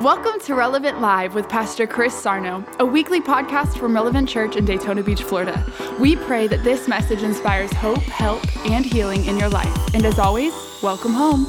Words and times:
Welcome 0.00 0.40
to 0.40 0.56
Relevant 0.56 1.00
Live 1.00 1.36
with 1.36 1.48
Pastor 1.48 1.86
Chris 1.86 2.20
Sarno, 2.20 2.64
a 2.80 2.84
weekly 2.84 3.20
podcast 3.20 3.78
from 3.78 3.94
Relevant 3.94 4.28
Church 4.28 4.56
in 4.56 4.64
Daytona 4.64 5.04
Beach, 5.04 5.22
Florida. 5.22 5.64
We 6.00 6.16
pray 6.16 6.48
that 6.48 6.64
this 6.64 6.88
message 6.88 7.22
inspires 7.22 7.72
hope, 7.74 7.98
help, 7.98 8.44
and 8.66 8.84
healing 8.84 9.24
in 9.26 9.38
your 9.38 9.48
life. 9.48 9.94
And 9.94 10.04
as 10.04 10.18
always, 10.18 10.52
welcome 10.82 11.12
home. 11.12 11.46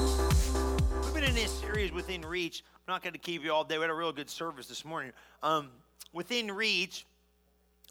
We've 1.01 1.15
been 1.15 1.23
in 1.23 1.33
this 1.33 1.51
series 1.51 1.91
within 1.91 2.21
reach. 2.21 2.63
I'm 2.87 2.93
not 2.93 3.01
going 3.01 3.13
to 3.13 3.19
keep 3.19 3.43
you 3.43 3.51
all 3.51 3.63
day. 3.63 3.79
We 3.79 3.81
had 3.81 3.89
a 3.89 3.95
real 3.95 4.13
good 4.13 4.29
service 4.29 4.67
this 4.67 4.85
morning. 4.85 5.11
Um, 5.41 5.71
within 6.13 6.51
reach, 6.51 7.07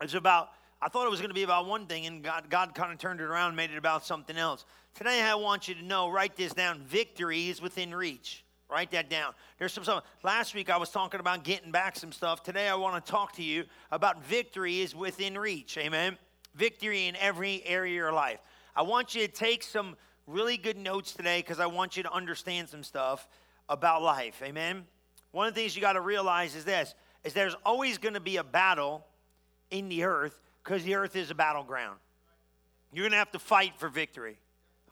it's 0.02 0.14
about. 0.14 0.50
I 0.80 0.88
thought 0.88 1.04
it 1.04 1.10
was 1.10 1.20
going 1.20 1.30
to 1.30 1.34
be 1.34 1.42
about 1.42 1.66
one 1.66 1.86
thing, 1.86 2.06
and 2.06 2.22
God, 2.22 2.48
God 2.48 2.76
kind 2.76 2.92
of 2.92 2.98
turned 2.98 3.18
it 3.18 3.24
around 3.24 3.56
made 3.56 3.72
it 3.72 3.76
about 3.76 4.06
something 4.06 4.36
else. 4.36 4.64
Today, 4.94 5.20
I 5.20 5.34
want 5.34 5.66
you 5.66 5.74
to 5.74 5.82
know, 5.82 6.10
write 6.10 6.36
this 6.36 6.52
down. 6.52 6.82
Victory 6.82 7.48
is 7.48 7.60
within 7.60 7.92
reach. 7.92 8.43
Write 8.70 8.90
that 8.92 9.10
down. 9.10 9.34
There's 9.58 9.72
some 9.72 9.84
stuff. 9.84 10.04
Last 10.22 10.54
week 10.54 10.70
I 10.70 10.76
was 10.76 10.90
talking 10.90 11.20
about 11.20 11.44
getting 11.44 11.70
back 11.70 11.96
some 11.96 12.12
stuff. 12.12 12.42
Today 12.42 12.68
I 12.68 12.74
want 12.74 13.04
to 13.04 13.10
talk 13.10 13.32
to 13.34 13.42
you 13.42 13.64
about 13.92 14.24
victory 14.24 14.80
is 14.80 14.94
within 14.94 15.36
reach. 15.36 15.76
Amen. 15.76 16.16
Victory 16.54 17.06
in 17.06 17.16
every 17.16 17.62
area 17.66 17.92
of 17.92 17.96
your 17.96 18.12
life. 18.12 18.40
I 18.74 18.82
want 18.82 19.14
you 19.14 19.26
to 19.26 19.32
take 19.32 19.62
some 19.62 19.96
really 20.26 20.56
good 20.56 20.78
notes 20.78 21.12
today 21.12 21.40
because 21.40 21.60
I 21.60 21.66
want 21.66 21.96
you 21.96 22.02
to 22.04 22.12
understand 22.12 22.68
some 22.68 22.82
stuff 22.82 23.28
about 23.68 24.02
life. 24.02 24.40
Amen. 24.42 24.84
One 25.32 25.46
of 25.46 25.54
the 25.54 25.60
things 25.60 25.76
you 25.76 25.82
got 25.82 25.94
to 25.94 26.00
realize 26.00 26.54
is 26.54 26.64
this 26.64 26.94
is 27.22 27.32
there's 27.32 27.56
always 27.64 27.98
going 27.98 28.14
to 28.14 28.20
be 28.20 28.36
a 28.36 28.44
battle 28.44 29.04
in 29.70 29.88
the 29.88 30.04
earth 30.04 30.40
because 30.62 30.84
the 30.84 30.94
earth 30.94 31.16
is 31.16 31.30
a 31.30 31.34
battleground. 31.34 31.98
You're 32.92 33.02
going 33.02 33.12
to 33.12 33.18
have 33.18 33.32
to 33.32 33.38
fight 33.38 33.74
for 33.76 33.88
victory. 33.88 34.38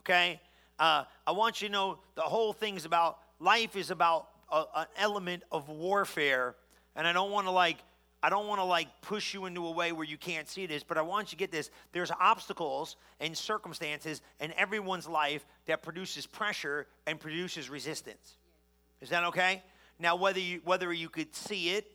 Okay? 0.00 0.40
Uh, 0.78 1.04
I 1.26 1.32
want 1.32 1.62
you 1.62 1.68
to 1.68 1.72
know 1.72 1.98
the 2.16 2.22
whole 2.22 2.52
thing's 2.52 2.84
about 2.84 3.18
life 3.42 3.76
is 3.76 3.90
about 3.90 4.28
a, 4.50 4.64
an 4.76 4.86
element 4.96 5.42
of 5.50 5.68
warfare. 5.68 6.54
And 6.94 7.06
I 7.06 7.12
don't 7.12 7.30
want 7.30 7.46
to 7.46 7.50
like, 7.50 7.78
I 8.22 8.30
don't 8.30 8.46
want 8.46 8.60
to 8.60 8.64
like 8.64 8.88
push 9.02 9.34
you 9.34 9.46
into 9.46 9.66
a 9.66 9.70
way 9.70 9.92
where 9.92 10.06
you 10.06 10.16
can't 10.16 10.48
see 10.48 10.66
this, 10.66 10.82
but 10.82 10.96
I 10.96 11.02
want 11.02 11.32
you 11.32 11.36
to 11.36 11.36
get 11.36 11.50
this. 11.50 11.70
There's 11.92 12.12
obstacles 12.20 12.96
and 13.20 13.36
circumstances 13.36 14.22
in 14.40 14.52
everyone's 14.52 15.08
life 15.08 15.44
that 15.66 15.82
produces 15.82 16.26
pressure 16.26 16.86
and 17.06 17.18
produces 17.18 17.68
resistance. 17.68 18.36
Is 19.00 19.10
that 19.10 19.24
okay? 19.24 19.62
Now, 19.98 20.16
whether 20.16 20.40
you 20.40 20.60
whether 20.64 20.92
you 20.92 21.08
could 21.08 21.34
see 21.34 21.70
it 21.70 21.90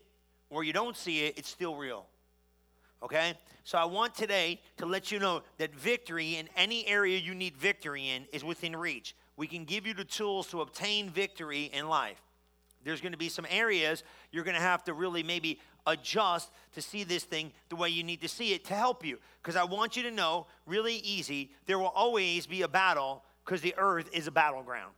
or 0.50 0.64
you 0.64 0.74
don't 0.74 0.98
see 0.98 1.26
it, 1.26 1.38
it's 1.38 1.50
still 1.50 1.76
real. 1.76 2.06
Okay? 3.02 3.34
So 3.64 3.78
I 3.78 3.86
want 3.86 4.16
today 4.16 4.60
to 4.78 4.86
let 4.86 5.12
you 5.12 5.20
know 5.20 5.44
that 5.58 5.74
victory 5.76 6.36
in 6.38 6.50
any 6.58 6.86
area 6.88 7.18
you 7.18 7.36
need 7.36 7.56
victory 7.56 8.10
in 8.10 8.26
is 8.34 8.44
within 8.44 8.76
reach 8.76 9.16
we 9.38 9.48
can 9.48 9.64
give 9.64 9.88
you 9.88 9.94
the 9.94 10.04
tools 10.04 10.48
to 10.48 10.62
obtain 10.62 11.10
victory 11.10 11.70
in 11.72 11.88
life. 11.88 12.22
There's 12.84 13.02
going 13.02 13.12
to 13.12 13.18
be 13.18 13.30
some 13.30 13.46
areas 13.50 14.04
you're 14.32 14.44
going 14.44 14.56
to 14.56 14.62
have 14.62 14.84
to 14.86 14.94
really 14.94 15.24
maybe 15.24 15.60
adjust 15.86 16.52
to 16.74 16.82
see 16.82 17.04
this 17.04 17.24
thing 17.24 17.52
the 17.70 17.76
way 17.76 17.90
you 17.90 18.04
need 18.04 18.22
to 18.22 18.28
see 18.28 18.54
it 18.54 18.66
to 18.66 18.74
help 18.74 19.06
you. 19.06 19.20
Because 19.42 19.56
I 19.56 19.64
want 19.64 19.96
you 19.96 20.04
to 20.04 20.12
know, 20.12 20.48
really 20.66 20.96
easy, 20.96 21.52
there 21.66 21.80
will 21.80 21.88
always 21.88 22.48
be 22.48 22.64
a 22.64 22.68
battle 22.68 23.24
because 23.46 23.62
the 23.62 23.76
earth 23.78 24.10
is 24.12 24.28
a 24.28 24.32
battleground. 24.32 24.94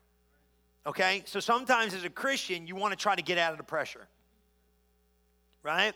Okay? 0.86 1.24
So 1.26 1.40
sometimes 1.40 1.94
as 1.94 2.04
a 2.04 2.10
Christian, 2.10 2.66
you 2.66 2.76
want 2.76 2.92
to 2.92 2.98
try 2.98 3.16
to 3.16 3.22
get 3.22 3.38
out 3.38 3.52
of 3.52 3.58
the 3.58 3.64
pressure. 3.64 4.08
Right? 5.62 5.94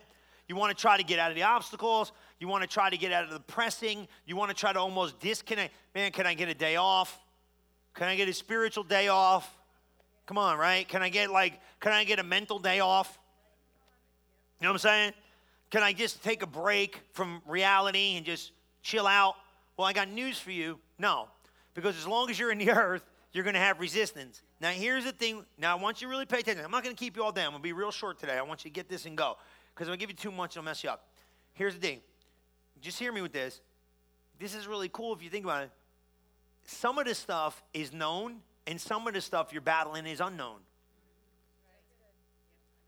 You 0.47 0.55
want 0.55 0.75
to 0.75 0.80
try 0.80 0.97
to 0.97 1.03
get 1.03 1.19
out 1.19 1.31
of 1.31 1.35
the 1.35 1.44
obstacles. 1.44 2.11
You 2.39 2.47
want 2.47 2.63
to 2.63 2.67
try 2.67 2.89
to 2.89 2.97
get 2.97 3.11
out 3.13 3.23
of 3.23 3.30
the 3.30 3.39
pressing. 3.39 4.07
You 4.25 4.35
want 4.35 4.50
to 4.50 4.55
try 4.55 4.73
to 4.73 4.80
almost 4.80 5.19
disconnect. 5.19 5.73
Man, 5.95 6.11
can 6.11 6.28
I 6.28 6.33
get 6.33 6.50
a 6.50 6.53
day 6.53 6.75
off? 6.75 7.22
Can 7.94 8.08
I 8.08 8.16
get 8.16 8.27
a 8.27 8.33
spiritual 8.33 8.83
day 8.83 9.08
off? 9.08 9.49
Come 10.25 10.38
on, 10.38 10.58
right? 10.58 10.88
Can 10.88 11.02
I 11.02 11.09
get 11.09 11.30
like, 11.31 11.59
can 11.80 11.91
I 11.91 12.03
get 12.03 12.19
a 12.19 12.23
mental 12.23 12.59
day 12.59 12.80
off? 12.80 13.19
You 14.59 14.66
know 14.66 14.72
what 14.72 14.75
I'm 14.75 14.80
saying? 14.80 15.13
Can 15.69 15.83
I 15.83 15.94
just 15.94 16.23
take 16.23 16.41
a 16.44 16.47
break 16.47 17.02
from 17.11 17.41
reality 17.47 18.16
and 18.16 18.25
just 18.25 18.52
chill 18.81 19.05
out? 19.05 19.35
Well, 19.78 19.88
I 19.88 19.94
got 19.94 20.09
news 20.09 20.40
for 20.40 20.51
you. 20.51 20.79
No, 20.97 21.28
because 21.73 21.97
as 21.97 22.07
long 22.07 22.29
as 22.29 22.40
you're 22.40 22.51
in 22.51 22.57
the 22.57 22.72
earth, 22.72 23.03
you're 23.31 23.44
going 23.44 23.56
to 23.56 23.59
have 23.59 23.79
resistance. 23.79 24.41
Now, 24.62 24.69
here's 24.69 25.03
the 25.03 25.12
thing. 25.12 25.44
Now, 25.57 25.75
I 25.78 25.81
want 25.81 26.01
you 26.01 26.07
to 26.07 26.12
really 26.12 26.25
pay 26.25 26.40
attention. 26.40 26.63
I'm 26.63 26.72
not 26.72 26.84
going 26.84 26.96
to 26.96 27.00
keep 27.00 27.16
you 27.16 27.23
all 27.23 27.31
day. 27.31 27.41
I'm 27.41 27.50
going 27.50 27.62
to 27.62 27.63
be 27.63 27.73
real 27.73 27.91
short 27.91 28.19
today. 28.19 28.38
I 28.38 28.44
want 28.44 28.63
you 28.63 28.69
to 28.69 28.73
get 28.73 28.88
this 28.88 29.06
and 29.06 29.17
go. 29.17 29.38
Because 29.73 29.88
if 29.88 29.94
I 29.94 29.97
give 29.97 30.09
you 30.09 30.16
too 30.16 30.31
much, 30.31 30.51
it'll 30.51 30.63
mess 30.63 30.84
you 30.84 30.91
up. 30.91 31.07
Here's 31.53 31.73
the 31.73 31.79
thing. 31.79 32.00
Just 32.79 33.00
hear 33.00 33.12
me 33.12 33.22
with 33.22 33.34
this. 33.34 33.59
This 34.40 34.53
is 34.53 34.67
really 34.67 34.90
cool 34.90 35.13
if 35.13 35.23
you 35.23 35.29
think 35.29 35.46
about 35.46 35.63
it 35.63 35.72
some 36.66 36.97
of 36.97 37.06
the 37.06 37.16
stuff 37.16 37.62
is 37.74 37.94
known 37.94 38.38
and 38.68 38.79
some 38.79 39.07
of 39.07 39.13
the 39.13 39.22
stuff 39.22 39.51
you're 39.51 39.62
battling 39.62 40.06
is 40.06 40.22
unknown. 40.22 40.59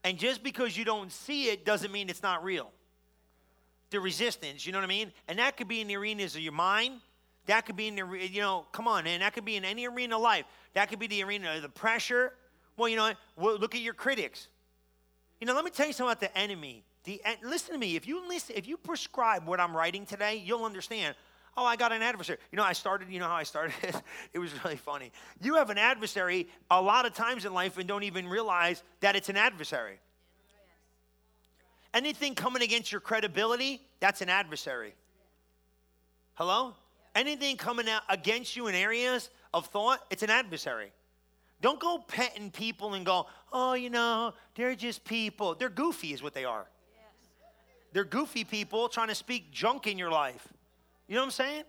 And 0.03 0.17
just 0.19 0.43
because 0.43 0.77
you 0.77 0.85
don't 0.85 1.11
see 1.11 1.45
it 1.45 1.65
doesn't 1.65 1.91
mean 1.91 2.09
it's 2.09 2.21
not 2.21 2.43
real. 2.43 2.71
The 3.89 3.99
resistance, 3.99 4.65
you 4.65 4.71
know 4.71 4.77
what 4.77 4.85
I 4.85 4.87
mean? 4.87 5.11
And 5.27 5.39
that 5.39 5.57
could 5.57 5.67
be 5.67 5.81
in 5.81 5.87
the 5.87 5.95
arenas 5.95 6.35
of 6.35 6.41
your 6.41 6.53
mind. 6.53 6.99
That 7.47 7.65
could 7.65 7.75
be 7.75 7.87
in 7.87 7.95
the, 7.95 8.27
you 8.31 8.41
know, 8.41 8.65
come 8.71 8.87
on, 8.87 9.03
man. 9.03 9.19
That 9.19 9.33
could 9.33 9.45
be 9.45 9.55
in 9.55 9.65
any 9.65 9.87
arena 9.87 10.15
of 10.15 10.21
life. 10.21 10.45
That 10.73 10.89
could 10.89 10.99
be 10.99 11.07
the 11.07 11.23
arena 11.23 11.55
of 11.55 11.61
the 11.61 11.69
pressure. 11.69 12.33
Well, 12.77 12.89
you 12.89 12.95
know, 12.95 13.13
look 13.37 13.75
at 13.75 13.81
your 13.81 13.93
critics. 13.93 14.47
You 15.39 15.47
know, 15.47 15.53
let 15.53 15.65
me 15.65 15.71
tell 15.71 15.87
you 15.87 15.93
something 15.93 16.11
about 16.11 16.19
the 16.19 16.37
enemy. 16.37 16.83
The, 17.03 17.21
listen 17.43 17.73
to 17.73 17.79
me. 17.79 17.95
If 17.95 18.07
you 18.07 18.27
listen, 18.27 18.55
if 18.57 18.67
you 18.67 18.77
prescribe 18.77 19.47
what 19.47 19.59
I'm 19.59 19.75
writing 19.75 20.05
today, 20.05 20.41
you'll 20.43 20.65
understand 20.65 21.15
Oh, 21.57 21.65
I 21.65 21.77
got 21.77 21.91
an 21.93 22.01
adversary. 22.01 22.37
You 22.51 22.57
know, 22.57 22.63
I 22.63 22.73
started, 22.73 23.09
you 23.09 23.19
know 23.19 23.27
how 23.27 23.35
I 23.35 23.43
started 23.43 23.73
it 24.33 24.39
was 24.39 24.51
really 24.63 24.75
funny. 24.75 25.11
You 25.41 25.55
have 25.55 25.69
an 25.69 25.77
adversary 25.77 26.47
a 26.69 26.81
lot 26.81 27.05
of 27.05 27.13
times 27.13 27.45
in 27.45 27.53
life 27.53 27.77
and 27.77 27.87
don't 27.87 28.03
even 28.03 28.27
realize 28.27 28.83
that 28.99 29.15
it's 29.15 29.29
an 29.29 29.37
adversary. 29.37 29.99
Anything 31.93 32.35
coming 32.35 32.61
against 32.61 32.91
your 32.91 32.99
credibility, 32.99 33.81
that's 34.01 34.21
an 34.21 34.27
adversary. 34.27 34.93
Hello? 36.33 36.73
Anything 37.15 37.55
coming 37.55 37.87
out 37.87 38.01
against 38.09 38.57
you 38.57 38.67
in 38.67 38.75
areas 38.75 39.29
of 39.53 39.67
thought, 39.67 40.01
it's 40.09 40.21
an 40.21 40.29
adversary. 40.29 40.91
Don't 41.61 41.79
go 41.79 41.99
petting 41.99 42.51
people 42.51 42.95
and 42.95 43.05
go, 43.05 43.27
oh, 43.53 43.73
you 43.73 43.89
know, 43.89 44.33
they're 44.55 44.75
just 44.75 45.05
people. 45.05 45.55
They're 45.55 45.69
goofy, 45.69 46.11
is 46.11 46.21
what 46.21 46.33
they 46.33 46.43
are. 46.43 46.65
They're 47.93 48.03
goofy 48.03 48.43
people 48.43 48.89
trying 48.89 49.07
to 49.07 49.15
speak 49.15 49.53
junk 49.53 49.87
in 49.87 49.97
your 49.97 50.11
life. 50.11 50.45
You 51.07 51.15
know 51.15 51.21
what 51.21 51.25
I'm 51.25 51.31
saying? 51.31 51.63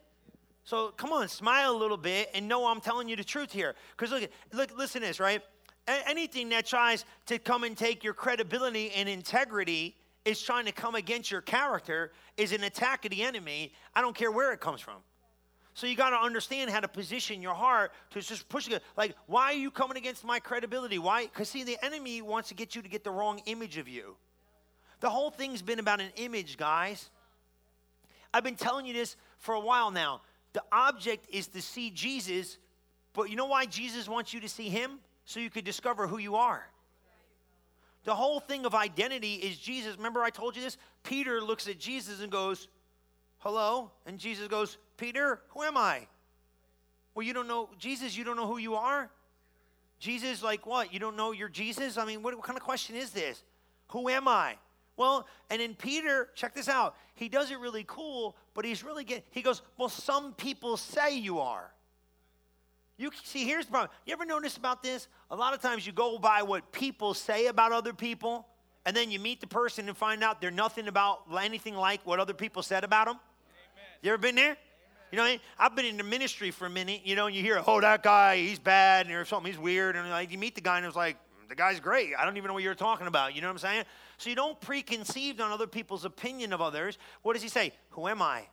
So 0.64 0.88
come 0.88 1.12
on, 1.12 1.28
smile 1.28 1.70
a 1.70 1.78
little 1.78 1.96
bit 1.96 2.30
and 2.34 2.48
know 2.48 2.66
I'm 2.66 2.80
telling 2.80 3.08
you 3.08 3.16
the 3.16 3.24
truth 3.24 3.52
here. 3.52 3.74
Because 3.96 4.10
look, 4.10 4.30
look, 4.52 4.76
listen 4.76 5.02
to 5.02 5.06
this, 5.06 5.20
right? 5.20 5.40
A- 5.86 6.08
anything 6.08 6.48
that 6.48 6.66
tries 6.66 7.04
to 7.26 7.38
come 7.38 7.62
and 7.62 7.76
take 7.76 8.02
your 8.02 8.14
credibility 8.14 8.90
and 8.90 9.08
integrity 9.08 9.94
is 10.24 10.42
trying 10.42 10.64
to 10.64 10.72
come 10.72 10.96
against 10.96 11.30
your 11.30 11.40
character 11.40 12.10
is 12.36 12.52
an 12.52 12.64
attack 12.64 13.04
of 13.04 13.12
the 13.12 13.22
enemy. 13.22 13.72
I 13.94 14.00
don't 14.00 14.16
care 14.16 14.32
where 14.32 14.52
it 14.52 14.60
comes 14.60 14.80
from. 14.80 14.96
So 15.74 15.86
you 15.86 15.94
got 15.94 16.10
to 16.10 16.16
understand 16.16 16.70
how 16.70 16.80
to 16.80 16.88
position 16.88 17.42
your 17.42 17.54
heart 17.54 17.92
to 18.10 18.20
just 18.20 18.48
push 18.48 18.66
it. 18.68 18.82
Like, 18.96 19.14
why 19.26 19.52
are 19.52 19.56
you 19.56 19.70
coming 19.70 19.98
against 19.98 20.24
my 20.24 20.40
credibility? 20.40 20.98
Why? 20.98 21.26
Because 21.26 21.50
see, 21.50 21.64
the 21.64 21.76
enemy 21.84 22.22
wants 22.22 22.48
to 22.48 22.54
get 22.54 22.74
you 22.74 22.82
to 22.82 22.88
get 22.88 23.04
the 23.04 23.10
wrong 23.10 23.40
image 23.44 23.76
of 23.76 23.86
you. 23.86 24.16
The 25.00 25.10
whole 25.10 25.30
thing's 25.30 25.60
been 25.62 25.78
about 25.78 26.00
an 26.00 26.10
image, 26.16 26.56
guys. 26.56 27.10
I've 28.32 28.42
been 28.42 28.56
telling 28.56 28.86
you 28.86 28.94
this 28.94 29.16
for 29.38 29.54
a 29.54 29.60
while 29.60 29.90
now. 29.90 30.22
The 30.52 30.62
object 30.72 31.26
is 31.30 31.48
to 31.48 31.62
see 31.62 31.90
Jesus, 31.90 32.58
but 33.12 33.30
you 33.30 33.36
know 33.36 33.46
why 33.46 33.66
Jesus 33.66 34.08
wants 34.08 34.32
you 34.32 34.40
to 34.40 34.48
see 34.48 34.68
him? 34.68 34.98
So 35.24 35.40
you 35.40 35.50
could 35.50 35.64
discover 35.64 36.06
who 36.06 36.18
you 36.18 36.36
are. 36.36 36.64
The 38.04 38.14
whole 38.14 38.38
thing 38.38 38.64
of 38.64 38.74
identity 38.74 39.34
is 39.34 39.58
Jesus. 39.58 39.96
Remember, 39.96 40.22
I 40.22 40.30
told 40.30 40.54
you 40.54 40.62
this? 40.62 40.78
Peter 41.02 41.40
looks 41.40 41.66
at 41.66 41.78
Jesus 41.78 42.20
and 42.20 42.30
goes, 42.30 42.68
Hello? 43.38 43.90
And 44.06 44.18
Jesus 44.18 44.48
goes, 44.48 44.78
Peter, 44.96 45.40
who 45.48 45.62
am 45.62 45.76
I? 45.76 46.06
Well, 47.14 47.26
you 47.26 47.32
don't 47.32 47.48
know, 47.48 47.68
Jesus, 47.78 48.16
you 48.16 48.24
don't 48.24 48.36
know 48.36 48.46
who 48.46 48.58
you 48.58 48.74
are? 48.74 49.10
Jesus, 49.98 50.42
like 50.42 50.66
what? 50.66 50.92
You 50.92 51.00
don't 51.00 51.16
know 51.16 51.32
you're 51.32 51.48
Jesus? 51.48 51.98
I 51.98 52.04
mean, 52.04 52.22
what, 52.22 52.34
what 52.34 52.44
kind 52.44 52.56
of 52.56 52.62
question 52.62 52.96
is 52.96 53.10
this? 53.10 53.42
Who 53.88 54.08
am 54.08 54.28
I? 54.28 54.56
Well, 54.96 55.26
and 55.50 55.60
in 55.60 55.74
Peter, 55.74 56.28
check 56.34 56.54
this 56.54 56.68
out. 56.68 56.96
He 57.14 57.28
does 57.28 57.50
it 57.50 57.58
really 57.58 57.84
cool, 57.86 58.36
but 58.54 58.64
he's 58.64 58.82
really 58.82 59.04
getting, 59.04 59.24
he 59.30 59.42
goes, 59.42 59.62
Well, 59.76 59.88
some 59.88 60.32
people 60.34 60.76
say 60.76 61.16
you 61.18 61.40
are. 61.40 61.70
You 62.98 63.10
see, 63.24 63.44
here's 63.44 63.66
the 63.66 63.72
problem. 63.72 63.90
You 64.06 64.14
ever 64.14 64.24
notice 64.24 64.56
about 64.56 64.82
this? 64.82 65.08
A 65.30 65.36
lot 65.36 65.52
of 65.52 65.60
times 65.60 65.86
you 65.86 65.92
go 65.92 66.18
by 66.18 66.42
what 66.42 66.72
people 66.72 67.12
say 67.12 67.46
about 67.46 67.72
other 67.72 67.92
people, 67.92 68.46
and 68.86 68.96
then 68.96 69.10
you 69.10 69.18
meet 69.18 69.42
the 69.42 69.46
person 69.46 69.86
and 69.88 69.96
find 69.96 70.24
out 70.24 70.40
they're 70.40 70.50
nothing 70.50 70.88
about 70.88 71.24
anything 71.38 71.74
like 71.74 72.00
what 72.06 72.20
other 72.20 72.32
people 72.32 72.62
said 72.62 72.84
about 72.84 73.06
them. 73.06 73.16
Amen. 73.16 73.84
You 74.00 74.12
ever 74.12 74.18
been 74.18 74.34
there? 74.34 74.44
Amen. 74.44 74.56
You 75.12 75.18
know, 75.18 75.24
I 75.24 75.30
mean? 75.32 75.40
I've 75.58 75.76
been 75.76 75.84
in 75.84 75.98
the 75.98 76.04
ministry 76.04 76.50
for 76.50 76.64
a 76.66 76.70
minute, 76.70 77.02
you 77.04 77.16
know, 77.16 77.26
and 77.26 77.36
you 77.36 77.42
hear, 77.42 77.62
oh, 77.66 77.82
that 77.82 78.02
guy, 78.02 78.38
he's 78.38 78.58
bad, 78.58 79.10
or 79.10 79.26
something, 79.26 79.52
he's 79.52 79.60
weird, 79.60 79.94
and 79.96 80.08
like 80.08 80.32
you 80.32 80.38
meet 80.38 80.54
the 80.54 80.62
guy 80.62 80.78
and 80.78 80.86
it's 80.86 80.96
like, 80.96 81.18
the 81.48 81.54
guy's 81.54 81.80
great. 81.80 82.12
I 82.18 82.24
don't 82.24 82.36
even 82.36 82.48
know 82.48 82.54
what 82.54 82.62
you're 82.62 82.74
talking 82.74 83.06
about. 83.06 83.34
You 83.34 83.40
know 83.40 83.48
what 83.48 83.52
I'm 83.52 83.58
saying? 83.58 83.84
So 84.18 84.30
you 84.30 84.36
don't 84.36 84.60
preconceive 84.60 85.40
on 85.40 85.52
other 85.52 85.66
people's 85.66 86.04
opinion 86.04 86.52
of 86.52 86.60
others. 86.60 86.98
What 87.22 87.34
does 87.34 87.42
he 87.42 87.48
say? 87.48 87.72
Who 87.90 88.08
am 88.08 88.22
I? 88.22 88.46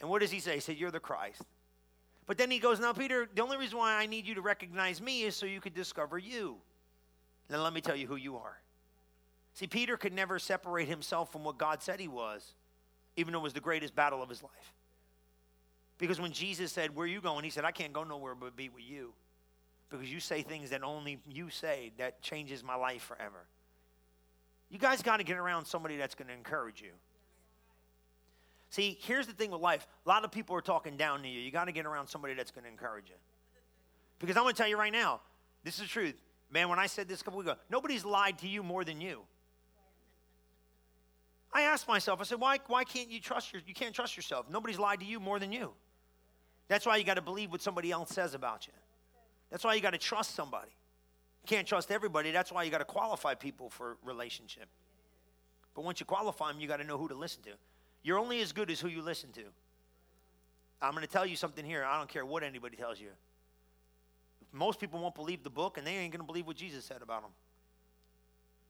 And 0.00 0.10
what 0.10 0.20
does 0.20 0.30
he 0.30 0.40
say? 0.40 0.54
He 0.54 0.60
said, 0.60 0.76
You're 0.76 0.90
the 0.90 1.00
Christ. 1.00 1.42
But 2.26 2.38
then 2.38 2.50
he 2.50 2.58
goes, 2.58 2.80
Now, 2.80 2.92
Peter, 2.92 3.28
the 3.32 3.42
only 3.42 3.56
reason 3.56 3.78
why 3.78 3.94
I 3.94 4.06
need 4.06 4.26
you 4.26 4.34
to 4.34 4.40
recognize 4.40 5.00
me 5.00 5.22
is 5.22 5.36
so 5.36 5.46
you 5.46 5.60
could 5.60 5.74
discover 5.74 6.18
you. 6.18 6.56
Then 7.48 7.62
let 7.62 7.72
me 7.72 7.80
tell 7.80 7.96
you 7.96 8.06
who 8.06 8.16
you 8.16 8.36
are. 8.36 8.58
See, 9.54 9.66
Peter 9.66 9.96
could 9.96 10.12
never 10.12 10.38
separate 10.38 10.88
himself 10.88 11.32
from 11.32 11.44
what 11.44 11.56
God 11.56 11.82
said 11.82 11.98
he 11.98 12.08
was, 12.08 12.54
even 13.16 13.32
though 13.32 13.38
it 13.38 13.42
was 13.42 13.52
the 13.54 13.60
greatest 13.60 13.94
battle 13.96 14.22
of 14.22 14.28
his 14.28 14.42
life. 14.42 14.74
Because 15.98 16.20
when 16.20 16.32
Jesus 16.32 16.72
said, 16.72 16.94
Where 16.94 17.04
are 17.04 17.08
you 17.08 17.20
going? 17.20 17.44
He 17.44 17.50
said, 17.50 17.64
I 17.64 17.72
can't 17.72 17.92
go 17.92 18.04
nowhere 18.04 18.34
but 18.34 18.56
be 18.56 18.68
with 18.68 18.84
you. 18.86 19.14
Because 19.88 20.12
you 20.12 20.20
say 20.20 20.42
things 20.42 20.70
that 20.70 20.82
only 20.82 21.20
you 21.28 21.48
say 21.48 21.92
that 21.98 22.20
changes 22.20 22.64
my 22.64 22.74
life 22.74 23.02
forever. 23.02 23.46
You 24.70 24.78
guys 24.78 25.02
got 25.02 25.18
to 25.18 25.24
get 25.24 25.36
around 25.36 25.66
somebody 25.66 25.96
that's 25.96 26.14
going 26.14 26.28
to 26.28 26.34
encourage 26.34 26.82
you. 26.82 26.90
See, 28.70 28.98
here's 29.02 29.26
the 29.26 29.32
thing 29.32 29.50
with 29.50 29.60
life. 29.60 29.86
A 30.04 30.08
lot 30.08 30.24
of 30.24 30.32
people 30.32 30.56
are 30.56 30.60
talking 30.60 30.96
down 30.96 31.22
to 31.22 31.28
you. 31.28 31.40
You 31.40 31.50
got 31.50 31.66
to 31.66 31.72
get 31.72 31.86
around 31.86 32.08
somebody 32.08 32.34
that's 32.34 32.50
going 32.50 32.64
to 32.64 32.70
encourage 32.70 33.08
you. 33.08 33.14
Because 34.18 34.36
I'm 34.36 34.42
going 34.42 34.54
to 34.54 34.58
tell 34.58 34.68
you 34.68 34.78
right 34.78 34.92
now, 34.92 35.20
this 35.62 35.74
is 35.74 35.82
the 35.82 35.86
truth. 35.86 36.20
Man, 36.50 36.68
when 36.68 36.78
I 36.78 36.86
said 36.86 37.08
this 37.08 37.20
a 37.20 37.24
couple 37.24 37.38
weeks 37.38 37.50
ago, 37.50 37.60
nobody's 37.70 38.04
lied 38.04 38.38
to 38.40 38.48
you 38.48 38.62
more 38.62 38.84
than 38.84 39.00
you. 39.00 39.22
I 41.52 41.62
asked 41.62 41.88
myself, 41.88 42.20
I 42.20 42.24
said, 42.24 42.40
why, 42.40 42.58
why 42.66 42.84
can't 42.84 43.10
you 43.10 43.20
trust 43.20 43.52
your, 43.52 43.62
you 43.66 43.74
can't 43.74 43.94
trust 43.94 44.16
yourself? 44.16 44.46
Nobody's 44.50 44.78
lied 44.78 45.00
to 45.00 45.06
you 45.06 45.20
more 45.20 45.38
than 45.38 45.52
you. 45.52 45.72
That's 46.68 46.84
why 46.84 46.96
you 46.96 47.04
got 47.04 47.14
to 47.14 47.22
believe 47.22 47.52
what 47.52 47.62
somebody 47.62 47.90
else 47.90 48.10
says 48.10 48.34
about 48.34 48.66
you. 48.66 48.72
That's 49.50 49.64
why 49.64 49.74
you 49.74 49.80
got 49.80 49.92
to 49.92 49.98
trust 49.98 50.34
somebody. 50.34 50.70
Can't 51.46 51.66
trust 51.66 51.90
everybody. 51.90 52.32
That's 52.32 52.50
why 52.50 52.64
you 52.64 52.70
got 52.70 52.78
to 52.78 52.84
qualify 52.84 53.34
people 53.34 53.70
for 53.70 53.96
relationship. 54.04 54.68
But 55.74 55.84
once 55.84 56.00
you 56.00 56.06
qualify 56.06 56.50
them, 56.50 56.60
you 56.60 56.66
got 56.66 56.78
to 56.78 56.84
know 56.84 56.98
who 56.98 57.08
to 57.08 57.14
listen 57.14 57.42
to. 57.44 57.50
You're 58.02 58.18
only 58.18 58.40
as 58.40 58.52
good 58.52 58.70
as 58.70 58.80
who 58.80 58.88
you 58.88 59.02
listen 59.02 59.30
to. 59.32 59.42
I'm 60.82 60.92
going 60.92 61.06
to 61.06 61.10
tell 61.10 61.24
you 61.24 61.36
something 61.36 61.64
here. 61.64 61.84
I 61.84 61.98
don't 61.98 62.08
care 62.08 62.26
what 62.26 62.42
anybody 62.42 62.76
tells 62.76 63.00
you. 63.00 63.08
Most 64.52 64.80
people 64.80 65.00
won't 65.00 65.14
believe 65.14 65.42
the 65.42 65.50
book, 65.50 65.78
and 65.78 65.86
they 65.86 65.96
ain't 65.96 66.12
going 66.12 66.20
to 66.20 66.26
believe 66.26 66.46
what 66.46 66.56
Jesus 66.56 66.84
said 66.84 67.02
about 67.02 67.22
them. 67.22 67.30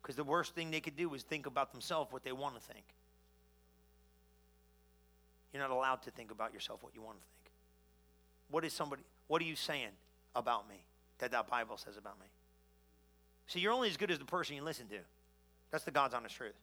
Because 0.03 0.17
the 0.17 0.25
worst 0.25 0.55
thing 0.55 0.71
they 0.71 0.81
could 0.81 0.97
do 0.97 1.13
is 1.15 1.23
think 1.23 1.47
about 1.47 1.73
themselves 1.73 2.13
what 2.13 2.25
they 2.25 2.33
want 2.33 2.55
to 2.55 2.61
think. 2.61 2.85
You're 5.53 5.63
not 5.63 5.71
allowed 5.71 6.03
to 6.03 6.11
think 6.11 6.31
about 6.31 6.53
yourself 6.53 6.83
what 6.83 6.95
you 6.95 7.03
want 7.03 7.19
to 7.19 7.25
think. 7.25 7.53
What 8.51 8.65
is 8.65 8.73
somebody, 8.73 9.03
what 9.27 9.41
are 9.43 9.47
you 9.47 9.57
saying 9.57 9.91
about 10.35 10.69
me 10.69 10.77
that 11.19 11.31
that 11.33 11.49
Bible 11.49 11.77
says 11.77 11.97
about 11.97 12.19
me? 12.21 12.27
See, 13.47 13.61
you're 13.61 13.73
only 13.73 13.89
as 13.89 13.97
good 13.97 14.11
as 14.11 14.19
the 14.19 14.25
person 14.25 14.57
you 14.57 14.63
listen 14.63 14.89
to. 14.89 14.99
That's 15.71 15.85
the 15.85 15.91
God's 15.91 16.15
honest 16.15 16.35
truth. 16.35 16.55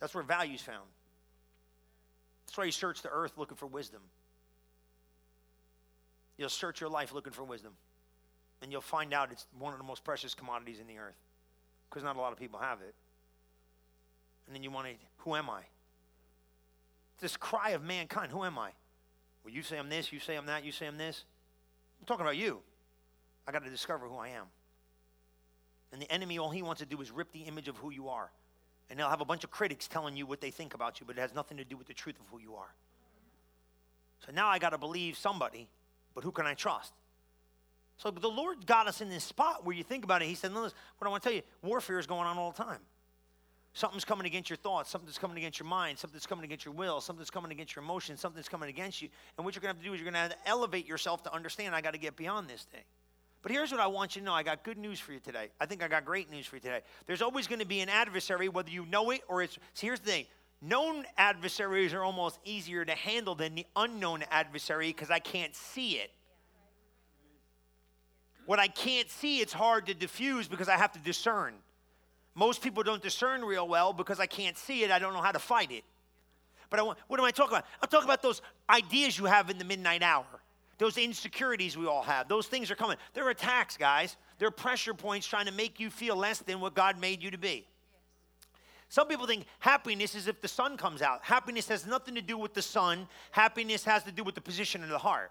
That's 0.00 0.14
where 0.14 0.24
value's 0.24 0.62
found. 0.62 0.88
That's 2.46 2.58
why 2.58 2.64
you 2.64 2.72
search 2.72 3.02
the 3.02 3.10
earth 3.10 3.32
looking 3.36 3.56
for 3.56 3.66
wisdom. 3.66 4.00
You'll 6.36 6.48
search 6.48 6.80
your 6.80 6.90
life 6.90 7.12
looking 7.12 7.32
for 7.32 7.44
wisdom. 7.44 7.72
And 8.62 8.70
you'll 8.70 8.80
find 8.80 9.12
out 9.12 9.32
it's 9.32 9.46
one 9.58 9.72
of 9.72 9.78
the 9.78 9.84
most 9.84 10.04
precious 10.04 10.34
commodities 10.34 10.80
in 10.80 10.86
the 10.86 10.98
earth. 10.98 11.18
Because 11.88 12.04
not 12.04 12.16
a 12.16 12.20
lot 12.20 12.32
of 12.32 12.38
people 12.38 12.58
have 12.58 12.80
it. 12.80 12.94
And 14.46 14.54
then 14.54 14.62
you 14.62 14.70
want 14.70 14.88
to, 14.88 14.94
who 15.18 15.34
am 15.34 15.48
I? 15.50 15.62
This 17.20 17.36
cry 17.36 17.70
of 17.70 17.82
mankind, 17.82 18.32
who 18.32 18.44
am 18.44 18.58
I? 18.58 18.70
Well, 19.44 19.52
you 19.52 19.62
say 19.62 19.78
I'm 19.78 19.88
this, 19.88 20.12
you 20.12 20.20
say 20.20 20.36
I'm 20.36 20.46
that, 20.46 20.64
you 20.64 20.72
say 20.72 20.86
I'm 20.86 20.98
this. 20.98 21.24
I'm 22.00 22.06
talking 22.06 22.24
about 22.24 22.36
you. 22.36 22.60
I 23.46 23.52
got 23.52 23.64
to 23.64 23.70
discover 23.70 24.06
who 24.06 24.16
I 24.16 24.28
am. 24.28 24.46
And 25.92 26.00
the 26.00 26.10
enemy, 26.10 26.38
all 26.38 26.50
he 26.50 26.62
wants 26.62 26.80
to 26.80 26.86
do 26.86 27.00
is 27.00 27.10
rip 27.10 27.32
the 27.32 27.40
image 27.40 27.68
of 27.68 27.76
who 27.76 27.90
you 27.90 28.08
are. 28.08 28.30
And 28.90 28.98
they'll 28.98 29.08
have 29.08 29.20
a 29.20 29.26
bunch 29.26 29.44
of 29.44 29.50
critics 29.50 29.86
telling 29.88 30.16
you 30.16 30.26
what 30.26 30.40
they 30.40 30.50
think 30.50 30.74
about 30.74 31.00
you, 31.00 31.06
but 31.06 31.16
it 31.16 31.20
has 31.20 31.34
nothing 31.34 31.58
to 31.58 31.64
do 31.64 31.76
with 31.76 31.86
the 31.86 31.94
truth 31.94 32.16
of 32.18 32.26
who 32.30 32.38
you 32.38 32.54
are. 32.54 32.74
So 34.26 34.32
now 34.32 34.48
I 34.48 34.58
got 34.58 34.70
to 34.70 34.78
believe 34.78 35.16
somebody, 35.16 35.68
but 36.14 36.24
who 36.24 36.32
can 36.32 36.46
I 36.46 36.54
trust? 36.54 36.92
So 37.96 38.10
the 38.10 38.28
Lord 38.28 38.66
got 38.66 38.88
us 38.88 39.00
in 39.00 39.08
this 39.08 39.24
spot 39.24 39.64
where 39.64 39.76
you 39.76 39.84
think 39.84 40.04
about 40.04 40.22
it. 40.22 40.26
He 40.26 40.34
said, 40.34 40.52
Listen, 40.52 40.76
what 40.98 41.06
I 41.06 41.10
want 41.10 41.22
to 41.22 41.28
tell 41.28 41.36
you, 41.36 41.42
warfare 41.62 41.98
is 41.98 42.06
going 42.06 42.26
on 42.26 42.38
all 42.38 42.50
the 42.50 42.62
time. 42.62 42.80
Something's 43.74 44.04
coming 44.04 44.26
against 44.26 44.50
your 44.50 44.58
thoughts, 44.58 44.90
something's 44.90 45.18
coming 45.18 45.38
against 45.38 45.58
your 45.58 45.68
mind, 45.68 45.98
something's 45.98 46.26
coming 46.26 46.44
against 46.44 46.64
your 46.64 46.74
will, 46.74 47.00
something's 47.00 47.30
coming 47.30 47.50
against 47.52 47.74
your 47.74 47.82
emotions, 47.82 48.20
something's 48.20 48.48
coming 48.48 48.68
against 48.68 49.00
you. 49.00 49.08
And 49.38 49.44
what 49.46 49.54
you're 49.54 49.62
going 49.62 49.74
to 49.74 49.78
have 49.78 49.82
to 49.82 49.88
do 49.88 49.94
is 49.94 50.00
you're 50.00 50.10
going 50.10 50.14
to 50.14 50.20
have 50.20 50.30
to 50.30 50.48
elevate 50.48 50.86
yourself 50.86 51.22
to 51.22 51.32
understand 51.32 51.74
I 51.74 51.80
got 51.80 51.92
to 51.92 51.98
get 51.98 52.14
beyond 52.16 52.48
this 52.48 52.64
thing. 52.64 52.82
But 53.42 53.50
here's 53.50 53.72
what 53.72 53.80
I 53.80 53.88
want 53.88 54.14
you 54.14 54.20
to 54.20 54.26
know. 54.26 54.32
I 54.32 54.44
got 54.44 54.62
good 54.62 54.78
news 54.78 55.00
for 55.00 55.12
you 55.12 55.18
today. 55.18 55.48
I 55.60 55.66
think 55.66 55.82
I 55.82 55.88
got 55.88 56.04
great 56.04 56.30
news 56.30 56.46
for 56.46 56.56
you 56.56 56.60
today. 56.60 56.80
There's 57.06 57.22
always 57.22 57.48
going 57.48 57.58
to 57.58 57.66
be 57.66 57.80
an 57.80 57.88
adversary, 57.88 58.48
whether 58.48 58.70
you 58.70 58.86
know 58.86 59.10
it 59.10 59.22
or 59.28 59.42
it's. 59.42 59.58
Here's 59.78 60.00
the 60.00 60.10
thing 60.10 60.26
known 60.60 61.04
adversaries 61.18 61.92
are 61.92 62.04
almost 62.04 62.38
easier 62.44 62.84
to 62.84 62.94
handle 62.94 63.34
than 63.34 63.56
the 63.56 63.66
unknown 63.74 64.22
adversary 64.30 64.88
because 64.88 65.10
I 65.10 65.18
can't 65.18 65.56
see 65.56 65.94
it. 65.94 66.12
What 68.46 68.58
I 68.58 68.68
can't 68.68 69.10
see, 69.10 69.40
it's 69.40 69.52
hard 69.52 69.86
to 69.86 69.94
diffuse 69.94 70.46
because 70.48 70.68
I 70.68 70.76
have 70.76 70.92
to 70.92 70.98
discern. 71.00 71.54
Most 72.34 72.62
people 72.62 72.82
don't 72.82 73.02
discern 73.02 73.44
real 73.44 73.68
well 73.68 73.92
because 73.92 74.18
I 74.20 74.26
can't 74.26 74.56
see 74.56 74.84
it. 74.84 74.90
I 74.90 74.98
don't 74.98 75.12
know 75.12 75.20
how 75.20 75.32
to 75.32 75.38
fight 75.38 75.70
it. 75.70 75.84
But 76.70 76.80
I 76.80 76.82
want, 76.84 76.98
what 77.08 77.20
am 77.20 77.26
I 77.26 77.30
talking 77.30 77.52
about? 77.52 77.66
I'm 77.82 77.88
talking 77.88 78.06
about 78.06 78.22
those 78.22 78.40
ideas 78.70 79.18
you 79.18 79.26
have 79.26 79.50
in 79.50 79.58
the 79.58 79.64
midnight 79.64 80.02
hour, 80.02 80.24
those 80.82 80.98
insecurities 80.98 81.78
we 81.78 81.86
all 81.86 82.02
have. 82.02 82.26
Those 82.26 82.48
things 82.48 82.68
are 82.68 82.74
coming. 82.74 82.96
They're 83.14 83.28
attacks, 83.28 83.76
guys. 83.76 84.16
They're 84.38 84.50
pressure 84.50 84.94
points 84.94 85.28
trying 85.28 85.46
to 85.46 85.52
make 85.52 85.78
you 85.78 85.90
feel 85.90 86.16
less 86.16 86.40
than 86.40 86.58
what 86.58 86.74
God 86.74 87.00
made 87.00 87.22
you 87.22 87.30
to 87.30 87.38
be. 87.38 87.64
Some 88.88 89.06
people 89.06 89.28
think 89.28 89.46
happiness 89.60 90.16
is 90.16 90.26
if 90.26 90.40
the 90.40 90.48
sun 90.48 90.76
comes 90.76 91.00
out. 91.00 91.20
Happiness 91.22 91.68
has 91.68 91.86
nothing 91.86 92.16
to 92.16 92.20
do 92.20 92.36
with 92.36 92.52
the 92.52 92.62
sun, 92.62 93.06
happiness 93.30 93.84
has 93.84 94.02
to 94.02 94.10
do 94.10 94.24
with 94.24 94.34
the 94.34 94.40
position 94.40 94.82
of 94.82 94.88
the 94.88 94.98
heart. 94.98 95.30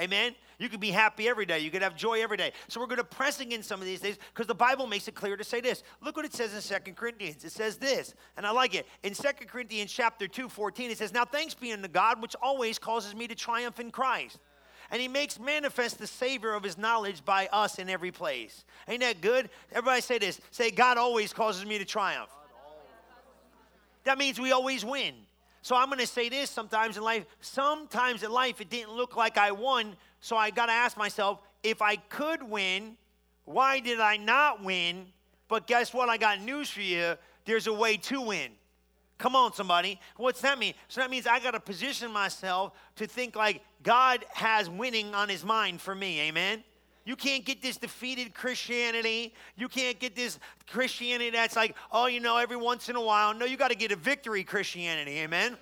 Amen. 0.00 0.34
You 0.58 0.70
could 0.70 0.80
be 0.80 0.90
happy 0.90 1.28
every 1.28 1.44
day. 1.44 1.58
You 1.58 1.70
could 1.70 1.82
have 1.82 1.94
joy 1.94 2.22
every 2.22 2.38
day. 2.38 2.52
So 2.68 2.80
we're 2.80 2.86
going 2.86 2.96
to 2.96 3.04
press 3.04 3.38
against 3.38 3.68
some 3.68 3.80
of 3.80 3.86
these 3.86 4.00
things 4.00 4.16
because 4.32 4.46
the 4.46 4.54
Bible 4.54 4.86
makes 4.86 5.08
it 5.08 5.14
clear 5.14 5.36
to 5.36 5.44
say 5.44 5.60
this. 5.60 5.82
Look 6.00 6.16
what 6.16 6.24
it 6.24 6.32
says 6.32 6.54
in 6.54 6.62
Second 6.62 6.96
Corinthians. 6.96 7.44
It 7.44 7.52
says 7.52 7.76
this, 7.76 8.14
and 8.38 8.46
I 8.46 8.50
like 8.50 8.74
it. 8.74 8.86
In 9.02 9.12
Second 9.12 9.48
Corinthians 9.48 9.92
chapter 9.92 10.26
2, 10.26 10.48
14, 10.48 10.90
it 10.90 10.96
says, 10.96 11.12
Now 11.12 11.26
thanks 11.26 11.52
be 11.52 11.70
unto 11.72 11.86
God, 11.86 12.22
which 12.22 12.34
always 12.40 12.78
causes 12.78 13.14
me 13.14 13.28
to 13.28 13.34
triumph 13.34 13.78
in 13.78 13.90
Christ. 13.90 14.38
And 14.90 15.00
he 15.00 15.08
makes 15.08 15.38
manifest 15.38 15.98
the 15.98 16.06
Savior 16.06 16.52
of 16.52 16.62
his 16.62 16.76
knowledge 16.76 17.24
by 17.24 17.48
us 17.52 17.78
in 17.78 17.88
every 17.88 18.10
place. 18.10 18.64
Ain't 18.88 19.00
that 19.00 19.20
good? 19.20 19.48
Everybody 19.70 20.00
say 20.00 20.18
this. 20.18 20.40
Say, 20.50 20.70
God 20.70 20.98
always 20.98 21.32
causes 21.32 21.64
me 21.64 21.78
to 21.78 21.84
triumph. 21.84 22.30
That 24.04 24.18
means 24.18 24.40
we 24.40 24.52
always 24.52 24.84
win. 24.84 25.14
So 25.62 25.76
I'm 25.76 25.88
going 25.88 26.00
to 26.00 26.06
say 26.06 26.28
this 26.28 26.50
sometimes 26.50 26.96
in 26.96 27.02
life. 27.02 27.26
Sometimes 27.40 28.22
in 28.22 28.30
life 28.30 28.60
it 28.60 28.70
didn't 28.70 28.92
look 28.92 29.16
like 29.16 29.36
I 29.36 29.52
won. 29.52 29.94
So 30.20 30.36
I 30.36 30.50
got 30.50 30.66
to 30.66 30.72
ask 30.72 30.96
myself 30.96 31.40
if 31.62 31.82
I 31.82 31.96
could 31.96 32.42
win, 32.42 32.96
why 33.44 33.80
did 33.80 34.00
I 34.00 34.16
not 34.16 34.62
win? 34.64 35.06
But 35.48 35.66
guess 35.66 35.92
what? 35.92 36.08
I 36.08 36.16
got 36.16 36.40
news 36.40 36.70
for 36.70 36.80
you. 36.80 37.16
There's 37.44 37.66
a 37.66 37.72
way 37.72 37.96
to 37.98 38.20
win. 38.20 38.50
Come 39.20 39.36
on, 39.36 39.52
somebody. 39.52 40.00
What's 40.16 40.40
that 40.40 40.58
mean? 40.58 40.72
So 40.88 41.02
that 41.02 41.10
means 41.10 41.26
I 41.26 41.40
got 41.40 41.50
to 41.50 41.60
position 41.60 42.10
myself 42.10 42.72
to 42.96 43.06
think 43.06 43.36
like 43.36 43.62
God 43.82 44.24
has 44.32 44.70
winning 44.70 45.14
on 45.14 45.28
his 45.28 45.44
mind 45.44 45.82
for 45.82 45.94
me. 45.94 46.20
Amen. 46.22 46.64
You 47.04 47.16
can't 47.16 47.44
get 47.44 47.60
this 47.60 47.76
defeated 47.76 48.32
Christianity. 48.32 49.34
You 49.56 49.68
can't 49.68 50.00
get 50.00 50.16
this 50.16 50.38
Christianity 50.66 51.28
that's 51.30 51.54
like, 51.54 51.76
oh, 51.92 52.06
you 52.06 52.18
know, 52.18 52.38
every 52.38 52.56
once 52.56 52.88
in 52.88 52.96
a 52.96 53.00
while. 53.00 53.34
No, 53.34 53.44
you 53.44 53.58
got 53.58 53.68
to 53.68 53.76
get 53.76 53.92
a 53.92 53.96
victory 53.96 54.42
Christianity. 54.42 55.18
Amen? 55.18 55.58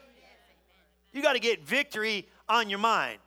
You 1.12 1.20
got 1.20 1.32
to 1.32 1.40
get 1.40 1.66
victory 1.66 2.28
on 2.48 2.70
your 2.70 2.78
mind. 2.78 3.18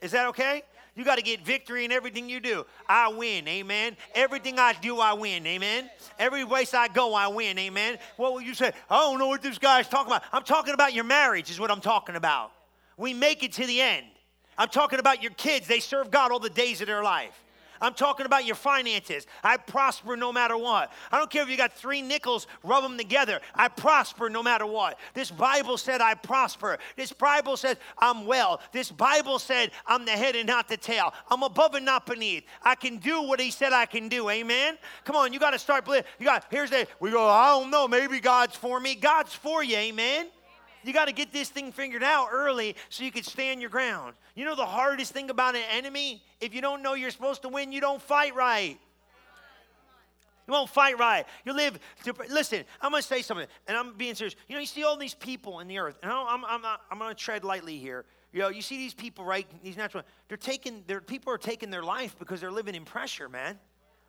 Is 0.00 0.12
that 0.12 0.26
okay? 0.28 0.62
You 0.96 1.04
got 1.04 1.16
to 1.16 1.22
get 1.22 1.44
victory 1.44 1.84
in 1.84 1.92
everything 1.92 2.28
you 2.28 2.40
do. 2.40 2.64
I 2.88 3.08
win, 3.08 3.46
amen. 3.46 3.98
Everything 4.14 4.58
I 4.58 4.72
do, 4.72 4.98
I 4.98 5.12
win, 5.12 5.46
amen. 5.46 5.90
Every 6.18 6.44
place 6.46 6.72
I 6.72 6.88
go, 6.88 7.12
I 7.14 7.28
win, 7.28 7.58
amen. 7.58 7.98
What 8.16 8.32
will 8.32 8.40
you 8.40 8.54
say? 8.54 8.72
I 8.88 9.00
don't 9.00 9.18
know 9.18 9.28
what 9.28 9.42
this 9.42 9.58
guy's 9.58 9.88
talking 9.88 10.10
about. 10.10 10.22
I'm 10.32 10.42
talking 10.42 10.72
about 10.72 10.94
your 10.94 11.04
marriage, 11.04 11.50
is 11.50 11.60
what 11.60 11.70
I'm 11.70 11.82
talking 11.82 12.16
about. 12.16 12.50
We 12.96 13.12
make 13.12 13.42
it 13.42 13.52
to 13.52 13.66
the 13.66 13.80
end. 13.80 14.06
I'm 14.56 14.68
talking 14.68 14.98
about 14.98 15.22
your 15.22 15.32
kids. 15.32 15.66
They 15.66 15.80
serve 15.80 16.10
God 16.10 16.32
all 16.32 16.38
the 16.38 16.48
days 16.48 16.80
of 16.80 16.86
their 16.86 17.02
life. 17.02 17.38
I'm 17.80 17.94
talking 17.94 18.26
about 18.26 18.44
your 18.44 18.56
finances. 18.56 19.26
I 19.42 19.56
prosper 19.56 20.16
no 20.16 20.32
matter 20.32 20.56
what. 20.56 20.92
I 21.10 21.18
don't 21.18 21.30
care 21.30 21.42
if 21.42 21.48
you 21.48 21.56
got 21.56 21.72
three 21.72 22.02
nickels, 22.02 22.46
rub 22.62 22.82
them 22.82 22.96
together. 22.96 23.40
I 23.54 23.68
prosper 23.68 24.28
no 24.28 24.42
matter 24.42 24.66
what. 24.66 24.98
This 25.14 25.30
Bible 25.30 25.76
said 25.78 26.00
I 26.00 26.14
prosper. 26.14 26.78
This 26.96 27.12
Bible 27.12 27.56
said 27.56 27.78
I'm 27.98 28.26
well. 28.26 28.60
This 28.72 28.90
Bible 28.90 29.38
said 29.38 29.70
I'm 29.86 30.04
the 30.04 30.12
head 30.12 30.36
and 30.36 30.46
not 30.46 30.68
the 30.68 30.76
tail. 30.76 31.12
I'm 31.30 31.42
above 31.42 31.74
and 31.74 31.84
not 31.84 32.06
beneath. 32.06 32.44
I 32.62 32.74
can 32.74 32.98
do 32.98 33.22
what 33.22 33.40
he 33.40 33.50
said 33.50 33.72
I 33.72 33.86
can 33.86 34.08
do. 34.08 34.30
Amen. 34.30 34.78
Come 35.04 35.16
on, 35.16 35.32
you 35.32 35.38
got 35.38 35.52
to 35.52 35.58
start 35.58 35.84
believing. 35.84 36.06
You 36.18 36.26
got 36.26 36.46
here's 36.50 36.70
the 36.70 36.86
we 37.00 37.10
go, 37.10 37.26
I 37.26 37.50
don't 37.50 37.70
know, 37.70 37.88
maybe 37.88 38.20
God's 38.20 38.56
for 38.56 38.80
me. 38.80 38.94
God's 38.94 39.34
for 39.34 39.62
you, 39.62 39.76
amen. 39.76 40.28
You 40.86 40.92
got 40.92 41.06
to 41.06 41.12
get 41.12 41.32
this 41.32 41.48
thing 41.48 41.72
figured 41.72 42.04
out 42.04 42.28
early 42.32 42.76
so 42.90 43.02
you 43.02 43.10
can 43.10 43.24
stand 43.24 43.60
your 43.60 43.70
ground. 43.70 44.14
You 44.34 44.44
know 44.44 44.54
the 44.54 44.66
hardest 44.66 45.12
thing 45.12 45.30
about 45.30 45.56
an 45.56 45.64
enemy? 45.72 46.22
If 46.40 46.54
you 46.54 46.60
don't 46.60 46.82
know 46.82 46.94
you're 46.94 47.10
supposed 47.10 47.42
to 47.42 47.48
win, 47.48 47.72
you 47.72 47.80
don't 47.80 48.00
fight 48.00 48.34
right. 48.34 48.78
You 50.46 50.52
won't 50.52 50.70
fight 50.70 50.96
right. 50.96 51.26
You 51.44 51.54
live. 51.54 51.78
To, 52.04 52.14
listen, 52.30 52.64
I'm 52.80 52.92
going 52.92 53.02
to 53.02 53.08
say 53.08 53.20
something, 53.22 53.48
and 53.66 53.76
I'm 53.76 53.94
being 53.94 54.14
serious. 54.14 54.36
You 54.48 54.54
know, 54.54 54.60
you 54.60 54.66
see 54.66 54.84
all 54.84 54.96
these 54.96 55.14
people 55.14 55.58
in 55.58 55.66
the 55.66 55.78
earth, 55.78 55.96
and 56.04 56.12
I'm, 56.12 56.44
I'm, 56.44 56.62
not, 56.62 56.82
I'm 56.88 56.98
going 56.98 57.12
to 57.12 57.20
tread 57.20 57.42
lightly 57.42 57.78
here. 57.78 58.04
You 58.32 58.42
know, 58.42 58.48
you 58.48 58.62
see 58.62 58.76
these 58.76 58.94
people, 58.94 59.24
right? 59.24 59.46
These 59.64 59.76
natural. 59.76 60.04
They're 60.28 60.36
taking. 60.36 60.84
Their 60.86 61.00
people 61.00 61.32
are 61.32 61.38
taking 61.38 61.70
their 61.70 61.82
life 61.82 62.16
because 62.18 62.40
they're 62.40 62.52
living 62.52 62.76
in 62.76 62.84
pressure, 62.84 63.28
man. 63.28 63.58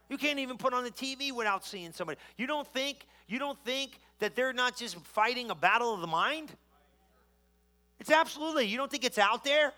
You 0.10 0.18
can't 0.18 0.38
even 0.40 0.58
put 0.58 0.74
on 0.74 0.84
the 0.84 0.92
TV 0.92 1.32
without 1.32 1.66
seeing 1.66 1.92
somebody. 1.92 2.20
You 2.38 2.46
don't 2.46 2.68
think 2.68 3.08
you 3.28 3.40
don't 3.40 3.58
think 3.66 4.00
that 4.20 4.36
they're 4.36 4.54
not 4.54 4.78
just 4.78 4.98
fighting 4.98 5.50
a 5.50 5.56
battle 5.56 5.94
of 5.94 6.02
the 6.02 6.08
mind? 6.08 6.56
It's 8.00 8.12
absolutely. 8.12 8.66
You 8.66 8.78
don't 8.78 8.92
think 8.92 9.04
it's 9.04 9.18
out 9.18 9.44
there? 9.44 9.74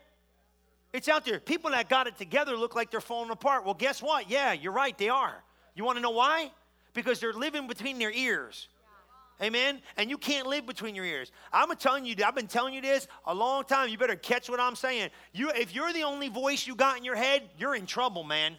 It's 0.91 1.07
out 1.07 1.25
there. 1.25 1.39
People 1.39 1.71
that 1.71 1.89
got 1.89 2.07
it 2.07 2.17
together 2.17 2.57
look 2.57 2.75
like 2.75 2.91
they're 2.91 3.01
falling 3.01 3.29
apart. 3.29 3.63
Well, 3.65 3.75
guess 3.75 4.01
what? 4.01 4.29
Yeah, 4.29 4.53
you're 4.53 4.73
right, 4.73 4.97
they 4.97 5.09
are. 5.09 5.43
You 5.75 5.83
want 5.83 5.97
to 5.97 6.01
know 6.01 6.09
why? 6.09 6.51
Because 6.93 7.19
they're 7.19 7.33
living 7.33 7.67
between 7.67 7.99
their 7.99 8.11
ears. 8.11 8.67
Amen. 9.41 9.79
And 9.95 10.09
you 10.09 10.17
can't 10.17 10.47
live 10.47 10.65
between 10.65 10.95
your 10.95 11.05
ears. 11.05 11.31
I'm 11.53 11.73
telling 11.77 12.05
you, 12.05 12.15
I've 12.25 12.35
been 12.35 12.47
telling 12.47 12.73
you 12.73 12.81
this 12.81 13.07
a 13.25 13.33
long 13.33 13.63
time. 13.63 13.89
You 13.89 13.97
better 13.97 14.17
catch 14.17 14.49
what 14.49 14.59
I'm 14.59 14.75
saying. 14.75 15.11
You, 15.31 15.51
if 15.51 15.73
you're 15.73 15.93
the 15.93 16.03
only 16.03 16.27
voice 16.27 16.67
you 16.67 16.75
got 16.75 16.97
in 16.97 17.05
your 17.05 17.15
head, 17.15 17.43
you're 17.57 17.75
in 17.75 17.85
trouble, 17.85 18.23
man. 18.23 18.55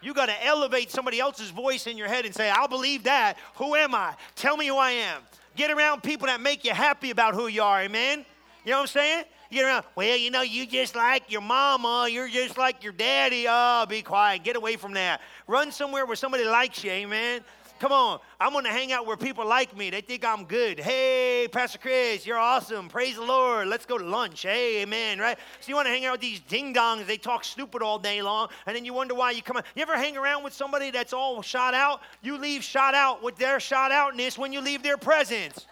You 0.00 0.14
got 0.14 0.26
to 0.26 0.46
elevate 0.46 0.90
somebody 0.90 1.20
else's 1.20 1.50
voice 1.50 1.86
in 1.86 1.98
your 1.98 2.08
head 2.08 2.24
and 2.24 2.34
say, 2.34 2.48
I'll 2.48 2.68
believe 2.68 3.04
that. 3.04 3.36
Who 3.56 3.74
am 3.74 3.94
I? 3.94 4.14
Tell 4.36 4.56
me 4.56 4.68
who 4.68 4.76
I 4.76 4.92
am. 4.92 5.20
Get 5.54 5.70
around 5.70 6.02
people 6.02 6.28
that 6.28 6.40
make 6.40 6.64
you 6.64 6.72
happy 6.72 7.10
about 7.10 7.34
who 7.34 7.48
you 7.48 7.62
are. 7.62 7.82
Amen. 7.82 8.24
You 8.66 8.72
know 8.72 8.78
what 8.78 8.82
I'm 8.82 8.86
saying? 8.88 9.24
You 9.48 9.58
get 9.58 9.64
around, 9.66 9.84
well, 9.94 10.16
you 10.16 10.32
know, 10.32 10.42
you 10.42 10.66
just 10.66 10.96
like 10.96 11.30
your 11.30 11.40
mama, 11.40 12.08
you're 12.10 12.28
just 12.28 12.58
like 12.58 12.82
your 12.82 12.92
daddy. 12.92 13.46
Oh, 13.48 13.86
be 13.88 14.02
quiet. 14.02 14.42
Get 14.42 14.56
away 14.56 14.74
from 14.74 14.92
that. 14.94 15.20
Run 15.46 15.70
somewhere 15.70 16.04
where 16.04 16.16
somebody 16.16 16.44
likes 16.44 16.82
you, 16.82 16.90
amen. 16.90 17.42
Come 17.78 17.92
on. 17.92 18.18
I'm 18.40 18.52
to 18.64 18.68
hang 18.68 18.90
out 18.90 19.06
where 19.06 19.16
people 19.16 19.46
like 19.46 19.76
me. 19.76 19.90
They 19.90 20.00
think 20.00 20.24
I'm 20.24 20.46
good. 20.46 20.80
Hey, 20.80 21.46
Pastor 21.52 21.78
Chris, 21.78 22.26
you're 22.26 22.38
awesome. 22.38 22.88
Praise 22.88 23.14
the 23.14 23.22
Lord. 23.22 23.68
Let's 23.68 23.86
go 23.86 23.98
to 23.98 24.04
lunch. 24.04 24.42
Hey, 24.42 24.82
amen, 24.82 25.20
right? 25.20 25.38
So 25.60 25.68
you 25.68 25.76
want 25.76 25.86
to 25.86 25.92
hang 25.92 26.04
out 26.04 26.12
with 26.12 26.22
these 26.22 26.40
ding 26.40 26.74
dongs. 26.74 27.06
They 27.06 27.18
talk 27.18 27.44
stupid 27.44 27.82
all 27.82 28.00
day 28.00 28.20
long, 28.20 28.48
and 28.66 28.74
then 28.74 28.84
you 28.84 28.94
wonder 28.94 29.14
why 29.14 29.30
you 29.30 29.42
come 29.42 29.58
out. 29.58 29.66
You 29.76 29.82
ever 29.82 29.96
hang 29.96 30.16
around 30.16 30.42
with 30.42 30.54
somebody 30.54 30.90
that's 30.90 31.12
all 31.12 31.40
shot 31.40 31.72
out? 31.72 32.00
You 32.20 32.36
leave 32.36 32.64
shot 32.64 32.94
out 32.96 33.22
with 33.22 33.36
their 33.36 33.60
shot 33.60 33.92
outness 33.92 34.36
when 34.36 34.52
you 34.52 34.60
leave 34.60 34.82
their 34.82 34.96
presence. 34.96 35.66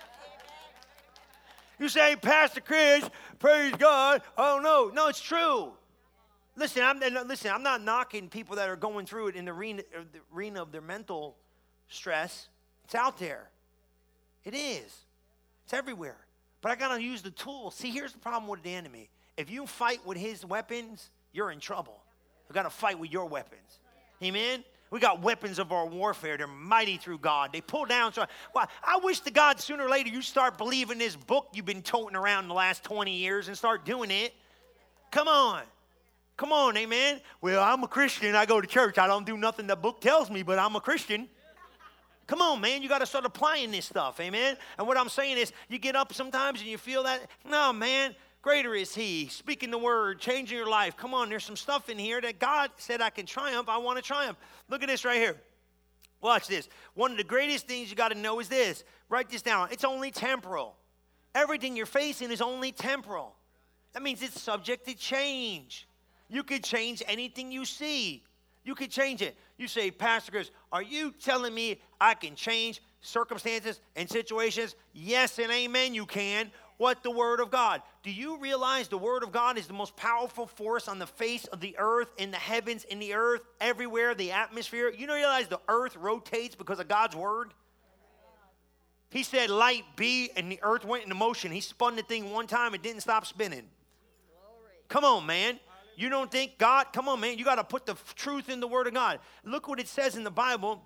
You 1.78 1.88
say, 1.88 2.16
Pastor 2.16 2.60
Chris, 2.60 3.08
praise 3.38 3.74
God. 3.76 4.22
Oh, 4.38 4.60
no. 4.62 4.90
No, 4.94 5.08
it's 5.08 5.20
true. 5.20 5.72
Listen, 6.56 6.82
I'm, 6.84 7.02
uh, 7.02 7.24
listen, 7.24 7.50
I'm 7.50 7.64
not 7.64 7.82
knocking 7.82 8.28
people 8.28 8.56
that 8.56 8.68
are 8.68 8.76
going 8.76 9.06
through 9.06 9.28
it 9.28 9.36
in 9.36 9.44
the 9.44 9.50
arena, 9.50 9.82
uh, 9.96 10.02
the 10.12 10.20
arena 10.34 10.62
of 10.62 10.70
their 10.70 10.80
mental 10.80 11.36
stress. 11.88 12.48
It's 12.84 12.94
out 12.94 13.18
there. 13.18 13.50
It 14.44 14.54
is. 14.54 15.04
It's 15.64 15.72
everywhere. 15.72 16.18
But 16.60 16.72
I 16.72 16.76
got 16.76 16.94
to 16.94 17.02
use 17.02 17.22
the 17.22 17.30
tools. 17.30 17.74
See, 17.74 17.90
here's 17.90 18.12
the 18.12 18.18
problem 18.18 18.48
with 18.48 18.62
the 18.62 18.74
enemy. 18.74 19.10
If 19.36 19.50
you 19.50 19.66
fight 19.66 20.06
with 20.06 20.16
his 20.16 20.44
weapons, 20.44 21.10
you're 21.32 21.50
in 21.50 21.58
trouble. 21.58 22.00
You 22.48 22.54
got 22.54 22.62
to 22.62 22.70
fight 22.70 22.98
with 22.98 23.10
your 23.10 23.26
weapons. 23.26 23.80
Amen? 24.22 24.62
We 24.90 25.00
got 25.00 25.22
weapons 25.22 25.58
of 25.58 25.72
our 25.72 25.86
warfare. 25.86 26.36
They're 26.36 26.46
mighty 26.46 26.98
through 26.98 27.18
God. 27.18 27.52
They 27.52 27.60
pull 27.60 27.84
down. 27.84 28.12
So, 28.12 28.26
well, 28.54 28.68
I 28.82 28.98
wish 29.02 29.20
to 29.20 29.30
God 29.30 29.58
sooner 29.58 29.84
or 29.86 29.90
later 29.90 30.10
you 30.10 30.22
start 30.22 30.56
believing 30.56 30.98
this 30.98 31.16
book 31.16 31.48
you've 31.52 31.64
been 31.64 31.82
toting 31.82 32.16
around 32.16 32.48
the 32.48 32.54
last 32.54 32.84
20 32.84 33.16
years 33.16 33.48
and 33.48 33.56
start 33.56 33.84
doing 33.84 34.10
it. 34.10 34.32
Come 35.10 35.28
on. 35.28 35.62
Come 36.36 36.52
on, 36.52 36.76
amen. 36.76 37.20
Well, 37.40 37.62
I'm 37.62 37.82
a 37.84 37.88
Christian. 37.88 38.34
I 38.34 38.46
go 38.46 38.60
to 38.60 38.66
church. 38.66 38.98
I 38.98 39.06
don't 39.06 39.24
do 39.24 39.36
nothing 39.36 39.66
the 39.66 39.76
book 39.76 40.00
tells 40.00 40.30
me, 40.30 40.42
but 40.42 40.58
I'm 40.58 40.74
a 40.74 40.80
Christian. 40.80 41.28
Come 42.26 42.40
on, 42.40 42.60
man, 42.60 42.82
you 42.82 42.88
got 42.88 43.00
to 43.00 43.06
start 43.06 43.26
applying 43.26 43.70
this 43.70 43.84
stuff, 43.84 44.18
amen? 44.18 44.56
And 44.78 44.86
what 44.86 44.96
I'm 44.96 45.10
saying 45.10 45.36
is, 45.36 45.52
you 45.68 45.78
get 45.78 45.94
up 45.94 46.14
sometimes 46.14 46.60
and 46.60 46.68
you 46.68 46.78
feel 46.78 47.02
that, 47.02 47.28
no, 47.48 47.72
man, 47.72 48.14
greater 48.44 48.74
is 48.74 48.94
He. 48.94 49.26
Speaking 49.28 49.70
the 49.70 49.78
word, 49.78 50.20
changing 50.20 50.56
your 50.56 50.68
life. 50.68 50.98
Come 50.98 51.14
on, 51.14 51.30
there's 51.30 51.44
some 51.44 51.56
stuff 51.56 51.88
in 51.88 51.98
here 51.98 52.20
that 52.20 52.38
God 52.38 52.70
said 52.76 53.00
I 53.00 53.08
can 53.08 53.24
triumph. 53.24 53.70
I 53.70 53.78
want 53.78 53.96
to 53.96 54.02
triumph. 54.02 54.36
Look 54.68 54.82
at 54.82 54.88
this 54.88 55.02
right 55.04 55.16
here. 55.16 55.40
Watch 56.20 56.46
this. 56.46 56.68
One 56.92 57.10
of 57.10 57.16
the 57.16 57.24
greatest 57.24 57.66
things 57.66 57.88
you 57.88 57.96
got 57.96 58.12
to 58.12 58.18
know 58.18 58.38
is 58.40 58.48
this. 58.50 58.84
Write 59.08 59.30
this 59.30 59.40
down. 59.40 59.68
It's 59.72 59.82
only 59.82 60.10
temporal. 60.10 60.76
Everything 61.34 61.74
you're 61.74 61.86
facing 61.86 62.30
is 62.30 62.42
only 62.42 62.70
temporal. 62.70 63.34
That 63.94 64.02
means 64.02 64.22
it's 64.22 64.40
subject 64.40 64.86
to 64.88 64.94
change. 64.94 65.88
You 66.28 66.42
could 66.42 66.62
change 66.62 67.02
anything 67.08 67.50
you 67.50 67.64
see. 67.64 68.24
You 68.62 68.74
could 68.74 68.90
change 68.90 69.22
it. 69.22 69.36
You 69.56 69.68
say, 69.68 69.90
Pastor 69.90 70.32
Chris, 70.32 70.50
are 70.70 70.82
you 70.82 71.12
telling 71.12 71.54
me 71.54 71.80
I 71.98 72.12
can 72.12 72.34
change 72.34 72.82
circumstances 73.00 73.80
and 73.96 74.08
situations? 74.08 74.74
Yes 74.92 75.38
and 75.38 75.50
amen, 75.50 75.94
you 75.94 76.04
can. 76.04 76.50
What 76.84 77.02
the 77.02 77.10
Word 77.10 77.40
of 77.40 77.50
God. 77.50 77.80
Do 78.02 78.10
you 78.10 78.36
realize 78.36 78.88
the 78.88 78.98
Word 78.98 79.22
of 79.22 79.32
God 79.32 79.56
is 79.56 79.66
the 79.66 79.72
most 79.72 79.96
powerful 79.96 80.46
force 80.46 80.86
on 80.86 80.98
the 80.98 81.06
face 81.06 81.46
of 81.46 81.60
the 81.60 81.74
earth, 81.78 82.08
in 82.18 82.30
the 82.30 82.36
heavens, 82.36 82.84
in 82.84 82.98
the 82.98 83.14
earth, 83.14 83.40
everywhere, 83.58 84.14
the 84.14 84.32
atmosphere? 84.32 84.90
You 84.90 85.06
know, 85.06 85.14
realize 85.14 85.48
the 85.48 85.62
earth 85.66 85.96
rotates 85.96 86.54
because 86.54 86.80
of 86.80 86.88
God's 86.88 87.16
Word? 87.16 87.54
He 89.08 89.22
said, 89.22 89.48
Light 89.48 89.84
be, 89.96 90.28
and 90.36 90.52
the 90.52 90.60
earth 90.62 90.84
went 90.84 91.04
into 91.04 91.14
motion. 91.14 91.52
He 91.52 91.62
spun 91.62 91.96
the 91.96 92.02
thing 92.02 92.30
one 92.30 92.46
time 92.46 92.74
it 92.74 92.82
didn't 92.82 93.00
stop 93.00 93.24
spinning. 93.24 93.64
Come 94.88 95.06
on, 95.06 95.24
man. 95.24 95.58
You 95.96 96.10
don't 96.10 96.30
think 96.30 96.58
God, 96.58 96.88
come 96.92 97.08
on, 97.08 97.18
man, 97.18 97.38
you 97.38 97.46
got 97.46 97.54
to 97.54 97.64
put 97.64 97.86
the 97.86 97.96
truth 98.14 98.50
in 98.50 98.60
the 98.60 98.68
Word 98.68 98.88
of 98.88 98.92
God. 98.92 99.20
Look 99.42 99.68
what 99.68 99.80
it 99.80 99.88
says 99.88 100.16
in 100.16 100.22
the 100.22 100.30
Bible. 100.30 100.82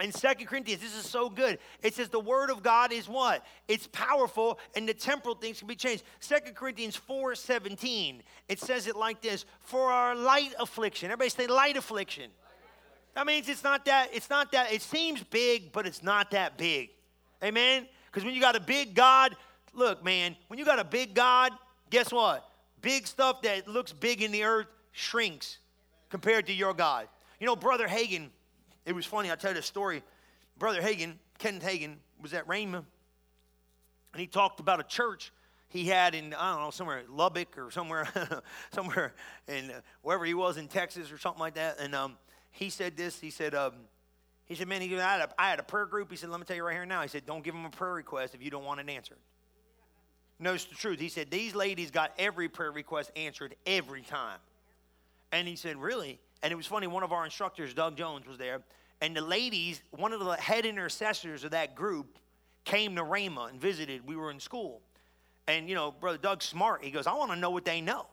In 0.00 0.12
Second 0.12 0.46
Corinthians, 0.46 0.80
this 0.80 0.94
is 0.94 1.04
so 1.04 1.28
good. 1.28 1.58
It 1.82 1.94
says 1.94 2.08
the 2.08 2.20
word 2.20 2.50
of 2.50 2.62
God 2.62 2.92
is 2.92 3.08
what? 3.08 3.44
It's 3.66 3.86
powerful 3.88 4.58
and 4.76 4.88
the 4.88 4.94
temporal 4.94 5.34
things 5.34 5.58
can 5.58 5.68
be 5.68 5.74
changed. 5.74 6.04
Second 6.20 6.54
Corinthians 6.54 6.96
4 6.96 7.34
17, 7.34 8.22
it 8.48 8.60
says 8.60 8.86
it 8.86 8.96
like 8.96 9.20
this 9.20 9.44
for 9.60 9.90
our 9.90 10.14
light 10.14 10.54
affliction. 10.58 11.10
Everybody 11.10 11.30
say 11.30 11.46
light 11.46 11.76
affliction. 11.76 12.30
That 13.14 13.26
means 13.26 13.48
it's 13.48 13.64
not 13.64 13.84
that, 13.86 14.10
it's 14.12 14.30
not 14.30 14.52
that, 14.52 14.72
it 14.72 14.82
seems 14.82 15.22
big, 15.22 15.72
but 15.72 15.86
it's 15.86 16.02
not 16.02 16.30
that 16.30 16.56
big. 16.56 16.90
Amen? 17.42 17.88
Because 18.06 18.24
when 18.24 18.34
you 18.34 18.40
got 18.40 18.54
a 18.54 18.60
big 18.60 18.94
God, 18.94 19.36
look, 19.72 20.04
man, 20.04 20.36
when 20.46 20.58
you 20.58 20.64
got 20.64 20.78
a 20.78 20.84
big 20.84 21.14
God, 21.14 21.52
guess 21.90 22.12
what? 22.12 22.48
big 22.80 23.06
stuff 23.06 23.42
that 23.42 23.68
looks 23.68 23.92
big 23.92 24.22
in 24.22 24.32
the 24.32 24.44
earth 24.44 24.66
shrinks 24.92 25.58
compared 26.10 26.46
to 26.46 26.52
your 26.52 26.74
God. 26.74 27.08
You 27.40 27.46
know, 27.46 27.56
Brother 27.56 27.86
Hagin, 27.86 28.28
it 28.84 28.94
was 28.94 29.06
funny, 29.06 29.30
I'll 29.30 29.36
tell 29.36 29.50
you 29.50 29.56
the 29.56 29.62
story. 29.62 30.02
Brother 30.58 30.80
Hagin, 30.80 31.14
Kenneth 31.38 31.62
Hagin, 31.62 31.96
was 32.20 32.34
at 32.34 32.46
Rhema, 32.46 32.84
and 34.12 34.20
he 34.20 34.26
talked 34.26 34.60
about 34.60 34.80
a 34.80 34.84
church 34.84 35.32
he 35.68 35.84
had 35.84 36.14
in, 36.14 36.34
I 36.34 36.52
don't 36.54 36.62
know, 36.62 36.70
somewhere 36.70 37.02
Lubbock 37.08 37.58
or 37.58 37.70
somewhere, 37.70 38.08
somewhere 38.72 39.14
in 39.46 39.70
uh, 39.70 39.80
wherever 40.02 40.24
he 40.24 40.34
was 40.34 40.56
in 40.56 40.66
Texas 40.66 41.12
or 41.12 41.18
something 41.18 41.40
like 41.40 41.54
that. 41.54 41.78
And 41.78 41.94
um, 41.94 42.16
he 42.50 42.70
said 42.70 42.96
this, 42.96 43.20
he 43.20 43.30
said, 43.30 43.54
um, 43.54 43.74
he 44.46 44.54
said, 44.54 44.66
man, 44.66 44.80
he, 44.80 44.98
I, 44.98 45.18
had 45.18 45.20
a, 45.20 45.28
I 45.38 45.50
had 45.50 45.60
a 45.60 45.62
prayer 45.62 45.84
group. 45.84 46.10
He 46.10 46.16
said, 46.16 46.30
let 46.30 46.40
me 46.40 46.46
tell 46.46 46.56
you 46.56 46.64
right 46.64 46.72
here 46.72 46.86
now. 46.86 47.02
He 47.02 47.08
said, 47.08 47.26
don't 47.26 47.44
give 47.44 47.54
him 47.54 47.66
a 47.66 47.70
prayer 47.70 47.92
request 47.92 48.34
if 48.34 48.42
you 48.42 48.50
don't 48.50 48.64
want 48.64 48.80
it 48.80 48.88
answered 48.88 49.18
knows 50.38 50.64
the 50.64 50.74
truth. 50.74 51.00
He 51.00 51.08
said, 51.08 51.30
These 51.30 51.54
ladies 51.54 51.90
got 51.90 52.12
every 52.18 52.48
prayer 52.48 52.72
request 52.72 53.10
answered 53.16 53.54
every 53.66 54.02
time. 54.02 54.38
And 55.32 55.48
he 55.48 55.56
said, 55.56 55.76
Really? 55.76 56.20
And 56.42 56.52
it 56.52 56.56
was 56.56 56.66
funny, 56.66 56.86
one 56.86 57.02
of 57.02 57.12
our 57.12 57.24
instructors, 57.24 57.74
Doug 57.74 57.96
Jones, 57.96 58.26
was 58.26 58.38
there. 58.38 58.62
And 59.00 59.16
the 59.16 59.20
ladies, 59.20 59.82
one 59.90 60.12
of 60.12 60.20
the 60.20 60.32
head 60.34 60.66
intercessors 60.66 61.44
of 61.44 61.52
that 61.52 61.74
group, 61.74 62.18
came 62.64 62.96
to 62.96 63.02
Rhema 63.02 63.48
and 63.48 63.60
visited. 63.60 64.06
We 64.06 64.14
were 64.14 64.30
in 64.30 64.40
school. 64.40 64.82
And, 65.46 65.68
you 65.68 65.74
know, 65.74 65.90
Brother 65.90 66.18
Doug's 66.18 66.44
smart. 66.44 66.84
He 66.84 66.90
goes, 66.90 67.06
I 67.06 67.14
want 67.14 67.30
to 67.30 67.36
know 67.36 67.50
what 67.50 67.64
they 67.64 67.80
know. 67.80 68.06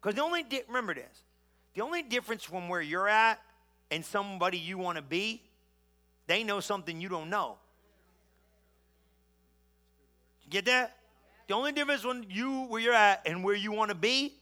Because 0.00 0.16
the 0.16 0.22
only, 0.22 0.42
di- 0.42 0.62
remember 0.66 0.94
this, 0.94 1.24
the 1.74 1.82
only 1.82 2.02
difference 2.02 2.42
from 2.42 2.68
where 2.68 2.80
you're 2.80 3.08
at 3.08 3.40
and 3.90 4.04
somebody 4.04 4.58
you 4.58 4.78
want 4.78 4.96
to 4.96 5.02
be, 5.02 5.42
they 6.26 6.42
know 6.42 6.58
something 6.60 7.00
you 7.00 7.08
don't 7.08 7.30
know. 7.30 7.56
You 10.44 10.50
get 10.50 10.64
that? 10.66 10.96
The 11.46 11.54
only 11.54 11.72
difference 11.72 12.04
when 12.04 12.26
you 12.28 12.62
where 12.66 12.80
you're 12.80 12.94
at 12.94 13.22
and 13.26 13.44
where 13.44 13.54
you 13.54 13.72
want 13.72 13.90
to 13.90 13.96
be, 13.96 14.34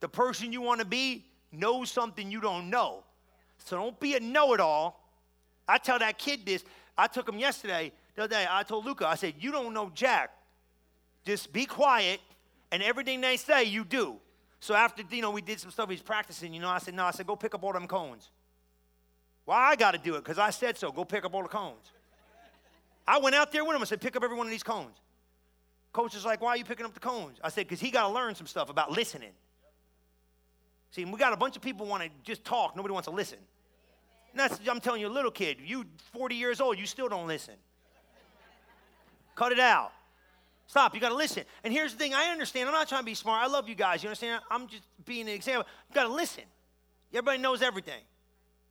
the 0.00 0.08
person 0.08 0.52
you 0.52 0.60
want 0.60 0.80
to 0.80 0.86
be 0.86 1.24
knows 1.58 1.90
something 1.90 2.30
you 2.30 2.40
don't 2.40 2.70
know. 2.70 3.04
So 3.58 3.76
don't 3.76 3.98
be 3.98 4.14
a 4.14 4.20
know-it-all. 4.20 5.00
I 5.66 5.78
tell 5.78 5.98
that 5.98 6.18
kid 6.18 6.44
this. 6.44 6.64
I 6.96 7.06
took 7.06 7.28
him 7.28 7.38
yesterday. 7.38 7.92
The 8.14 8.24
other 8.24 8.34
day, 8.36 8.46
I 8.48 8.62
told 8.62 8.84
Luca, 8.84 9.06
I 9.06 9.14
said, 9.14 9.34
"You 9.38 9.50
don't 9.50 9.72
know 9.72 9.90
Jack. 9.94 10.30
Just 11.24 11.52
be 11.52 11.66
quiet, 11.66 12.20
and 12.70 12.82
everything 12.82 13.20
they 13.20 13.36
say, 13.36 13.64
you 13.64 13.84
do." 13.84 14.20
So 14.60 14.74
after 14.74 15.02
you 15.10 15.22
know 15.22 15.30
we 15.30 15.42
did 15.42 15.58
some 15.58 15.70
stuff, 15.70 15.90
he's 15.90 16.02
practicing. 16.02 16.54
You 16.54 16.60
know, 16.60 16.68
I 16.68 16.78
said, 16.78 16.94
"No," 16.94 17.04
I 17.04 17.10
said, 17.10 17.26
"Go 17.26 17.36
pick 17.36 17.54
up 17.54 17.62
all 17.64 17.72
them 17.72 17.88
cones." 17.88 18.30
Why 19.44 19.70
I 19.70 19.76
got 19.76 19.92
to 19.92 19.98
do 19.98 20.14
it? 20.14 20.24
Because 20.24 20.38
I 20.38 20.50
said 20.50 20.78
so. 20.78 20.92
Go 20.92 21.04
pick 21.04 21.24
up 21.24 21.34
all 21.34 21.42
the 21.42 21.48
cones. 21.48 21.90
I 23.06 23.18
went 23.18 23.34
out 23.34 23.52
there 23.52 23.64
with 23.64 23.76
him. 23.76 23.82
I 23.82 23.84
said, 23.84 24.00
"Pick 24.00 24.16
up 24.16 24.22
every 24.22 24.36
one 24.36 24.46
of 24.46 24.50
these 24.50 24.62
cones." 24.62 24.96
Coach 25.94 26.16
is 26.16 26.24
like, 26.24 26.40
why 26.40 26.50
are 26.50 26.56
you 26.56 26.64
picking 26.64 26.84
up 26.84 26.92
the 26.92 26.98
cones? 26.98 27.38
I 27.42 27.50
said, 27.50 27.68
because 27.68 27.80
he 27.80 27.92
got 27.92 28.08
to 28.08 28.12
learn 28.12 28.34
some 28.34 28.48
stuff 28.48 28.68
about 28.68 28.90
listening. 28.90 29.30
See, 30.94 31.04
we 31.04 31.18
got 31.18 31.32
a 31.32 31.36
bunch 31.36 31.56
of 31.56 31.62
people 31.62 31.86
want 31.86 32.04
to 32.04 32.08
just 32.22 32.44
talk. 32.44 32.76
Nobody 32.76 32.92
wants 32.92 33.08
to 33.08 33.14
listen. 33.14 33.38
And 34.30 34.38
that's, 34.38 34.60
I'm 34.68 34.78
telling 34.78 35.00
you, 35.00 35.08
a 35.08 35.10
little 35.10 35.32
kid, 35.32 35.56
you 35.60 35.86
40 36.12 36.36
years 36.36 36.60
old, 36.60 36.78
you 36.78 36.86
still 36.86 37.08
don't 37.08 37.26
listen. 37.26 37.54
Cut 39.34 39.50
it 39.50 39.58
out. 39.58 39.90
Stop. 40.68 40.94
You 40.94 41.00
got 41.00 41.08
to 41.08 41.16
listen. 41.16 41.42
And 41.64 41.72
here's 41.72 41.92
the 41.92 41.98
thing 41.98 42.14
I 42.14 42.28
understand. 42.28 42.68
I'm 42.68 42.74
not 42.74 42.88
trying 42.88 43.00
to 43.00 43.06
be 43.06 43.14
smart. 43.14 43.42
I 43.42 43.48
love 43.48 43.68
you 43.68 43.74
guys. 43.74 44.04
You 44.04 44.08
understand? 44.08 44.40
I'm 44.48 44.68
just 44.68 44.84
being 45.04 45.22
an 45.22 45.34
example. 45.34 45.66
You 45.88 45.94
got 45.96 46.04
to 46.04 46.12
listen. 46.12 46.44
Everybody 47.12 47.38
knows 47.38 47.60
everything. 47.60 48.02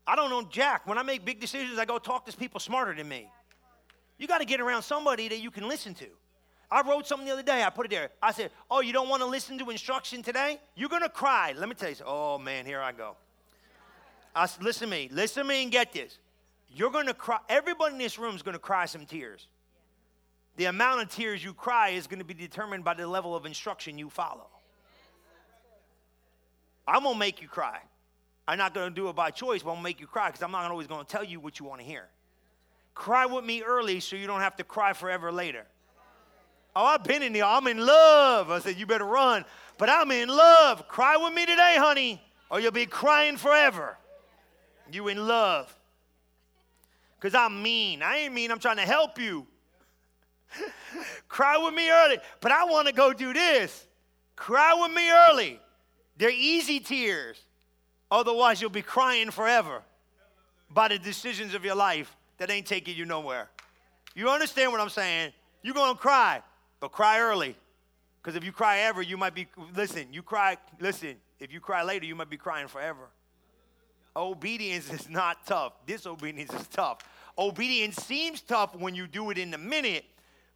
I 0.08 0.16
don't 0.16 0.30
know 0.30 0.44
Jack. 0.44 0.88
When 0.88 0.98
I 0.98 1.04
make 1.04 1.26
big 1.26 1.42
decisions, 1.42 1.78
I 1.78 1.84
go 1.84 1.98
talk 1.98 2.26
to 2.28 2.38
people 2.38 2.62
smarter 2.62 2.96
than 2.96 3.10
me. 3.10 3.30
You 4.18 4.28
got 4.28 4.38
to 4.38 4.46
get 4.46 4.62
around 4.62 4.84
somebody 4.84 5.28
that 5.28 5.40
you 5.40 5.52
can 5.52 5.68
listen 5.68 5.94
to. 5.96 6.08
I 6.74 6.82
wrote 6.82 7.06
something 7.06 7.28
the 7.28 7.34
other 7.34 7.44
day. 7.44 7.64
I 7.64 7.70
put 7.70 7.86
it 7.86 7.92
there. 7.92 8.10
I 8.22 8.32
said, 8.32 8.50
Oh, 8.72 8.82
you 8.82 8.94
don't 8.94 9.08
want 9.08 9.22
to 9.22 9.28
listen 9.28 9.60
to 9.60 9.70
instruction 9.70 10.24
today? 10.24 10.60
You're 10.76 10.90
going 10.90 11.04
to 11.04 11.10
cry. 11.10 11.54
Let 11.56 11.70
me 11.70 11.76
tell 11.76 11.92
you. 11.92 11.96
Oh, 12.04 12.40
man, 12.40 12.66
here 12.66 12.82
I 12.82 12.92
go. 12.92 13.16
I 14.36 14.48
said, 14.48 14.64
Listen 14.64 14.90
to 14.90 14.92
me. 14.92 15.08
Listen 15.12 15.44
to 15.44 15.50
me 15.50 15.62
and 15.62 15.72
get 15.72 15.94
this. 15.94 16.18
You're 16.76 16.90
going 16.90 17.06
to 17.06 17.14
cry. 17.14 17.38
Everybody 17.48 17.94
in 17.94 18.00
this 18.00 18.18
room 18.18 18.36
is 18.36 18.42
going 18.42 18.54
to 18.54 18.60
cry 18.60 18.88
some 18.88 19.06
tears. 19.06 19.48
The 20.56 20.66
amount 20.66 21.04
of 21.04 21.10
tears 21.10 21.44
you 21.44 21.54
cry 21.54 21.90
is 21.90 22.08
going 22.08 22.18
to 22.18 22.26
be 22.26 22.34
determined 22.34 22.84
by 22.84 22.96
the 22.96 23.06
level 23.06 23.36
of 23.36 23.46
instruction 23.46 24.00
you 24.00 24.10
follow. 24.10 24.48
I'm 26.88 27.04
going 27.04 27.14
to 27.14 27.20
make 27.20 27.40
you 27.40 27.48
cry. 27.48 27.82
I'm 28.48 28.58
not 28.58 28.74
going 28.74 28.90
to 28.90 28.96
do 28.96 29.10
it 29.10 29.16
by 29.16 29.30
choice, 29.30 29.62
but 29.62 29.70
I'm 29.70 29.76
going 29.76 29.84
to 29.84 29.90
make 29.90 30.00
you 30.00 30.08
cry 30.08 30.30
because 30.30 30.42
I'm 30.42 30.52
not 30.52 30.70
always 30.72 30.88
going 30.88 31.06
to 31.06 31.12
tell 31.12 31.24
you 31.24 31.40
what 31.40 31.60
you 31.60 31.68
want 31.68 31.82
to 31.82 31.86
hear. 31.86 32.08
Cry 32.96 33.28
with 33.28 33.46
me 33.46 33.62
early 33.62 34.00
so 34.00 34.16
you 34.16 34.26
don't 34.26 34.42
have 34.42 34.56
to 34.56 34.64
cry 34.64 34.94
forever 34.94 35.32
later. 35.32 35.68
Oh, 36.76 36.86
I've 36.86 37.04
been 37.04 37.22
in 37.22 37.34
the, 37.34 37.44
I'm 37.44 37.68
in 37.68 37.78
love. 37.78 38.50
I 38.50 38.60
said, 38.60 38.78
you 38.78 38.86
better 38.86 39.06
run. 39.06 39.46
But 39.78 39.90
I'm 39.90 40.12
in 40.12 40.30
love. 40.30 40.88
Cry 40.88 41.18
with 41.18 41.34
me 41.34 41.46
today, 41.46 41.76
honey, 41.78 42.22
or 42.50 42.60
you'll 42.60 42.72
be 42.72 42.86
crying 42.86 43.38
forever. 43.38 43.98
You 44.92 45.08
in 45.08 45.28
love. 45.28 45.74
Because 47.20 47.36
I'm 47.36 47.62
mean. 47.62 48.02
I 48.02 48.18
ain't 48.18 48.34
mean, 48.34 48.52
I'm 48.52 48.60
trying 48.60 48.78
to 48.78 48.84
help 48.84 49.20
you. 49.20 49.48
Cry 51.28 51.58
with 51.58 51.74
me 51.74 51.90
early. 51.90 52.18
But 52.42 52.52
I 52.52 52.66
want 52.66 52.88
to 52.88 52.94
go 52.94 53.14
do 53.14 53.34
this. 53.34 53.88
Cry 54.36 54.74
with 54.80 54.92
me 54.92 55.10
early. 55.12 55.60
They're 56.18 56.32
easy 56.32 56.80
tears. 56.80 57.40
Otherwise, 58.12 58.62
you'll 58.62 58.70
be 58.70 58.82
crying 58.82 59.32
forever 59.32 59.82
by 60.70 60.88
the 60.88 61.00
decisions 61.00 61.54
of 61.54 61.66
your 61.66 61.76
life 61.76 62.16
that 62.38 62.52
ain't 62.52 62.68
taking 62.68 62.96
you 62.96 63.06
nowhere. 63.06 63.50
You 64.16 64.30
understand 64.30 64.72
what 64.72 64.82
I'm 64.82 64.90
saying? 64.90 65.34
You're 65.62 65.74
going 65.74 65.96
to 65.96 66.00
cry. 66.00 66.42
But 66.84 66.92
cry 66.92 67.22
early. 67.22 67.56
Because 68.22 68.36
if 68.36 68.44
you 68.44 68.52
cry 68.52 68.80
ever, 68.80 69.02
you 69.02 69.16
might 69.16 69.34
be, 69.34 69.48
listen, 69.74 70.08
you 70.12 70.22
cry, 70.22 70.58
listen, 70.82 71.16
if 71.40 71.50
you 71.50 71.62
cry 71.62 71.82
later, 71.82 72.06
you 72.06 72.14
might 72.14 72.30
be 72.30 72.36
crying 72.36 72.68
forever. 72.68 73.08
Obedience 74.18 74.92
is 74.92 75.10
not 75.10 75.46
tough. 75.46 75.72
Disobedience 75.88 76.54
is 76.54 76.68
tough. 76.68 76.98
Obedience 77.38 77.96
seems 77.96 78.42
tough 78.42 78.76
when 78.76 78.96
you 78.96 79.08
do 79.08 79.30
it 79.30 79.38
in 79.38 79.54
a 79.54 79.58
minute, 79.58 80.04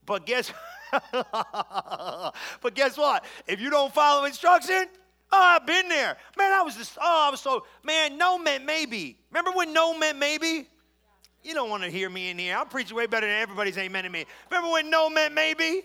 but 0.06 0.26
guess 0.26 0.52
but 1.14 2.34
guess 2.74 2.98
what? 2.98 3.24
If 3.48 3.62
you 3.62 3.70
don't 3.70 3.94
follow 3.94 4.26
instruction, 4.26 4.88
oh, 5.32 5.42
I've 5.42 5.66
been 5.66 5.88
there. 5.88 6.18
Man, 6.38 6.52
I 6.52 6.62
was 6.62 6.76
just, 6.76 6.98
oh, 7.00 7.26
I 7.28 7.32
was 7.32 7.40
so, 7.40 7.66
man, 7.86 8.18
no 8.18 8.38
meant 8.38 8.66
maybe. 8.66 9.18
Remember 9.32 9.52
when 9.52 9.72
no 9.72 9.98
meant 9.98 10.18
maybe? 10.18 10.68
You 11.42 11.54
don't 11.54 11.70
want 11.70 11.84
to 11.84 11.90
hear 11.90 12.10
me 12.10 12.32
in 12.32 12.38
here. 12.38 12.58
I'm 12.58 12.68
preaching 12.68 12.98
way 12.98 13.06
better 13.06 13.26
than 13.26 13.38
everybody's 13.38 13.78
amen 13.78 14.04
to 14.04 14.10
me. 14.10 14.26
Remember 14.52 14.74
when 14.74 14.90
no 14.90 15.10
meant 15.10 15.34
maybe? 15.34 15.84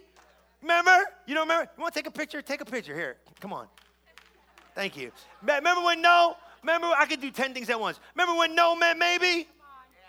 Remember? 0.63 1.05
You 1.27 1.35
don't 1.35 1.49
remember? 1.49 1.71
You 1.77 1.83
want 1.83 1.95
to 1.95 2.01
take 2.01 2.07
a 2.07 2.13
picture? 2.13 2.41
Take 2.41 2.61
a 2.61 2.65
picture. 2.65 2.95
Here, 2.95 3.17
come 3.41 3.53
on. 3.53 3.67
Thank 4.75 4.97
you. 4.97 5.13
Remember 5.43 5.83
when 5.83 6.01
no? 6.01 6.37
Remember, 6.63 6.87
I 6.97 7.07
could 7.07 7.21
do 7.21 7.31
10 7.31 7.53
things 7.53 7.69
at 7.69 7.79
once. 7.79 7.99
Remember 8.15 8.39
when 8.39 8.55
no 8.55 8.77
meant 8.77 8.99
maybe? 8.99 9.49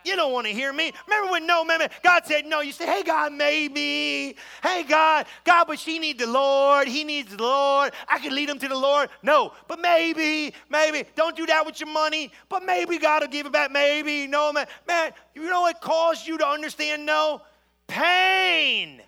You 0.06 0.16
don't 0.16 0.34
want 0.34 0.48
to 0.48 0.54
hear 0.54 0.74
me. 0.74 0.92
Remember 1.08 1.32
when 1.32 1.48
no, 1.48 1.64
man, 1.64 1.88
God 2.04 2.26
said 2.26 2.46
no. 2.46 2.60
You 2.60 2.74
say, 2.74 2.86
hey, 2.86 3.04
God, 3.04 3.32
maybe. 3.32 4.36
Hey, 4.62 4.84
God, 4.84 5.26
God, 5.46 5.66
but 5.66 5.80
she 5.80 5.98
needs 5.98 6.20
the 6.20 6.28
Lord. 6.28 6.88
He 6.88 7.04
needs 7.04 7.36
the 7.36 7.42
Lord. 7.42 7.94
I 8.10 8.20
can 8.20 8.36
lead 8.36 8.50
him 8.50 8.60
to 8.60 8.68
the 8.68 8.78
Lord. 8.78 9.10
No, 9.22 9.54
but 9.68 9.80
maybe, 9.80 10.54
maybe. 10.70 11.06
Don't 11.16 11.36
do 11.36 11.46
that 11.46 11.66
with 11.66 11.80
your 11.80 11.90
money, 11.90 12.32
but 12.50 12.64
maybe 12.64 12.98
God 12.98 13.22
will 13.22 13.30
give 13.30 13.46
it 13.46 13.54
back. 13.54 13.72
Maybe. 13.72 14.28
No, 14.28 14.52
man. 14.52 14.68
Man, 14.88 15.14
you 15.34 15.50
know 15.50 15.62
what 15.62 15.80
caused 15.80 16.28
you 16.28 16.38
to 16.38 16.46
understand 16.46 17.06
no? 17.06 17.42
Pain. 17.88 19.02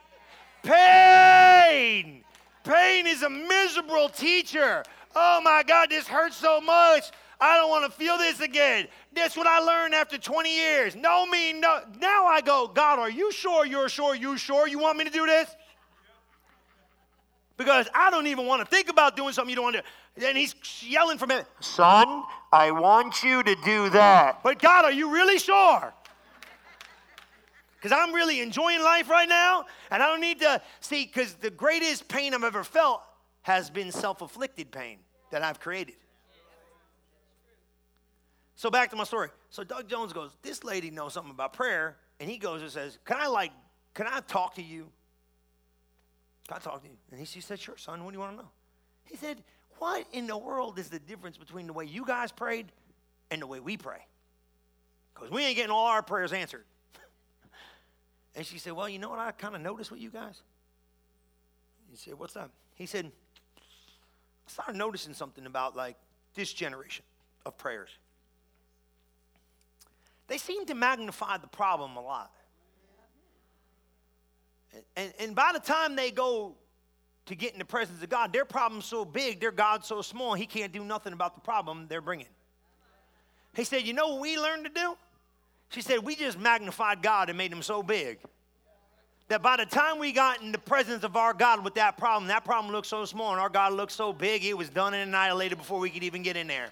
Pain. 0.66 2.24
Pain 2.64 3.08
is 3.08 3.22
a 3.22 3.30
miserable 3.30 4.10
teacher. 4.10 4.84
Oh 5.16 5.40
my 5.44 5.64
God, 5.66 5.90
this 5.90 6.08
hurts 6.08 6.36
so 6.36 6.60
much. 6.60 7.12
I 7.40 7.58
don't 7.58 7.70
want 7.70 7.86
to 7.86 7.92
feel 7.92 8.18
this 8.18 8.40
again. 8.40 8.88
That's 9.14 9.38
what 9.38 9.46
I 9.46 9.60
learned 9.60 9.94
after 9.94 10.18
20 10.18 10.56
years. 10.56 10.96
No 10.96 11.26
mean 11.26 11.60
no. 11.60 11.82
Now 12.00 12.26
I 12.26 12.42
go, 12.42 12.68
God, 12.68 12.98
are 12.98 13.10
you 13.10 13.32
sure? 13.32 13.66
You're 13.66 13.90
sure? 13.90 14.16
You 14.16 14.38
sure? 14.38 14.68
You 14.68 14.80
want 14.80 14.98
me 14.98 15.04
to 15.04 15.10
do 15.10 15.26
this? 15.26 15.50
Because 17.58 17.88
I 17.94 18.10
don't 18.10 18.28
even 18.28 18.46
want 18.48 18.62
to 18.62 18.68
think 18.68 18.90
about 18.90 19.16
doing 19.16 19.34
something 19.34 19.50
you 19.50 19.56
don't 19.56 19.66
want 19.66 19.76
to 19.78 19.84
do. 20.20 20.26
And 20.26 20.38
he's 20.38 20.56
yelling 20.82 21.18
from 21.18 21.32
it, 21.32 21.46
Son, 21.60 22.24
I 22.52 22.72
want 22.72 23.22
you 23.22 23.44
to 23.44 23.56
do 23.66 23.90
that. 23.90 24.42
But 24.44 24.60
God, 24.60 24.86
are 24.86 24.92
you 24.92 25.12
really 25.12 25.40
sure? 25.40 25.94
Because 27.86 28.00
I'm 28.02 28.16
really 28.16 28.42
enjoying 28.42 28.82
life 28.82 29.12
right 29.12 29.30
now, 29.30 29.66
and 29.92 30.02
I 30.02 30.08
don't 30.08 30.20
need 30.20 30.40
to 30.40 30.60
see, 30.80 31.06
because 31.06 31.36
the 31.36 31.52
greatest 31.52 32.08
pain 32.08 32.34
I've 32.34 32.44
ever 32.44 32.64
felt 32.64 33.04
has 33.44 33.70
been 33.70 33.92
self 33.92 34.24
afflicted 34.24 34.72
pain 34.72 34.98
that 35.30 35.44
I've 35.44 35.60
created. 35.60 35.94
So 38.56 38.72
back 38.72 38.90
to 38.90 38.96
my 38.96 39.04
story. 39.04 39.30
So 39.52 39.64
Doug 39.64 39.88
Jones 39.88 40.14
goes, 40.14 40.32
This 40.42 40.64
lady 40.64 40.90
knows 40.90 41.14
something 41.14 41.30
about 41.30 41.54
prayer, 41.54 41.98
and 42.20 42.28
he 42.28 42.40
goes 42.40 42.64
and 42.64 42.72
says, 42.72 42.98
Can 43.06 43.18
I 43.20 43.28
like, 43.28 43.52
can 43.94 44.08
I 44.08 44.20
talk 44.22 44.56
to 44.56 44.64
you? 44.64 44.88
Can 46.48 46.58
I 46.58 46.60
talk 46.60 46.82
to 46.82 46.88
you? 46.88 46.98
And 47.12 47.20
he, 47.20 47.28
she 47.28 47.40
said, 47.40 47.60
Sure, 47.60 47.78
son, 47.78 48.04
what 48.04 48.14
do 48.14 48.16
you 48.16 48.20
want 48.20 48.36
to 48.36 48.42
know? 48.42 48.50
He 49.04 49.16
said, 49.16 49.44
What 49.78 50.08
in 50.12 50.26
the 50.26 50.40
world 50.40 50.80
is 50.80 50.90
the 50.90 50.98
difference 50.98 51.38
between 51.38 51.68
the 51.68 51.74
way 51.74 51.86
you 51.86 52.04
guys 52.04 52.32
prayed 52.32 52.66
and 53.30 53.44
the 53.44 53.48
way 53.48 53.60
we 53.60 53.78
pray? 53.78 54.08
Because 55.14 55.30
we 55.30 55.44
ain't 55.46 55.56
getting 55.56 55.70
all 55.70 55.86
our 55.86 56.02
prayers 56.02 56.34
answered. 56.34 56.66
And 58.36 58.46
she 58.46 58.58
said, 58.58 58.74
Well, 58.74 58.90
you 58.90 59.00
know 59.00 59.10
what 59.10 59.20
I 59.20 59.32
kind 59.32 59.56
of 59.56 59.62
noticed 59.62 59.92
with 59.92 60.02
you 60.02 60.10
guys? 60.10 60.42
He 61.90 61.98
said, 61.98 62.16
What's 62.16 62.34
that? 62.34 62.50
He 62.76 62.86
said, 62.86 63.12
I 63.58 64.52
started 64.52 64.76
noticing 64.76 65.14
something 65.14 65.46
about 65.46 65.76
like 65.76 65.96
this 66.36 66.52
generation 66.52 67.06
of 67.46 67.58
prayers. 67.58 67.90
They 70.28 70.38
seem 70.38 70.66
to 70.66 70.76
magnify 70.76 71.38
the 71.38 71.48
problem 71.48 71.96
a 71.98 72.02
lot. 72.02 72.32
And, 74.98 75.14
and 75.20 75.36
by 75.36 75.52
the 75.54 75.60
time 75.60 75.96
they 75.96 76.12
go 76.12 76.56
to 77.28 77.36
get 77.36 77.54
in 77.54 77.60
the 77.60 77.66
presence 77.66 78.04
of 78.04 78.10
God, 78.10 78.34
their 78.34 78.46
problem's 78.46 78.86
so 78.86 79.06
big, 79.06 79.40
their 79.40 79.52
God's 79.52 79.88
so 79.88 80.02
small, 80.02 80.34
he 80.34 80.46
can't 80.46 80.72
do 80.72 80.84
nothing 80.84 81.14
about 81.14 81.36
the 81.36 81.42
problem 81.42 81.86
they're 81.88 82.02
bringing. 82.02 82.28
He 83.56 83.64
said, 83.64 83.84
You 83.84 83.94
know 83.94 84.10
what 84.10 84.22
we 84.22 84.38
learned 84.38 84.66
to 84.66 84.72
do? 84.72 84.98
She 85.70 85.82
said, 85.82 86.00
We 86.00 86.16
just 86.16 86.40
magnified 86.40 87.02
God 87.02 87.30
and 87.30 87.38
made 87.38 87.52
him 87.52 87.62
so 87.62 87.84
big 87.84 88.20
that 89.28 89.42
by 89.42 89.58
the 89.58 89.66
time 89.66 89.98
we 89.98 90.12
got 90.12 90.42
in 90.42 90.52
the 90.52 90.58
presence 90.58 91.04
of 91.04 91.16
our 91.16 91.34
God 91.34 91.64
with 91.64 91.76
that 91.76 91.98
problem, 91.98 92.28
that 92.28 92.46
problem 92.46 92.72
looked 92.72 92.88
so 92.88 93.06
small 93.06 93.32
and 93.32 93.40
our 93.40 93.50
God 93.50 93.74
looked 93.74 93.92
so 93.92 94.14
big, 94.14 94.46
it 94.46 94.56
was 94.56 94.70
done 94.70 94.94
and 94.94 95.10
annihilated 95.10 95.58
before 95.58 95.80
we 95.80 95.90
could 95.90 96.04
even 96.04 96.22
get 96.22 96.38
in 96.38 96.48
there. 96.48 96.70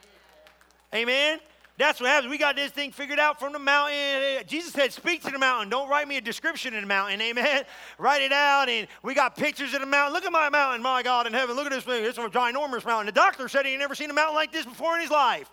Amen? 0.94 1.40
That's 1.76 2.00
what 2.00 2.10
happens. 2.10 2.30
We 2.30 2.38
got 2.38 2.56
this 2.56 2.72
thing 2.72 2.92
figured 2.92 3.18
out 3.18 3.40
from 3.40 3.52
the 3.52 3.58
mountain. 3.58 4.44
Jesus 4.46 4.74
said, 4.74 4.94
Speak 4.94 5.24
to 5.24 5.32
the 5.32 5.40
mountain. 5.40 5.70
Don't 5.70 5.90
write 5.90 6.08
me 6.08 6.18
a 6.18 6.22
description 6.22 6.76
of 6.76 6.82
the 6.82 6.88
mountain. 6.88 7.20
Amen. 7.20 7.64
write 7.98 8.22
it 8.22 8.32
out. 8.32 8.70
And 8.70 8.88
we 9.02 9.16
got 9.16 9.36
pictures 9.36 9.74
of 9.74 9.80
the 9.80 9.88
mountain. 9.88 10.14
Look 10.14 10.24
at 10.24 10.32
my 10.32 10.50
mountain, 10.50 10.84
my 10.84 11.02
God 11.02 11.26
in 11.26 11.34
heaven. 11.34 11.56
Look 11.56 11.66
at 11.66 11.72
this 11.72 11.84
thing. 11.84 12.06
It's 12.06 12.20
a 12.20 12.30
ginormous 12.30 12.86
mountain. 12.86 13.08
The 13.08 13.12
doctor 13.12 13.50
said 13.50 13.66
he 13.66 13.76
never 13.76 13.96
seen 13.96 14.12
a 14.12 14.14
mountain 14.14 14.36
like 14.36 14.52
this 14.52 14.66
before 14.66 14.94
in 14.96 15.02
his 15.02 15.10
life. 15.10 15.50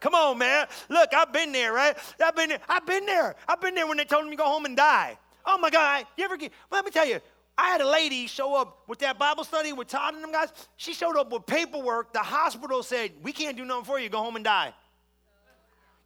Come 0.00 0.14
on, 0.14 0.38
man. 0.38 0.66
Look, 0.88 1.12
I've 1.12 1.32
been 1.32 1.52
there, 1.52 1.72
right? 1.72 1.96
I've 2.22 2.36
been 2.36 2.50
there. 2.50 2.60
I've 2.68 2.86
been 2.86 3.06
there. 3.06 3.34
I've 3.48 3.60
been 3.60 3.74
there 3.74 3.86
when 3.86 3.96
they 3.96 4.04
told 4.04 4.24
him 4.24 4.30
to 4.30 4.36
go 4.36 4.44
home 4.44 4.64
and 4.64 4.76
die. 4.76 5.18
Oh 5.44 5.58
my 5.58 5.70
God. 5.70 6.06
You 6.16 6.24
ever 6.24 6.36
get, 6.36 6.52
let 6.70 6.84
me 6.84 6.90
tell 6.90 7.06
you, 7.06 7.20
I 7.56 7.70
had 7.70 7.80
a 7.80 7.88
lady 7.88 8.28
show 8.28 8.54
up 8.54 8.84
with 8.86 9.00
that 9.00 9.18
Bible 9.18 9.42
study 9.42 9.72
with 9.72 9.88
Todd 9.88 10.14
and 10.14 10.22
them 10.22 10.30
guys. 10.30 10.52
She 10.76 10.92
showed 10.94 11.16
up 11.16 11.32
with 11.32 11.44
paperwork. 11.44 12.12
The 12.12 12.20
hospital 12.20 12.84
said, 12.84 13.10
We 13.22 13.32
can't 13.32 13.56
do 13.56 13.64
nothing 13.64 13.84
for 13.84 13.98
you. 13.98 14.08
Go 14.08 14.18
home 14.18 14.36
and 14.36 14.44
die. 14.44 14.72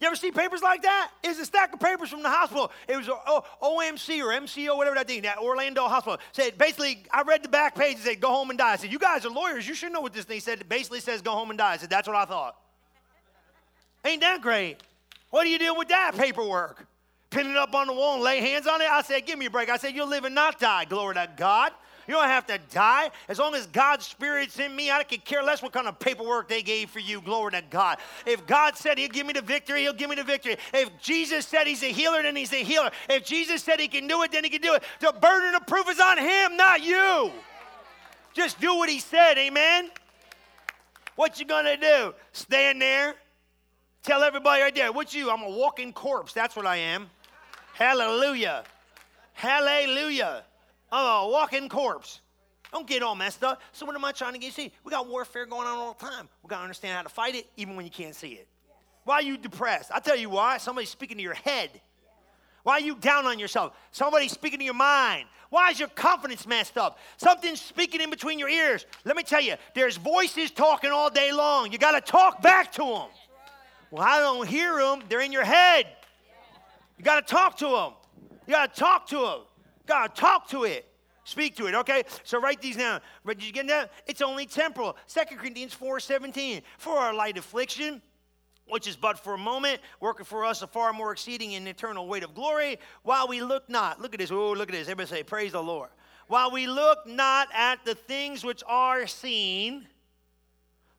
You 0.00 0.09
ever 0.09 0.16
see 0.16 0.33
papers 0.33 0.62
like 0.62 0.83
that? 0.83 1.12
It's 1.22 1.38
a 1.38 1.44
stack 1.44 1.72
of 1.72 1.78
papers 1.78 2.09
from 2.09 2.24
the 2.24 2.28
hospital. 2.28 2.72
It 2.88 2.96
was 2.96 3.07
OMC 3.07 4.20
oh, 4.20 4.26
or 4.26 4.33
MCO, 4.33 4.76
whatever 4.76 4.96
that 4.96 5.07
thing, 5.07 5.22
that 5.22 5.38
Orlando 5.38 5.87
hospital. 5.87 6.18
Said 6.33 6.59
basically, 6.59 7.05
I 7.12 7.22
read 7.22 7.44
the 7.44 7.48
back 7.48 7.76
page 7.76 7.94
and 7.94 8.02
said, 8.02 8.20
go 8.20 8.31
home 8.31 8.50
and 8.50 8.59
die. 8.59 8.72
I 8.72 8.76
said, 8.76 8.90
you 8.90 8.98
guys 8.98 9.24
are 9.24 9.31
lawyers. 9.31 9.68
You 9.68 9.74
should 9.74 9.92
know 9.92 10.00
what 10.00 10.12
this 10.12 10.24
thing 10.24 10.40
said. 10.40 10.61
It 10.61 10.68
basically 10.68 10.98
says, 10.98 11.22
go 11.22 11.31
home 11.31 11.50
and 11.50 11.59
die. 11.59 11.74
I 11.74 11.76
said, 11.76 11.88
that's 11.88 12.09
what 12.09 12.16
I 12.16 12.24
thought. 12.24 12.57
Ain't 14.05 14.21
that 14.21 14.41
great? 14.41 14.79
What 15.31 15.45
do 15.45 15.51
you 15.51 15.59
do 15.59 15.75
with 15.75 15.88
that 15.88 16.17
paperwork? 16.17 16.87
Pin 17.31 17.47
it 17.47 17.57
up 17.57 17.75
on 17.75 17.87
the 17.87 17.93
wall 17.93 18.15
and 18.15 18.23
lay 18.23 18.41
hands 18.41 18.67
on 18.67 18.83
it? 18.83 18.91
I 18.91 19.03
said, 19.03 19.25
give 19.25 19.38
me 19.38 19.47
a 19.47 19.51
break. 19.51 19.71
I 19.71 19.79
said, 19.79 19.95
you'll 19.95 20.09
live 20.09 20.25
and 20.25 20.35
not 20.35 20.59
die. 20.59 20.85
Glory 20.85 21.15
to 21.15 21.29
God. 21.37 21.73
You 22.09 22.15
don't 22.15 22.27
have 22.27 22.47
to 22.49 22.59
die. 22.73 23.11
As 23.29 23.38
long 23.38 23.55
as 23.55 23.67
God's 23.69 24.07
Spirit's 24.07 24.59
in 24.59 24.75
me, 24.75 24.91
I 24.91 25.05
could 25.05 25.25
care 25.25 25.43
less 25.43 25.62
what 25.62 25.73
kind 25.73 25.87
of 25.87 25.99
paperwork 25.99 26.49
they 26.49 26.61
gave 26.61 26.91
for 26.91 26.99
you. 26.99 27.21
Glory 27.21 27.53
to 27.53 27.62
God. 27.71 27.99
If 28.27 28.47
God 28.47 28.77
said 28.77 28.99
He'll 28.99 29.09
give 29.09 29.27
me 29.27 29.33
the 29.33 29.41
victory, 29.41 29.83
He'll 29.83 29.93
give 29.93 30.11
me 30.11 30.17
the 30.17 30.25
victory. 30.25 30.57
If 30.75 30.91
Jesus 31.01 31.47
said 31.47 31.67
He's 31.67 31.83
a 31.83 31.93
healer, 31.93 32.23
then 32.23 32.35
He's 32.35 32.53
a 32.53 32.62
healer. 32.65 32.91
If 33.09 33.25
Jesus 33.25 33.62
said 33.62 33.79
He 33.79 33.87
can 33.87 34.09
do 34.09 34.23
it, 34.25 34.33
then 34.33 34.43
He 34.43 34.51
can 34.51 34.61
do 34.61 34.75
it. 34.75 34.83
The 35.01 35.12
burden 35.12 35.55
of 35.55 35.67
proof 35.67 35.88
is 35.88 36.01
on 36.01 36.19
Him, 36.19 36.57
not 36.57 36.83
you. 36.83 37.31
Just 38.35 38.61
do 38.61 38.77
what 38.77 38.91
He 38.91 38.99
said, 38.99 39.38
amen? 39.38 39.91
What 41.15 41.38
you 41.38 41.47
gonna 41.47 41.77
do? 41.77 42.15
Stand 42.33 42.83
there 42.83 43.15
Tell 44.03 44.25
everybody 44.25 44.62
right 44.62 44.75
there, 44.75 44.91
what's 44.91 45.15
you? 45.15 45.31
I'm 45.31 45.43
a 45.43 45.51
walking 45.51 45.93
corpse. 45.93 46.33
That's 46.33 46.57
what 46.57 46.67
I 46.67 46.77
am. 46.77 47.09
Hallelujah. 47.75 48.65
Hallelujah. 49.33 50.43
I'm 50.91 51.27
a 51.27 51.29
walking 51.29 51.69
corpse. 51.69 52.21
Don't 52.73 52.87
get 52.87 53.05
all 53.05 53.15
messed 53.15 53.45
up. 53.45 53.62
So 53.73 53.87
what 53.87 53.95
am 53.95 54.05
I 54.05 54.11
trying 54.11 54.33
to 54.33 54.41
get 54.41 54.47
you 54.47 54.53
see? 54.53 54.73
We 54.83 54.91
got 54.91 55.09
warfare 55.09 55.47
going 55.47 55.69
on 55.69 55.79
all 55.79 55.97
the 55.99 56.05
time. 56.05 56.29
We 56.43 56.49
got 56.49 56.57
to 56.57 56.62
understand 56.62 56.97
how 56.97 57.03
to 57.03 57.09
fight 57.09 57.37
it 57.37 57.47
even 57.57 57.77
when 57.77 57.85
you 57.85 57.93
can't 57.93 58.15
see 58.15 58.33
it. 58.33 58.49
Why 59.05 59.17
are 59.17 59.23
you 59.23 59.37
depressed? 59.37 59.93
I'll 59.93 60.01
tell 60.01 60.17
you 60.17 60.31
why. 60.31 60.59
Somebody's 60.59 60.91
speaking 60.91 61.19
to 61.19 61.23
your 61.23 61.35
head. 61.35 61.71
Why 62.65 62.75
are 62.75 62.81
you 62.81 62.97
down 62.97 63.27
on 63.27 63.38
yourself? 63.38 63.77
Somebody's 63.93 64.33
speaking 64.33 64.59
to 64.59 64.65
your 64.65 64.75
mind. 64.75 65.27
Why 65.51 65.71
is 65.71 65.79
your 65.79 65.88
confidence 65.91 66.47
messed 66.47 66.77
up? 66.77 66.99
Something's 67.19 67.61
speaking 67.61 68.01
in 68.01 68.11
between 68.11 68.38
your 68.38 68.49
ears. 68.49 68.87
Let 69.05 69.17
me 69.17 69.23
tell 69.23 69.41
you, 69.41 69.55
there's 69.75 69.97
voices 69.97 70.51
talking 70.51 70.91
all 70.91 71.11
day 71.11 71.31
long. 71.31 71.71
You 71.71 71.79
got 71.79 71.93
to 71.93 72.01
talk 72.01 72.43
back 72.43 72.73
to 72.73 72.83
them. 72.83 73.09
Well, 73.92 74.02
I 74.02 74.20
don't 74.20 74.48
hear 74.48 74.78
them. 74.78 75.02
They're 75.11 75.20
in 75.20 75.33
your 75.33 75.44
head. 75.44 75.87
You 76.96 77.05
got 77.05 77.26
to 77.26 77.31
talk 77.31 77.59
to 77.59 77.66
them. 77.66 77.92
You 78.46 78.55
got 78.55 78.74
to 78.74 78.81
talk 78.81 79.07
to 79.09 79.20
them. 79.20 79.40
To 79.87 80.11
talk 80.14 80.48
to 80.48 80.64
it. 80.64 80.87
Speak 81.24 81.57
to 81.57 81.66
it, 81.66 81.74
okay? 81.74 82.05
So 82.24 82.40
write 82.40 82.62
these 82.62 82.78
down. 82.78 83.02
But 83.22 83.38
did 83.38 83.46
you 83.46 83.52
get 83.52 83.68
that? 83.68 83.92
It's 84.07 84.22
only 84.22 84.46
temporal. 84.46 84.96
2 85.09 85.37
Corinthians 85.37 85.74
4 85.74 86.00
17. 86.00 86.62
For 86.78 86.96
our 86.96 87.12
light 87.12 87.37
affliction, 87.37 88.00
which 88.66 88.88
is 88.88 88.96
but 88.96 89.18
for 89.18 89.35
a 89.35 89.38
moment, 89.38 89.83
working 90.00 90.24
for 90.24 90.46
us 90.46 90.62
a 90.62 90.66
far 90.66 90.94
more 90.94 91.12
exceeding 91.12 91.55
and 91.55 91.68
eternal 91.68 92.09
weight 92.09 92.22
of 92.22 92.35
glory, 92.35 92.78
while 93.02 93.28
we 93.28 93.42
look 93.42 93.68
not. 93.68 94.00
Look 94.00 94.14
at 94.14 94.20
this. 94.20 94.31
Oh, 94.31 94.52
look 94.52 94.70
at 94.70 94.72
this. 94.72 94.88
Everybody 94.88 95.11
say, 95.11 95.22
Praise 95.22 95.52
the 95.52 95.62
Lord. 95.62 95.90
While 96.28 96.50
we 96.50 96.66
look 96.66 97.07
not 97.07 97.48
at 97.52 97.85
the 97.85 97.94
things 97.94 98.42
which 98.42 98.62
are 98.66 99.07
seen, 99.07 99.87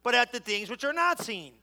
but 0.03 0.13
at 0.13 0.31
the 0.31 0.39
things 0.39 0.69
which 0.69 0.83
are 0.83 0.93
not 0.93 1.19
seen. 1.19 1.53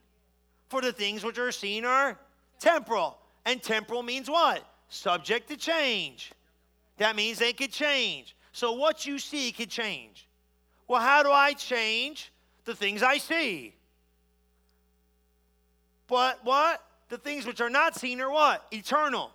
For 0.71 0.79
the 0.79 0.93
things 0.93 1.21
which 1.25 1.37
are 1.37 1.51
seen 1.51 1.83
are 1.83 2.17
temporal. 2.57 3.17
And 3.43 3.61
temporal 3.61 4.03
means 4.03 4.29
what? 4.29 4.63
Subject 4.87 5.49
to 5.49 5.57
change. 5.57 6.31
That 6.95 7.17
means 7.17 7.39
they 7.39 7.51
could 7.51 7.73
change. 7.73 8.37
So 8.53 8.71
what 8.71 9.05
you 9.05 9.19
see 9.19 9.51
could 9.51 9.69
change. 9.69 10.29
Well, 10.87 11.01
how 11.01 11.23
do 11.23 11.29
I 11.29 11.51
change 11.51 12.31
the 12.63 12.73
things 12.73 13.03
I 13.03 13.17
see? 13.17 13.73
But 16.07 16.39
what? 16.45 16.81
The 17.09 17.17
things 17.17 17.45
which 17.45 17.59
are 17.59 17.69
not 17.69 17.95
seen 17.95 18.21
are 18.21 18.31
what? 18.31 18.65
Eternal. 18.71 19.31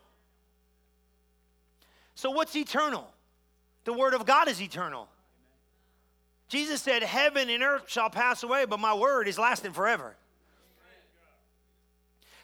So, 2.15 2.31
what's 2.31 2.57
eternal? 2.57 3.13
The 3.85 3.93
Word 3.93 4.15
of 4.15 4.25
God 4.25 4.49
is 4.49 4.63
eternal. 4.63 5.07
Jesus 6.49 6.81
said, 6.81 7.03
Heaven 7.03 7.51
and 7.51 7.63
earth 7.63 7.85
shall 7.89 8.09
pass 8.09 8.43
away, 8.43 8.65
but 8.65 8.81
my 8.81 8.95
Word 8.95 9.29
is 9.29 9.39
lasting 9.39 9.73
forever. 9.73 10.17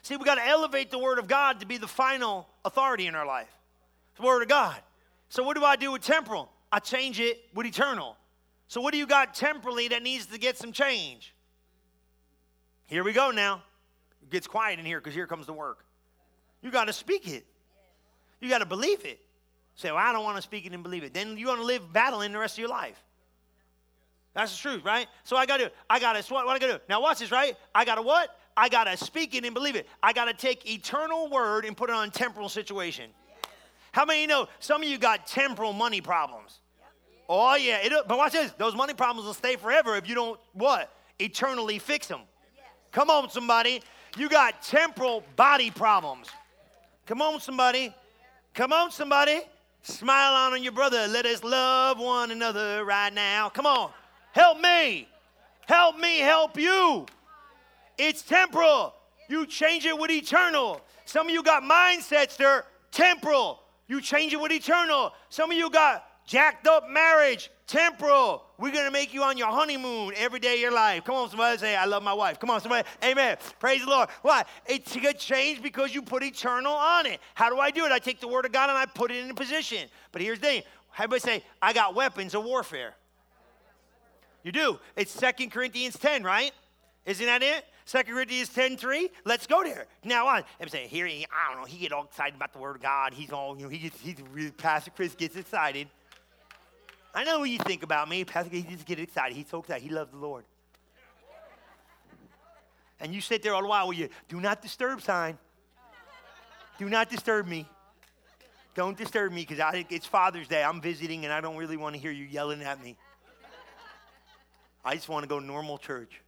See, 0.03 0.17
we 0.17 0.25
got 0.25 0.35
to 0.35 0.45
elevate 0.45 0.91
the 0.91 0.99
Word 0.99 1.17
of 1.17 1.27
God 1.27 1.61
to 1.61 1.65
be 1.65 1.77
the 1.77 1.87
final 1.87 2.47
authority 2.65 3.07
in 3.07 3.15
our 3.15 3.25
life. 3.25 3.49
The 4.17 4.23
Word 4.23 4.43
of 4.43 4.49
God. 4.49 4.75
So, 5.29 5.43
what 5.43 5.55
do 5.55 5.63
I 5.63 5.77
do 5.77 5.93
with 5.93 6.01
temporal? 6.01 6.51
I 6.71 6.79
change 6.79 7.19
it 7.19 7.41
with 7.53 7.65
eternal. 7.65 8.17
So, 8.67 8.81
what 8.81 8.91
do 8.91 8.97
you 8.97 9.07
got 9.07 9.33
temporally 9.33 9.87
that 9.87 10.03
needs 10.03 10.25
to 10.27 10.37
get 10.37 10.57
some 10.57 10.73
change? 10.73 11.33
Here 12.87 13.03
we 13.03 13.13
go 13.13 13.31
now. 13.31 13.63
It 14.21 14.29
gets 14.29 14.45
quiet 14.45 14.77
in 14.77 14.85
here 14.85 14.99
because 14.99 15.13
here 15.13 15.25
comes 15.25 15.45
the 15.45 15.53
work. 15.53 15.85
You 16.61 16.69
got 16.69 16.85
to 16.85 16.93
speak 16.93 17.27
it. 17.27 17.45
You 18.41 18.49
got 18.49 18.59
to 18.59 18.65
believe 18.65 19.05
it. 19.05 19.21
Say, 19.75 19.89
well, 19.89 19.97
I 19.97 20.11
don't 20.11 20.23
want 20.25 20.35
to 20.35 20.41
speak 20.41 20.65
it 20.65 20.73
and 20.73 20.83
believe 20.83 21.03
it. 21.03 21.13
Then 21.13 21.37
you're 21.37 21.47
going 21.47 21.59
to 21.59 21.65
live 21.65 21.93
battling 21.93 22.33
the 22.33 22.39
rest 22.39 22.55
of 22.55 22.59
your 22.59 22.69
life. 22.69 23.01
That's 24.33 24.51
the 24.51 24.57
truth, 24.57 24.83
right? 24.83 25.07
So 25.23 25.37
I 25.37 25.45
got 25.45 25.57
to, 25.57 25.71
I 25.89 25.99
got 25.99 26.21
to, 26.21 26.33
what, 26.33 26.45
what 26.45 26.55
I 26.55 26.59
got 26.59 26.67
to 26.67 26.73
do? 26.73 26.79
Now 26.89 27.01
watch 27.01 27.19
this, 27.19 27.31
right? 27.31 27.55
I 27.73 27.85
got 27.85 27.95
to 27.95 28.01
what? 28.01 28.35
I 28.55 28.69
got 28.69 28.85
to 28.85 28.97
speak 28.97 29.35
it 29.35 29.45
and 29.45 29.53
believe 29.53 29.75
it. 29.75 29.87
I 30.01 30.13
got 30.13 30.25
to 30.25 30.33
take 30.33 30.69
eternal 30.69 31.29
word 31.29 31.65
and 31.65 31.75
put 31.75 31.89
it 31.89 31.95
on 31.95 32.11
temporal 32.11 32.49
situation. 32.49 33.09
How 33.91 34.05
many 34.05 34.25
know 34.25 34.47
some 34.59 34.81
of 34.81 34.89
you 34.89 34.97
got 34.97 35.27
temporal 35.27 35.73
money 35.73 36.01
problems? 36.01 36.59
Oh 37.29 37.55
yeah, 37.55 37.77
it, 37.81 37.93
but 38.07 38.17
watch 38.17 38.33
this. 38.33 38.51
Those 38.57 38.75
money 38.75 38.93
problems 38.93 39.25
will 39.25 39.33
stay 39.33 39.55
forever 39.55 39.95
if 39.95 40.09
you 40.09 40.15
don't 40.15 40.39
what? 40.53 40.91
Eternally 41.19 41.79
fix 41.79 42.07
them. 42.07 42.21
Come 42.91 43.09
on, 43.09 43.29
somebody. 43.29 43.81
You 44.17 44.29
got 44.29 44.61
temporal 44.61 45.23
body 45.35 45.71
problems. 45.71 46.27
Come 47.05 47.21
on, 47.21 47.39
somebody. 47.39 47.93
Come 48.53 48.73
on, 48.73 48.91
somebody. 48.91 49.41
Smile 49.81 50.53
on 50.53 50.63
your 50.63 50.71
brother. 50.71 51.07
Let 51.07 51.25
us 51.25 51.43
love 51.43 51.99
one 51.99 52.31
another 52.31 52.85
right 52.85 53.13
now. 53.13 53.49
Come 53.49 53.65
on. 53.65 53.91
Help 54.31 54.59
me. 54.59 55.07
Help 55.65 55.97
me 55.97 56.19
help 56.19 56.57
you. 56.57 57.05
It's 57.97 58.21
temporal. 58.21 58.93
You 59.29 59.45
change 59.45 59.85
it 59.85 59.97
with 59.97 60.11
eternal. 60.11 60.81
Some 61.05 61.27
of 61.27 61.33
you 61.33 61.43
got 61.43 61.63
mindsets 61.63 62.37
that 62.37 62.45
are 62.45 62.65
temporal. 62.91 63.59
You 63.87 64.01
change 64.01 64.33
it 64.33 64.39
with 64.39 64.51
eternal. 64.51 65.11
Some 65.29 65.51
of 65.51 65.57
you 65.57 65.69
got 65.69 66.05
jacked 66.25 66.67
up 66.67 66.89
marriage, 66.89 67.49
temporal. 67.67 68.43
We're 68.57 68.71
going 68.71 68.85
to 68.85 68.91
make 68.91 69.13
you 69.13 69.23
on 69.23 69.37
your 69.37 69.49
honeymoon 69.49 70.13
every 70.15 70.39
day 70.39 70.55
of 70.55 70.59
your 70.59 70.71
life. 70.71 71.03
Come 71.03 71.15
on, 71.15 71.29
somebody 71.29 71.57
say, 71.57 71.75
I 71.75 71.85
love 71.85 72.03
my 72.03 72.13
wife. 72.13 72.39
Come 72.39 72.49
on, 72.49 72.61
somebody. 72.61 72.87
Amen. 73.03 73.37
Praise 73.59 73.83
the 73.83 73.89
Lord. 73.89 74.09
Why? 74.21 74.43
It's 74.65 74.95
a 74.95 75.13
change 75.13 75.61
because 75.61 75.93
you 75.93 76.01
put 76.01 76.23
eternal 76.23 76.73
on 76.73 77.05
it. 77.05 77.19
How 77.33 77.49
do 77.49 77.59
I 77.59 77.71
do 77.71 77.85
it? 77.85 77.91
I 77.91 77.99
take 77.99 78.19
the 78.19 78.27
word 78.27 78.45
of 78.45 78.51
God 78.51 78.69
and 78.69 78.77
I 78.77 78.85
put 78.85 79.11
it 79.11 79.23
in 79.23 79.29
a 79.29 79.35
position. 79.35 79.89
But 80.11 80.21
here's 80.21 80.39
the 80.39 80.47
thing. 80.47 80.63
Everybody 80.97 81.19
say, 81.19 81.43
I 81.61 81.73
got 81.73 81.95
weapons 81.95 82.35
of 82.35 82.43
warfare. 82.43 82.93
You 84.43 84.51
do. 84.51 84.79
It's 84.95 85.11
Second 85.11 85.51
Corinthians 85.51 85.97
10, 85.97 86.23
right? 86.23 86.51
Isn't 87.05 87.25
that 87.25 87.41
it? 87.41 87.65
Second 87.85 88.13
Corinthians 88.13 88.49
10 88.49 88.77
3. 88.77 89.09
Let's 89.25 89.47
go 89.47 89.63
there. 89.63 89.87
Now, 90.03 90.27
I'm 90.27 90.43
saying 90.67 90.89
here, 90.89 91.05
he, 91.05 91.25
I 91.25 91.51
don't 91.51 91.61
know, 91.61 91.65
he 91.65 91.77
get 91.77 91.91
all 91.91 92.05
excited 92.05 92.35
about 92.35 92.53
the 92.53 92.59
word 92.59 92.77
of 92.77 92.81
God. 92.81 93.13
He's 93.13 93.31
all, 93.31 93.57
you 93.57 93.63
know, 93.63 93.69
he 93.69 93.79
gets, 93.79 93.99
he's 93.99 94.15
really, 94.31 94.51
Pastor 94.51 94.91
Chris 94.91 95.15
gets 95.15 95.35
excited. 95.35 95.87
I 97.13 97.23
know 97.23 97.39
what 97.39 97.49
you 97.49 97.59
think 97.59 97.83
about 97.83 98.09
me. 98.09 98.23
Pastor, 98.25 98.55
he 98.55 98.63
just 98.63 98.85
get 98.85 98.99
excited. 98.99 99.35
He's 99.35 99.47
so 99.47 99.59
excited. 99.59 99.83
He 99.83 99.89
loves 99.89 100.11
the 100.11 100.17
Lord. 100.17 100.45
And 102.99 103.13
you 103.13 103.21
sit 103.21 103.43
there 103.43 103.53
all 103.53 103.61
the 103.61 103.67
while 103.67 103.89
with 103.89 103.97
your 103.97 104.09
do 104.29 104.39
not 104.39 104.61
disturb 104.61 105.01
sign. 105.01 105.37
Do 106.79 106.89
not 106.89 107.09
disturb 107.09 107.47
me. 107.47 107.67
Don't 108.75 108.97
disturb 108.97 109.31
me 109.31 109.45
because 109.47 109.85
it's 109.89 110.07
Father's 110.07 110.47
Day. 110.47 110.63
I'm 110.63 110.81
visiting 110.81 111.25
and 111.25 111.33
I 111.33 111.41
don't 111.41 111.57
really 111.57 111.77
want 111.77 111.95
to 111.95 112.01
hear 112.01 112.11
you 112.11 112.25
yelling 112.25 112.63
at 112.63 112.81
me. 112.81 112.97
I 114.83 114.95
just 114.95 115.09
want 115.09 115.23
to 115.23 115.29
go 115.29 115.39
normal 115.39 115.77
church. 115.77 116.21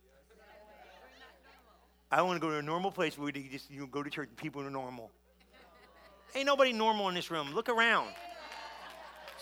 I 2.12 2.22
want 2.22 2.36
to 2.38 2.40
go 2.40 2.52
to 2.52 2.58
a 2.58 2.62
normal 2.62 2.92
place 2.92 3.18
where 3.18 3.30
you 3.30 3.50
just 3.50 3.70
you 3.70 3.88
go 3.88 4.04
to 4.04 4.10
church 4.10 4.30
and 4.30 4.38
people 4.38 4.62
are 4.62 4.70
normal. 4.70 5.12
Ain't 6.36 6.46
nobody 6.46 6.74
normal 6.74 7.10
in 7.10 7.16
this 7.16 7.32
room. 7.32 7.54
Look 7.54 7.70
around. 7.70 8.10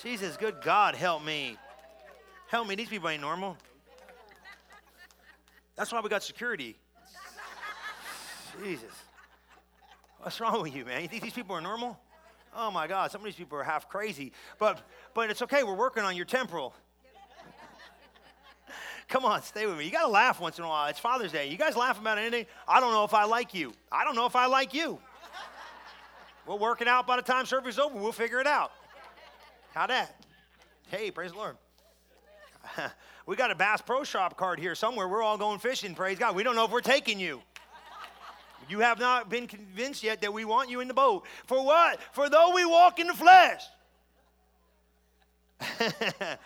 Jesus, 0.02 0.38
good 0.38 0.56
God, 0.64 0.96
help 0.96 1.24
me. 1.24 1.58
Help 2.48 2.68
me. 2.68 2.76
These 2.76 2.90
people 2.90 3.10
ain't 3.10 3.22
normal. 3.22 3.58
That's 5.76 5.92
why 5.92 6.02
we 6.02 6.10
got 6.10 6.24
security. 6.24 6.76
Jesus. 8.64 8.92
What's 10.20 10.40
wrong 10.40 10.62
with 10.62 10.76
you, 10.76 10.86
man? 10.86 11.02
You 11.02 11.08
think 11.08 11.24
these 11.24 11.34
people 11.34 11.56
are 11.56 11.62
normal? 11.62 12.00
Oh 12.56 12.70
my 12.70 12.88
God, 12.88 13.12
some 13.12 13.22
of 13.22 13.26
these 13.26 13.36
people 13.36 13.58
are 13.58 13.64
half 13.64 13.90
crazy. 13.90 14.32
But 14.60 14.82
but 15.14 15.30
it's 15.30 15.42
okay, 15.42 15.64
we're 15.64 15.76
working 15.76 16.04
on 16.04 16.16
your 16.16 16.26
temporal. 16.26 16.74
Come 19.08 19.26
on, 19.26 19.42
stay 19.44 19.66
with 19.66 19.78
me. 19.78 19.86
You 19.86 19.92
got 19.92 20.04
to 20.04 20.12
laugh 20.12 20.40
once 20.40 20.58
in 20.58 20.64
a 20.64 20.68
while. 20.68 20.88
It's 20.90 21.00
Father's 21.00 21.32
Day. 21.32 21.50
You 21.50 21.58
guys 21.58 21.76
laugh 21.76 22.00
about 22.00 22.18
anything? 22.18 22.46
I 22.68 22.80
don't 22.80 22.94
know 22.94 23.04
if 23.04 23.14
I 23.14 23.26
like 23.26 23.54
you. 23.54 23.74
I 23.92 24.04
don't 24.04 24.16
know 24.16 24.26
if 24.26 24.36
I 24.36 24.46
like 24.46 24.74
you. 24.74 25.00
We'll 26.46 26.60
work 26.60 26.82
it 26.82 26.88
out 26.88 27.08
by 27.08 27.16
the 27.16 27.22
time 27.22 27.46
service 27.46 27.76
is 27.76 27.80
over. 27.80 27.98
We'll 27.98 28.12
figure 28.12 28.40
it 28.40 28.48
out. 28.48 28.72
How 29.74 29.88
that? 29.88 30.16
Hey, 30.88 31.10
praise 31.10 31.32
the 31.32 31.38
Lord. 31.38 31.58
we 33.26 33.36
got 33.36 33.52
a 33.52 33.56
Bass 33.56 33.82
Pro 33.82 34.04
Shop 34.04 34.38
card 34.38 34.60
here 34.60 34.76
somewhere. 34.76 35.08
We're 35.08 35.24
all 35.24 35.38
going 35.38 35.60
fishing, 35.60 35.96
praise 35.96 36.20
God. 36.20 36.36
We 36.36 36.44
don't 36.44 36.56
know 36.56 36.66
if 36.66 36.72
we're 36.72 36.82
taking 36.82 37.20
you. 37.20 37.42
You 38.70 38.80
have 38.80 39.00
not 39.00 39.30
been 39.30 39.48
convinced 39.48 40.04
yet 40.04 40.22
that 40.22 40.34
we 40.34 40.46
want 40.46 40.70
you 40.70 40.80
in 40.80 40.88
the 40.88 40.94
boat. 40.94 41.26
For 41.46 41.64
what? 41.64 42.00
For 42.14 42.30
though 42.30 42.54
we 42.54 42.66
walk 42.66 43.00
in 43.00 43.08
the 43.08 43.14
flesh. 43.14 43.64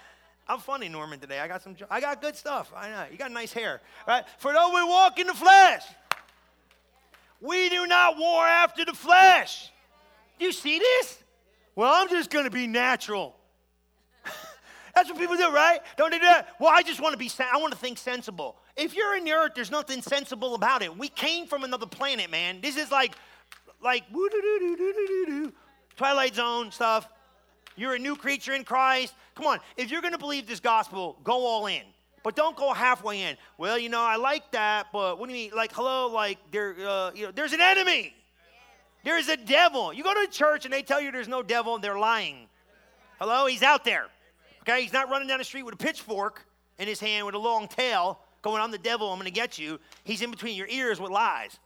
I'm 0.49 0.59
funny, 0.59 0.87
Norman, 0.87 1.19
today. 1.19 1.39
I 1.39 1.47
got 1.47 1.61
some 1.61 1.75
I 1.89 1.99
got 1.99 2.21
good 2.21 2.35
stuff. 2.35 2.71
I 2.75 2.89
know. 2.89 3.05
You 3.11 3.17
got 3.17 3.31
nice 3.31 3.51
hair. 3.51 3.81
Right? 4.07 4.23
For 4.37 4.53
though 4.53 4.73
we 4.73 4.83
walk 4.83 5.19
in 5.19 5.27
the 5.27 5.33
flesh, 5.33 5.83
we 7.41 7.69
do 7.69 7.85
not 7.85 8.17
war 8.17 8.45
after 8.45 8.85
the 8.85 8.93
flesh. 8.93 9.71
Do 10.39 10.45
you 10.45 10.51
see 10.51 10.79
this? 10.79 11.23
Well, 11.75 11.91
I'm 11.93 12.09
just 12.09 12.29
going 12.29 12.45
to 12.45 12.51
be 12.51 12.65
natural. 12.65 13.35
That's 14.95 15.09
what 15.09 15.19
people 15.19 15.35
do, 15.35 15.51
right? 15.51 15.79
Don't 15.97 16.11
they 16.11 16.17
do 16.17 16.25
that? 16.25 16.49
Well, 16.59 16.71
I 16.73 16.81
just 16.81 17.01
want 17.01 17.13
to 17.13 17.17
be, 17.17 17.29
I 17.39 17.57
want 17.57 17.73
to 17.73 17.79
think 17.79 17.97
sensible. 17.97 18.55
If 18.75 18.95
you're 18.95 19.15
in 19.15 19.25
the 19.25 19.33
earth, 19.33 19.51
there's 19.55 19.71
nothing 19.71 20.01
sensible 20.01 20.55
about 20.55 20.81
it. 20.81 20.97
We 20.97 21.09
came 21.09 21.47
from 21.47 21.63
another 21.63 21.85
planet, 21.85 22.31
man. 22.31 22.61
This 22.61 22.77
is 22.77 22.91
like, 22.91 23.15
like, 23.83 24.03
Twilight 25.95 26.35
Zone 26.35 26.71
stuff. 26.71 27.07
You're 27.77 27.93
a 27.93 27.99
new 27.99 28.15
creature 28.15 28.53
in 28.53 28.65
Christ. 28.65 29.13
Come 29.35 29.45
on. 29.45 29.59
If 29.77 29.91
you're 29.91 30.01
going 30.01 30.13
to 30.13 30.19
believe 30.19 30.47
this 30.47 30.59
gospel, 30.59 31.17
go 31.23 31.45
all 31.45 31.67
in. 31.67 31.83
But 32.23 32.35
don't 32.35 32.57
go 32.57 32.73
halfway 32.73 33.21
in. 33.21 33.37
Well, 33.57 33.77
you 33.77 33.87
know, 33.87 34.01
I 34.01 34.17
like 34.17 34.51
that, 34.51 34.87
but 34.91 35.17
what 35.17 35.29
do 35.29 35.35
you 35.35 35.43
mean? 35.43 35.55
Like, 35.55 35.71
hello, 35.71 36.07
like 36.07 36.39
there, 36.51 36.75
uh, 36.85 37.11
you 37.13 37.27
know, 37.27 37.31
there's 37.31 37.53
an 37.53 37.61
enemy. 37.61 38.13
There's 39.05 39.29
a 39.29 39.37
devil. 39.37 39.93
You 39.93 40.03
go 40.03 40.13
to 40.13 40.29
church 40.29 40.65
and 40.65 40.73
they 40.73 40.81
tell 40.81 40.99
you 40.99 41.11
there's 41.11 41.29
no 41.29 41.43
devil, 41.43 41.77
they're 41.77 41.99
lying. 41.99 42.47
Hello, 43.19 43.45
he's 43.45 43.63
out 43.63 43.85
there. 43.85 44.07
Okay, 44.63 44.81
he's 44.81 44.91
not 44.91 45.09
running 45.09 45.27
down 45.27 45.37
the 45.37 45.45
street 45.45 45.63
with 45.63 45.75
a 45.75 45.77
pitchfork 45.77 46.45
in 46.79 46.87
his 46.87 46.99
hand 46.99 47.25
with 47.25 47.35
a 47.35 47.39
long 47.39 47.67
tail, 47.69 48.19
going, 48.41 48.61
"I'm 48.61 48.71
the 48.71 48.77
devil. 48.77 49.09
I'm 49.09 49.17
going 49.17 49.25
to 49.25 49.31
get 49.31 49.57
you." 49.57 49.79
He's 50.03 50.21
in 50.21 50.29
between 50.29 50.57
your 50.57 50.67
ears 50.67 50.99
with 50.99 51.09
lies 51.09 51.57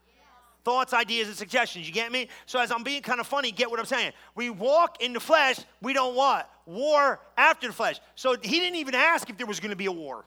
thoughts, 0.63 0.93
ideas, 0.93 1.27
and 1.27 1.35
suggestions. 1.35 1.87
You 1.87 1.93
get 1.93 2.11
me? 2.11 2.27
So 2.45 2.59
as 2.59 2.71
I'm 2.71 2.83
being 2.83 3.01
kind 3.01 3.19
of 3.19 3.27
funny, 3.27 3.51
get 3.51 3.69
what 3.69 3.79
I'm 3.79 3.85
saying. 3.85 4.13
We 4.35 4.49
walk 4.49 5.01
in 5.01 5.13
the 5.13 5.19
flesh, 5.19 5.57
we 5.81 5.93
don't 5.93 6.15
what? 6.15 6.49
War 6.65 7.19
after 7.37 7.67
the 7.67 7.73
flesh. 7.73 7.99
So 8.15 8.35
he 8.41 8.59
didn't 8.59 8.77
even 8.77 8.95
ask 8.95 9.29
if 9.29 9.37
there 9.37 9.47
was 9.47 9.59
going 9.59 9.71
to 9.71 9.75
be 9.75 9.87
a 9.87 9.91
war. 9.91 10.25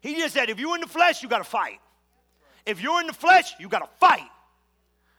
He 0.00 0.16
just 0.16 0.34
said, 0.34 0.50
if 0.50 0.58
you're 0.58 0.74
in 0.74 0.80
the 0.80 0.86
flesh, 0.86 1.22
you 1.22 1.28
got 1.28 1.38
to 1.38 1.44
fight. 1.44 1.80
If 2.66 2.80
you're 2.80 3.00
in 3.00 3.06
the 3.06 3.12
flesh, 3.12 3.54
you 3.58 3.68
got 3.68 3.80
to 3.80 3.98
fight. 3.98 4.28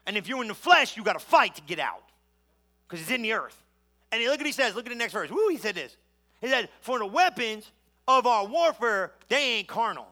And 0.06 0.16
if 0.16 0.28
you're 0.28 0.42
in 0.42 0.48
the 0.48 0.54
flesh, 0.54 0.96
you 0.96 1.02
got 1.02 1.18
to 1.18 1.24
fight 1.24 1.54
to 1.56 1.62
get 1.62 1.78
out 1.78 2.02
because 2.86 3.00
it's 3.00 3.10
in 3.10 3.22
the 3.22 3.32
earth. 3.32 3.58
And 4.12 4.22
look 4.22 4.38
what 4.38 4.46
he 4.46 4.52
says. 4.52 4.74
Look 4.74 4.86
at 4.86 4.90
the 4.90 4.98
next 4.98 5.12
verse. 5.12 5.30
Woo, 5.30 5.48
he 5.48 5.56
said 5.56 5.74
this. 5.74 5.96
He 6.40 6.48
said, 6.48 6.68
For 6.80 6.98
the 6.98 7.06
weapons 7.06 7.70
of 8.06 8.26
our 8.26 8.46
warfare, 8.46 9.12
they 9.28 9.56
ain't 9.56 9.68
carnal 9.68 10.06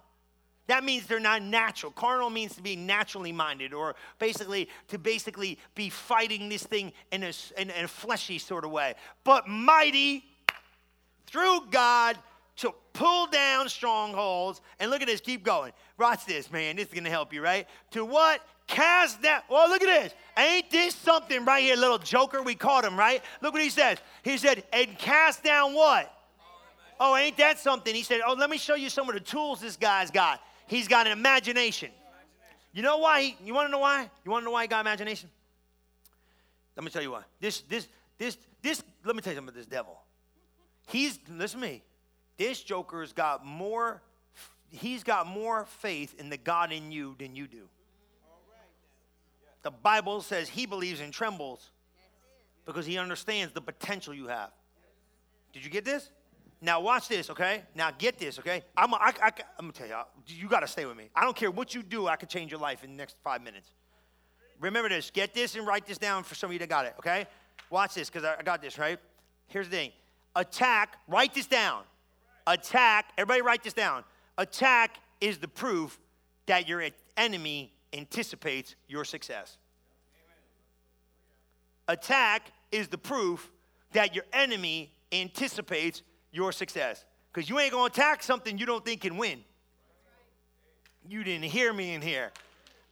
that 0.68 0.84
means 0.84 1.06
they're 1.06 1.20
not 1.20 1.42
natural. 1.42 1.92
Carnal 1.92 2.30
means 2.30 2.54
to 2.54 2.62
be 2.62 2.76
naturally 2.76 3.32
minded, 3.32 3.74
or 3.74 3.96
basically 4.18 4.68
to 4.88 4.98
basically 4.98 5.58
be 5.74 5.90
fighting 5.90 6.48
this 6.48 6.62
thing 6.62 6.92
in 7.10 7.24
a, 7.24 7.32
in, 7.58 7.70
in 7.70 7.84
a 7.84 7.88
fleshy 7.88 8.38
sort 8.38 8.64
of 8.64 8.70
way. 8.70 8.94
But 9.24 9.48
mighty 9.48 10.24
through 11.26 11.60
God 11.70 12.18
to 12.56 12.72
pull 12.92 13.26
down 13.26 13.68
strongholds. 13.68 14.60
And 14.78 14.90
look 14.90 15.00
at 15.00 15.08
this, 15.08 15.20
keep 15.20 15.42
going. 15.42 15.72
Watch 15.98 16.26
this, 16.26 16.50
man. 16.52 16.76
This 16.76 16.88
is 16.88 16.92
going 16.92 17.04
to 17.04 17.10
help 17.10 17.32
you, 17.32 17.42
right? 17.42 17.66
To 17.92 18.04
what? 18.04 18.40
Cast 18.66 19.22
down. 19.22 19.40
Well, 19.50 19.68
look 19.68 19.82
at 19.82 20.02
this. 20.02 20.14
Ain't 20.36 20.70
this 20.70 20.94
something 20.94 21.44
right 21.44 21.62
here, 21.62 21.76
little 21.76 21.98
joker? 21.98 22.42
We 22.42 22.54
caught 22.54 22.84
him, 22.84 22.96
right? 22.96 23.22
Look 23.40 23.54
what 23.54 23.62
he 23.62 23.70
says. 23.70 23.98
He 24.22 24.36
said, 24.36 24.62
and 24.72 24.96
cast 24.98 25.42
down 25.42 25.74
what? 25.74 26.12
Oh, 27.00 27.16
ain't 27.16 27.36
that 27.38 27.58
something? 27.58 27.92
He 27.94 28.04
said, 28.04 28.20
Oh, 28.24 28.34
let 28.34 28.48
me 28.48 28.58
show 28.58 28.76
you 28.76 28.88
some 28.88 29.08
of 29.08 29.14
the 29.14 29.20
tools 29.20 29.60
this 29.60 29.76
guy's 29.76 30.10
got. 30.10 30.40
He's 30.72 30.88
got 30.88 31.06
an 31.06 31.12
imagination. 31.12 31.90
You 32.72 32.80
know 32.80 32.96
why? 32.96 33.20
He, 33.20 33.36
you 33.44 33.52
want 33.52 33.68
to 33.68 33.70
know 33.70 33.80
why? 33.80 34.08
You 34.24 34.30
want 34.30 34.40
to 34.40 34.46
know 34.46 34.52
why 34.52 34.62
he 34.62 34.68
got 34.68 34.80
imagination? 34.80 35.28
Let 36.74 36.82
me 36.82 36.90
tell 36.90 37.02
you 37.02 37.10
why. 37.10 37.24
This, 37.40 37.60
this, 37.68 37.88
this, 38.16 38.38
this. 38.62 38.82
Let 39.04 39.14
me 39.14 39.20
tell 39.20 39.34
you 39.34 39.40
about 39.40 39.54
this 39.54 39.66
devil. 39.66 40.00
He's 40.86 41.18
listen 41.28 41.60
to 41.60 41.66
me. 41.66 41.82
This 42.38 42.62
joker's 42.62 43.12
got 43.12 43.44
more. 43.44 44.00
He's 44.70 45.04
got 45.04 45.26
more 45.26 45.66
faith 45.66 46.14
in 46.18 46.30
the 46.30 46.38
God 46.38 46.72
in 46.72 46.90
you 46.90 47.16
than 47.18 47.36
you 47.36 47.46
do. 47.46 47.68
The 49.60 49.72
Bible 49.72 50.22
says 50.22 50.48
he 50.48 50.64
believes 50.64 51.00
and 51.00 51.12
trembles 51.12 51.70
because 52.64 52.86
he 52.86 52.96
understands 52.96 53.52
the 53.52 53.60
potential 53.60 54.14
you 54.14 54.28
have. 54.28 54.52
Did 55.52 55.66
you 55.66 55.70
get 55.70 55.84
this? 55.84 56.08
Now 56.64 56.80
watch 56.80 57.08
this, 57.08 57.28
okay? 57.28 57.64
Now 57.74 57.90
get 57.90 58.18
this, 58.18 58.38
okay? 58.38 58.62
I'm, 58.76 58.94
I, 58.94 59.12
I, 59.20 59.32
I'm 59.58 59.64
gonna 59.64 59.72
tell 59.72 59.88
y'all, 59.88 60.06
you 60.28 60.48
gotta 60.48 60.68
stay 60.68 60.86
with 60.86 60.96
me. 60.96 61.10
I 61.14 61.24
don't 61.24 61.36
care 61.36 61.50
what 61.50 61.74
you 61.74 61.82
do, 61.82 62.06
I 62.06 62.14
could 62.14 62.28
change 62.28 62.52
your 62.52 62.60
life 62.60 62.84
in 62.84 62.92
the 62.92 62.96
next 62.96 63.16
five 63.24 63.42
minutes. 63.42 63.68
Remember 64.60 64.88
this, 64.88 65.10
get 65.10 65.34
this 65.34 65.56
and 65.56 65.66
write 65.66 65.86
this 65.86 65.98
down 65.98 66.22
for 66.22 66.36
some 66.36 66.50
of 66.50 66.52
you 66.52 66.60
that 66.60 66.68
got 66.68 66.86
it, 66.86 66.94
okay? 67.00 67.26
Watch 67.68 67.94
this, 67.94 68.08
because 68.08 68.22
I, 68.22 68.36
I 68.38 68.42
got 68.44 68.62
this, 68.62 68.78
right? 68.78 69.00
Here's 69.48 69.68
the 69.68 69.76
thing 69.76 69.92
attack, 70.36 70.98
write 71.08 71.34
this 71.34 71.46
down. 71.46 71.82
Attack, 72.46 73.06
everybody 73.18 73.42
write 73.42 73.64
this 73.64 73.72
down. 73.72 74.04
Attack 74.38 74.98
is 75.20 75.38
the 75.38 75.48
proof 75.48 75.98
that 76.46 76.68
your 76.68 76.84
enemy 77.16 77.72
anticipates 77.92 78.76
your 78.88 79.04
success. 79.04 79.58
Attack 81.88 82.52
is 82.70 82.86
the 82.86 82.98
proof 82.98 83.50
that 83.92 84.14
your 84.14 84.24
enemy 84.32 84.92
anticipates 85.12 86.02
your 86.32 86.50
success. 86.52 87.04
Because 87.32 87.48
you 87.48 87.58
ain't 87.58 87.72
going 87.72 87.90
to 87.90 88.00
attack 88.00 88.22
something 88.22 88.58
you 88.58 88.66
don't 88.66 88.84
think 88.84 89.02
can 89.02 89.16
win. 89.16 89.40
You 91.08 91.24
didn't 91.24 91.44
hear 91.44 91.72
me 91.72 91.94
in 91.94 92.02
here. 92.02 92.30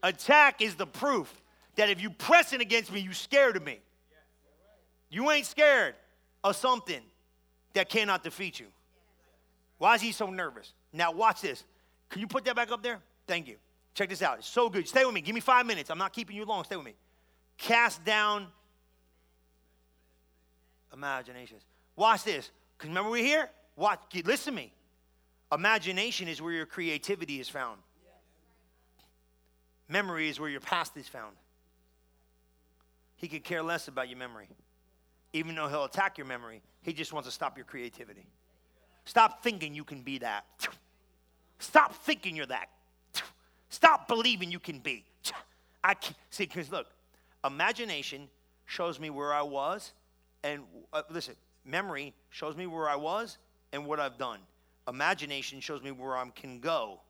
Attack 0.02 0.62
is 0.62 0.74
the 0.76 0.86
proof 0.86 1.32
that 1.76 1.90
if 1.90 2.00
you 2.00 2.10
pressing 2.10 2.60
against 2.60 2.92
me, 2.92 3.00
you 3.00 3.12
scared 3.12 3.56
of 3.56 3.64
me. 3.64 3.80
You 5.10 5.30
ain't 5.30 5.46
scared 5.46 5.94
of 6.42 6.56
something 6.56 7.00
that 7.74 7.88
cannot 7.88 8.22
defeat 8.22 8.58
you. 8.60 8.66
Why 9.78 9.94
is 9.94 10.00
he 10.00 10.12
so 10.12 10.30
nervous? 10.30 10.72
Now 10.92 11.12
watch 11.12 11.40
this. 11.40 11.64
Can 12.08 12.20
you 12.20 12.26
put 12.26 12.44
that 12.44 12.56
back 12.56 12.70
up 12.70 12.82
there? 12.82 13.00
Thank 13.26 13.46
you. 13.46 13.56
Check 13.94 14.08
this 14.08 14.22
out. 14.22 14.38
It's 14.38 14.48
so 14.48 14.68
good. 14.68 14.86
Stay 14.88 15.04
with 15.04 15.14
me. 15.14 15.20
Give 15.20 15.34
me 15.34 15.40
five 15.40 15.66
minutes. 15.66 15.90
I'm 15.90 15.98
not 15.98 16.12
keeping 16.12 16.36
you 16.36 16.44
long. 16.44 16.64
Stay 16.64 16.76
with 16.76 16.86
me. 16.86 16.94
Cast 17.56 18.04
down 18.04 18.46
imaginations. 20.92 21.62
Watch 21.96 22.24
this. 22.24 22.50
Because 22.80 22.88
remember, 22.88 23.10
we're 23.10 23.22
here? 23.22 23.50
Watch, 23.76 24.00
listen 24.24 24.54
to 24.54 24.56
me. 24.56 24.72
Imagination 25.52 26.28
is 26.28 26.40
where 26.40 26.52
your 26.52 26.64
creativity 26.64 27.38
is 27.38 27.46
found, 27.46 27.78
memory 29.86 30.30
is 30.30 30.40
where 30.40 30.48
your 30.48 30.60
past 30.60 30.96
is 30.96 31.06
found. 31.06 31.36
He 33.16 33.28
could 33.28 33.44
care 33.44 33.62
less 33.62 33.86
about 33.86 34.08
your 34.08 34.16
memory. 34.16 34.48
Even 35.34 35.54
though 35.54 35.68
he'll 35.68 35.84
attack 35.84 36.16
your 36.16 36.26
memory, 36.26 36.62
he 36.80 36.94
just 36.94 37.12
wants 37.12 37.28
to 37.28 37.34
stop 37.34 37.58
your 37.58 37.66
creativity. 37.66 38.26
Stop 39.04 39.42
thinking 39.42 39.74
you 39.74 39.84
can 39.84 40.00
be 40.00 40.16
that. 40.18 40.46
Stop 41.58 41.94
thinking 41.94 42.34
you're 42.34 42.46
that. 42.46 42.70
Stop 43.68 44.08
believing 44.08 44.50
you 44.50 44.58
can 44.58 44.78
be. 44.78 45.04
I 45.84 45.92
can't. 45.92 46.16
see 46.30 46.46
because 46.46 46.72
look, 46.72 46.86
imagination 47.44 48.28
shows 48.64 48.98
me 48.98 49.10
where 49.10 49.34
I 49.34 49.42
was, 49.42 49.92
and 50.42 50.62
uh, 50.94 51.02
listen, 51.10 51.34
Memory 51.64 52.14
shows 52.30 52.56
me 52.56 52.66
where 52.66 52.88
I 52.88 52.96
was 52.96 53.38
and 53.72 53.86
what 53.86 54.00
I've 54.00 54.18
done. 54.18 54.40
Imagination 54.88 55.60
shows 55.60 55.82
me 55.82 55.90
where 55.90 56.16
I 56.16 56.24
can 56.34 56.60
go. 56.60 57.00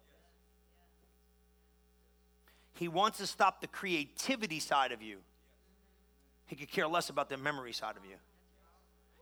He 2.75 2.89
wants 2.89 3.19
to 3.19 3.27
stop 3.27 3.61
the 3.61 3.67
creativity 3.67 4.59
side 4.59 4.93
of 4.93 5.03
you. 5.03 5.19
He 6.47 6.57
could 6.57 6.71
care 6.71 6.89
less 6.89 7.11
about 7.11 7.29
the 7.29 7.37
memory 7.37 7.73
side 7.73 7.97
of 7.97 8.05
you. 8.05 8.17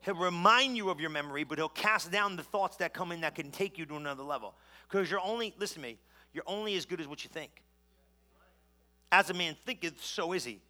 He'll 0.00 0.14
remind 0.14 0.76
you 0.76 0.90
of 0.90 1.00
your 1.00 1.10
memory, 1.10 1.44
but 1.44 1.58
he'll 1.58 1.68
cast 1.68 2.10
down 2.10 2.36
the 2.36 2.42
thoughts 2.42 2.76
that 2.76 2.94
come 2.94 3.12
in 3.12 3.22
that 3.22 3.34
can 3.34 3.50
take 3.50 3.76
you 3.76 3.84
to 3.86 3.96
another 3.96 4.22
level. 4.22 4.54
Because 4.88 5.10
you're 5.10 5.20
only, 5.20 5.54
listen 5.58 5.82
to 5.82 5.88
me, 5.88 5.98
you're 6.32 6.44
only 6.46 6.76
as 6.76 6.86
good 6.86 7.00
as 7.00 7.08
what 7.08 7.24
you 7.24 7.30
think. 7.30 7.50
As 9.10 9.28
a 9.30 9.34
man 9.34 9.56
thinketh, 9.66 10.02
so 10.02 10.32
is 10.32 10.44
he. 10.44 10.60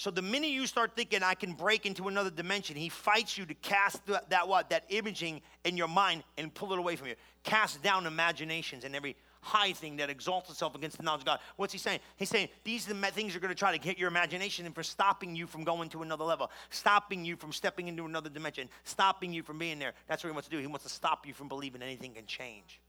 So 0.00 0.10
the 0.10 0.22
minute 0.22 0.48
you 0.48 0.66
start 0.66 0.92
thinking 0.96 1.22
I 1.22 1.34
can 1.34 1.52
break 1.52 1.84
into 1.84 2.08
another 2.08 2.30
dimension, 2.30 2.74
he 2.74 2.88
fights 2.88 3.36
you 3.36 3.44
to 3.44 3.52
cast 3.52 4.06
that, 4.06 4.30
that 4.30 4.48
what 4.48 4.70
that 4.70 4.84
imaging 4.88 5.42
in 5.66 5.76
your 5.76 5.88
mind 5.88 6.24
and 6.38 6.54
pull 6.54 6.72
it 6.72 6.78
away 6.78 6.96
from 6.96 7.08
you. 7.08 7.16
Cast 7.44 7.82
down 7.82 8.06
imaginations 8.06 8.84
and 8.84 8.96
every 8.96 9.14
high 9.42 9.74
thing 9.74 9.98
that 9.98 10.08
exalts 10.08 10.48
itself 10.48 10.74
against 10.74 10.96
the 10.96 11.02
knowledge 11.02 11.20
of 11.20 11.26
God. 11.26 11.40
What's 11.56 11.74
he 11.74 11.78
saying? 11.78 12.00
He's 12.16 12.30
saying 12.30 12.48
these 12.64 12.88
are 12.88 12.94
the 12.94 13.06
things 13.08 13.36
are 13.36 13.40
going 13.40 13.50
to 13.50 13.54
try 13.54 13.72
to 13.72 13.78
get 13.78 13.98
your 13.98 14.08
imagination 14.08 14.64
and 14.64 14.74
for 14.74 14.82
stopping 14.82 15.36
you 15.36 15.46
from 15.46 15.64
going 15.64 15.90
to 15.90 16.00
another 16.00 16.24
level, 16.24 16.50
stopping 16.70 17.22
you 17.22 17.36
from 17.36 17.52
stepping 17.52 17.86
into 17.86 18.06
another 18.06 18.30
dimension, 18.30 18.70
stopping 18.84 19.34
you 19.34 19.42
from 19.42 19.58
being 19.58 19.78
there. 19.78 19.92
That's 20.08 20.24
what 20.24 20.30
he 20.30 20.32
wants 20.32 20.48
to 20.48 20.56
do. 20.56 20.62
He 20.62 20.66
wants 20.66 20.84
to 20.84 20.90
stop 20.90 21.26
you 21.26 21.34
from 21.34 21.48
believing 21.48 21.82
anything 21.82 22.14
can 22.14 22.24
change. 22.24 22.80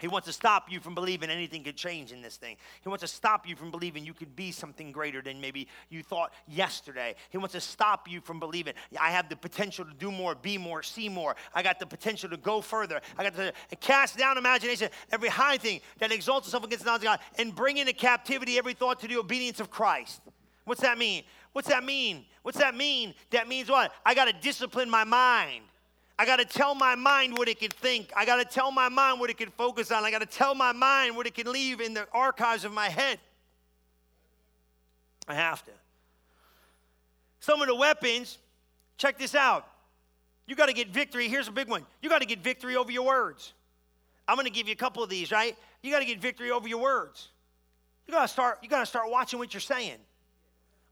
He 0.00 0.08
wants 0.08 0.26
to 0.26 0.32
stop 0.32 0.70
you 0.70 0.80
from 0.80 0.94
believing 0.94 1.30
anything 1.30 1.62
could 1.62 1.76
change 1.76 2.12
in 2.12 2.22
this 2.22 2.36
thing. 2.36 2.56
He 2.82 2.88
wants 2.88 3.02
to 3.02 3.08
stop 3.08 3.48
you 3.48 3.54
from 3.54 3.70
believing 3.70 4.04
you 4.04 4.14
could 4.14 4.34
be 4.34 4.50
something 4.50 4.92
greater 4.92 5.20
than 5.20 5.40
maybe 5.40 5.68
you 5.90 6.02
thought 6.02 6.32
yesterday. 6.48 7.14
He 7.30 7.38
wants 7.38 7.52
to 7.52 7.60
stop 7.60 8.10
you 8.10 8.20
from 8.20 8.40
believing 8.40 8.74
I 8.98 9.10
have 9.10 9.28
the 9.28 9.36
potential 9.36 9.84
to 9.84 9.92
do 9.94 10.10
more, 10.10 10.34
be 10.34 10.58
more, 10.58 10.82
see 10.82 11.08
more. 11.08 11.36
I 11.54 11.62
got 11.62 11.78
the 11.78 11.86
potential 11.86 12.30
to 12.30 12.36
go 12.36 12.60
further. 12.60 13.00
I 13.18 13.24
got 13.24 13.34
to 13.36 13.52
cast 13.80 14.16
down 14.16 14.38
imagination, 14.38 14.88
every 15.12 15.28
high 15.28 15.58
thing 15.58 15.80
that 15.98 16.12
exalts 16.12 16.46
itself 16.46 16.64
against 16.64 16.84
the 16.84 16.88
knowledge 16.88 17.02
of 17.02 17.06
God, 17.06 17.20
and 17.38 17.54
bring 17.54 17.76
into 17.76 17.92
captivity 17.92 18.58
every 18.58 18.74
thought 18.74 19.00
to 19.00 19.08
the 19.08 19.18
obedience 19.18 19.60
of 19.60 19.70
Christ. 19.70 20.20
What's 20.64 20.80
that 20.80 20.98
mean? 20.98 21.24
What's 21.52 21.68
that 21.68 21.84
mean? 21.84 22.24
What's 22.42 22.58
that 22.58 22.74
mean? 22.74 23.14
That 23.30 23.48
means 23.48 23.68
what? 23.68 23.92
I 24.04 24.14
got 24.14 24.26
to 24.26 24.32
discipline 24.32 24.88
my 24.88 25.04
mind. 25.04 25.64
I 26.20 26.26
got 26.26 26.36
to 26.36 26.44
tell 26.44 26.74
my 26.74 26.96
mind 26.96 27.38
what 27.38 27.48
it 27.48 27.58
can 27.58 27.70
think. 27.70 28.12
I 28.14 28.26
got 28.26 28.36
to 28.36 28.44
tell 28.44 28.70
my 28.70 28.90
mind 28.90 29.20
what 29.20 29.30
it 29.30 29.38
can 29.38 29.48
focus 29.48 29.90
on. 29.90 30.04
I 30.04 30.10
got 30.10 30.18
to 30.18 30.26
tell 30.26 30.54
my 30.54 30.70
mind 30.70 31.16
what 31.16 31.26
it 31.26 31.34
can 31.34 31.50
leave 31.50 31.80
in 31.80 31.94
the 31.94 32.06
archives 32.12 32.66
of 32.66 32.74
my 32.74 32.90
head. 32.90 33.18
I 35.26 35.32
have 35.32 35.64
to. 35.64 35.70
Some 37.40 37.62
of 37.62 37.68
the 37.68 37.74
weapons, 37.74 38.36
check 38.98 39.18
this 39.18 39.34
out. 39.34 39.66
You 40.46 40.54
got 40.56 40.66
to 40.66 40.74
get 40.74 40.88
victory. 40.88 41.26
Here's 41.26 41.48
a 41.48 41.52
big 41.52 41.68
one. 41.68 41.86
You 42.02 42.10
got 42.10 42.20
to 42.20 42.26
get 42.26 42.40
victory 42.40 42.76
over 42.76 42.92
your 42.92 43.06
words. 43.06 43.54
I'm 44.28 44.36
going 44.36 44.44
to 44.44 44.52
give 44.52 44.68
you 44.68 44.74
a 44.74 44.76
couple 44.76 45.02
of 45.02 45.08
these, 45.08 45.32
right? 45.32 45.56
You 45.82 45.90
got 45.90 46.00
to 46.00 46.04
get 46.04 46.20
victory 46.20 46.50
over 46.50 46.68
your 46.68 46.82
words. 46.82 47.28
You 48.06 48.12
got 48.12 48.22
to 48.22 48.28
start 48.28 48.58
you 48.62 48.68
got 48.68 48.80
to 48.80 48.86
start 48.86 49.10
watching 49.10 49.38
what 49.38 49.54
you're 49.54 49.60
saying. 49.62 49.96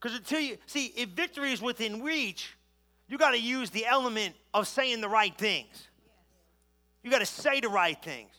Cuz 0.01 0.15
until 0.15 0.41
you 0.41 0.57
see 0.65 0.87
if 0.97 1.11
victory 1.11 1.53
is 1.53 1.61
within 1.61 2.03
reach, 2.03 2.55
you 3.09 3.19
got 3.19 3.31
to 3.31 3.41
use 3.41 3.71
the 3.71 3.87
element 3.87 4.35
of 4.53 4.69
saying 4.69 5.01
the 5.01 5.09
right 5.09 5.37
things. 5.37 5.89
You 7.03 7.11
got 7.11 7.21
to 7.21 7.27
say 7.27 7.61
the 7.61 7.69
right 7.69 8.01
things. 8.03 8.31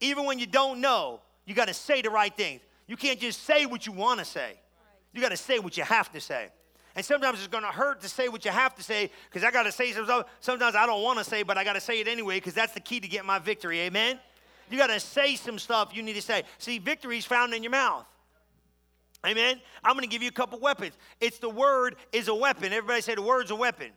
Even 0.00 0.24
when 0.26 0.38
you 0.38 0.46
don't 0.46 0.80
know, 0.80 1.20
you 1.44 1.54
got 1.54 1.68
to 1.68 1.74
say 1.74 2.02
the 2.02 2.10
right 2.10 2.34
things. 2.34 2.60
You 2.86 2.96
can't 2.96 3.18
just 3.18 3.42
say 3.42 3.66
what 3.66 3.86
you 3.86 3.92
want 3.92 4.20
to 4.20 4.24
say. 4.24 4.54
You 5.12 5.20
got 5.20 5.30
to 5.30 5.36
say 5.36 5.58
what 5.58 5.76
you 5.76 5.82
have 5.82 6.12
to 6.12 6.20
say. 6.20 6.48
And 6.94 7.04
sometimes 7.04 7.38
it's 7.38 7.48
going 7.48 7.64
to 7.64 7.70
hurt 7.70 8.00
to 8.02 8.08
say 8.08 8.28
what 8.28 8.44
you 8.44 8.50
have 8.50 8.74
to 8.76 8.82
say 8.82 9.10
because 9.28 9.44
I 9.44 9.50
got 9.50 9.64
to 9.64 9.72
say 9.72 9.92
something. 9.92 10.22
Sometimes 10.40 10.74
I 10.74 10.86
don't 10.86 11.02
want 11.02 11.18
to 11.18 11.24
say, 11.24 11.42
but 11.42 11.58
I 11.58 11.64
got 11.64 11.74
to 11.74 11.80
say 11.80 12.00
it 12.00 12.08
anyway 12.08 12.36
because 12.36 12.54
that's 12.54 12.72
the 12.72 12.80
key 12.80 13.00
to 13.00 13.08
getting 13.08 13.26
my 13.26 13.38
victory. 13.38 13.80
Amen? 13.80 14.18
You 14.70 14.78
got 14.78 14.88
to 14.88 15.00
say 15.00 15.36
some 15.36 15.58
stuff 15.58 15.90
you 15.94 16.02
need 16.02 16.14
to 16.14 16.22
say. 16.22 16.44
See, 16.58 16.78
victory 16.78 17.18
is 17.18 17.24
found 17.24 17.54
in 17.54 17.62
your 17.62 17.72
mouth. 17.72 18.06
Amen? 19.26 19.60
I'm 19.82 19.94
going 19.94 20.04
to 20.04 20.10
give 20.10 20.22
you 20.22 20.28
a 20.28 20.32
couple 20.32 20.58
weapons. 20.60 20.94
It's 21.20 21.38
the 21.38 21.48
word 21.48 21.96
is 22.12 22.28
a 22.28 22.34
weapon. 22.34 22.72
Everybody 22.72 23.00
say 23.00 23.14
the 23.14 23.22
word's 23.22 23.50
a 23.50 23.56
weapon. 23.56 23.90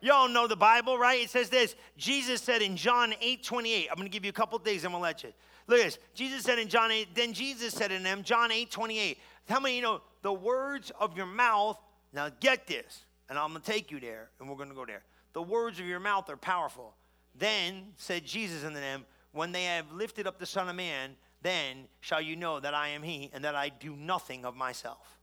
Y'all 0.00 0.28
know 0.28 0.46
the 0.46 0.56
Bible, 0.56 0.98
right? 0.98 1.22
It 1.22 1.30
says 1.30 1.48
this. 1.48 1.76
Jesus 1.96 2.42
said 2.42 2.60
in 2.60 2.76
John 2.76 3.14
8 3.20 3.42
28, 3.42 3.88
I'm 3.90 3.96
going 3.96 4.06
to 4.06 4.12
give 4.12 4.24
you 4.24 4.30
a 4.30 4.34
couple 4.34 4.58
things, 4.58 4.84
I'm 4.84 4.90
going 4.90 5.00
to 5.00 5.04
let 5.04 5.22
you. 5.22 5.32
Look 5.66 5.78
at 5.78 5.84
this. 5.86 5.98
Jesus 6.14 6.42
said 6.42 6.58
in 6.58 6.68
John 6.68 6.90
8, 6.90 7.14
then 7.14 7.32
Jesus 7.32 7.72
said 7.72 7.90
in 7.90 8.02
them, 8.02 8.22
John 8.22 8.52
8 8.52 8.70
28, 8.70 9.18
how 9.48 9.60
many 9.60 9.76
you 9.76 9.82
know 9.82 10.02
the 10.22 10.32
words 10.32 10.92
of 11.00 11.16
your 11.16 11.26
mouth? 11.26 11.78
Now 12.12 12.28
get 12.40 12.66
this, 12.66 13.04
and 13.28 13.38
I'm 13.38 13.50
going 13.50 13.62
to 13.62 13.70
take 13.70 13.90
you 13.90 13.98
there, 13.98 14.28
and 14.38 14.48
we're 14.48 14.56
going 14.56 14.68
to 14.68 14.74
go 14.74 14.84
there. 14.84 15.02
The 15.32 15.42
words 15.42 15.80
of 15.80 15.86
your 15.86 16.00
mouth 16.00 16.28
are 16.28 16.36
powerful. 16.36 16.94
Then 17.34 17.86
said 17.96 18.24
Jesus 18.24 18.64
unto 18.64 18.78
them, 18.78 19.04
when 19.32 19.52
they 19.52 19.64
have 19.64 19.90
lifted 19.90 20.26
up 20.26 20.38
the 20.38 20.46
Son 20.46 20.68
of 20.68 20.76
Man, 20.76 21.16
then 21.44 21.86
shall 22.00 22.20
you 22.20 22.34
know 22.34 22.58
that 22.58 22.74
I 22.74 22.88
am 22.88 23.02
He, 23.02 23.30
and 23.32 23.44
that 23.44 23.54
I 23.54 23.68
do 23.68 23.94
nothing 23.94 24.44
of 24.44 24.56
myself. 24.56 25.18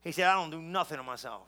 He 0.00 0.10
said, 0.10 0.26
I 0.26 0.34
don't 0.34 0.50
do 0.50 0.60
nothing 0.60 0.98
of 0.98 1.04
myself. 1.04 1.42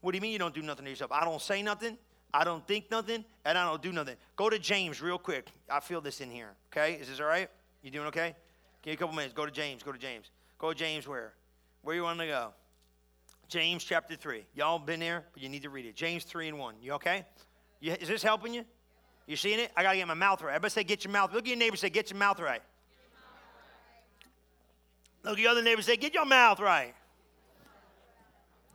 What 0.00 0.12
do 0.12 0.16
you 0.16 0.22
mean 0.22 0.32
you 0.32 0.38
don't 0.38 0.54
do 0.54 0.62
nothing 0.62 0.84
to 0.84 0.90
yourself? 0.90 1.12
I 1.12 1.24
don't 1.24 1.42
say 1.42 1.60
nothing, 1.60 1.98
I 2.32 2.44
don't 2.44 2.66
think 2.66 2.90
nothing, 2.90 3.24
and 3.44 3.58
I 3.58 3.64
don't 3.64 3.82
do 3.82 3.92
nothing. 3.92 4.16
Go 4.36 4.48
to 4.48 4.58
James 4.58 5.02
real 5.02 5.18
quick. 5.18 5.50
I 5.68 5.80
feel 5.80 6.00
this 6.00 6.20
in 6.20 6.30
here. 6.30 6.50
Okay? 6.72 6.94
Is 6.94 7.08
this 7.08 7.20
all 7.20 7.26
right? 7.26 7.50
You 7.82 7.90
doing 7.90 8.06
okay? 8.06 8.36
Give 8.82 8.92
me 8.92 8.94
a 8.94 8.96
couple 8.96 9.16
minutes. 9.16 9.34
Go 9.34 9.46
to 9.46 9.52
James. 9.52 9.82
Go 9.82 9.92
to 9.92 9.98
James. 9.98 10.30
Go 10.58 10.72
to 10.72 10.78
James 10.78 11.08
where? 11.08 11.32
Where 11.82 11.96
you 11.96 12.02
want 12.02 12.18
to 12.20 12.26
go? 12.26 12.52
James 13.48 13.82
chapter 13.82 14.14
3. 14.14 14.44
Y'all 14.54 14.78
been 14.78 15.00
there, 15.00 15.24
but 15.32 15.42
you 15.42 15.48
need 15.48 15.62
to 15.62 15.70
read 15.70 15.86
it. 15.86 15.96
James 15.96 16.24
3 16.24 16.48
and 16.48 16.58
1. 16.58 16.74
You 16.82 16.92
okay? 16.92 17.24
You, 17.80 17.94
is 17.94 18.08
this 18.08 18.22
helping 18.22 18.54
you? 18.54 18.64
You 19.26 19.36
seeing 19.36 19.58
it? 19.58 19.72
I 19.76 19.82
got 19.82 19.92
to 19.92 19.96
get 19.96 20.06
my 20.06 20.14
mouth 20.14 20.42
right. 20.42 20.50
Everybody 20.50 20.70
say, 20.70 20.84
get 20.84 21.04
your 21.04 21.12
mouth. 21.12 21.32
Look 21.32 21.44
at 21.44 21.48
your 21.48 21.56
neighbor 21.56 21.76
say, 21.76 21.90
get 21.90 22.10
your 22.10 22.18
mouth 22.18 22.40
right. 22.40 22.62
Look 25.24 25.34
at 25.34 25.38
your 25.38 25.50
other 25.50 25.62
neighbor 25.62 25.82
say, 25.82 25.96
get 25.96 26.14
your 26.14 26.24
mouth 26.24 26.60
right. 26.60 26.94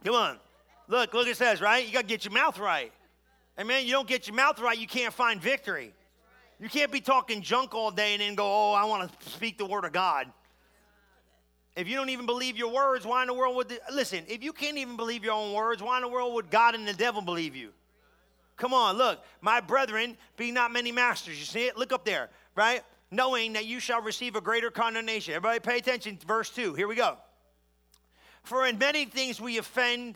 Come 0.04 0.16
on. 0.16 0.38
Look, 0.88 1.14
look, 1.14 1.28
it 1.28 1.38
says, 1.38 1.62
right? 1.62 1.86
You 1.86 1.94
got 1.94 2.02
to 2.02 2.08
get 2.08 2.26
your 2.26 2.34
mouth 2.34 2.60
right. 2.60 2.92
Amen. 3.60 3.86
You 3.86 3.92
don't 3.92 4.08
get 4.08 4.28
your 4.28 4.36
mouth 4.36 4.60
right, 4.60 4.78
you 4.78 4.88
can't 4.88 5.14
find 5.14 5.42
victory. 5.42 5.94
You 6.60 6.70
can't 6.70 6.92
be 6.92 7.02
talking 7.02 7.42
junk 7.42 7.74
all 7.74 7.92
day 7.92 8.14
and 8.14 8.22
then 8.22 8.36
go, 8.36 8.46
oh, 8.46 8.74
I 8.74 8.86
want 8.86 9.12
to 9.20 9.30
speak 9.30 9.58
the 9.58 9.66
word 9.66 9.86
of 9.86 9.92
God. 9.92 10.28
If 11.76 11.88
you 11.88 11.96
don't 11.96 12.10
even 12.10 12.26
believe 12.26 12.56
your 12.56 12.72
words, 12.72 13.06
why 13.06 13.24
in 13.24 13.28
the 13.28 13.34
world 13.34 13.56
would, 13.56 13.70
the, 13.70 13.80
listen, 13.92 14.24
if 14.28 14.44
you 14.44 14.54
can't 14.54 14.78
even 14.78 14.96
believe 14.96 15.24
your 15.24 15.34
own 15.34 15.54
words, 15.54 15.82
why 15.82 15.98
in 15.98 16.04
the 16.04 16.08
world 16.08 16.34
would 16.36 16.52
God 16.52 16.76
and 16.76 16.88
the 16.88 16.94
devil 16.94 17.22
believe 17.22 17.56
you? 17.56 17.72
Come 18.58 18.74
on, 18.74 18.98
look. 18.98 19.20
My 19.42 19.60
brethren, 19.60 20.16
be 20.38 20.52
not 20.52 20.72
many 20.72 20.92
masters. 20.92 21.40
You 21.40 21.46
see 21.46 21.66
it? 21.66 21.76
Look 21.76 21.92
up 21.92 22.06
there, 22.06 22.30
right? 22.56 22.84
Knowing 23.14 23.54
that 23.54 23.66
you 23.66 23.80
shall 23.80 24.02
receive 24.02 24.36
a 24.36 24.42
greater 24.42 24.72
condemnation. 24.72 25.36
Everybody 25.36 25.60
pay 25.60 25.78
attention 25.78 26.18
verse 26.26 26.50
2. 26.50 26.74
Here 26.74 26.88
we 26.88 26.96
go. 26.96 27.16
For 28.42 28.66
in 28.66 28.80
many 28.80 29.06
things 29.06 29.40
we 29.40 29.60
offend 29.60 30.16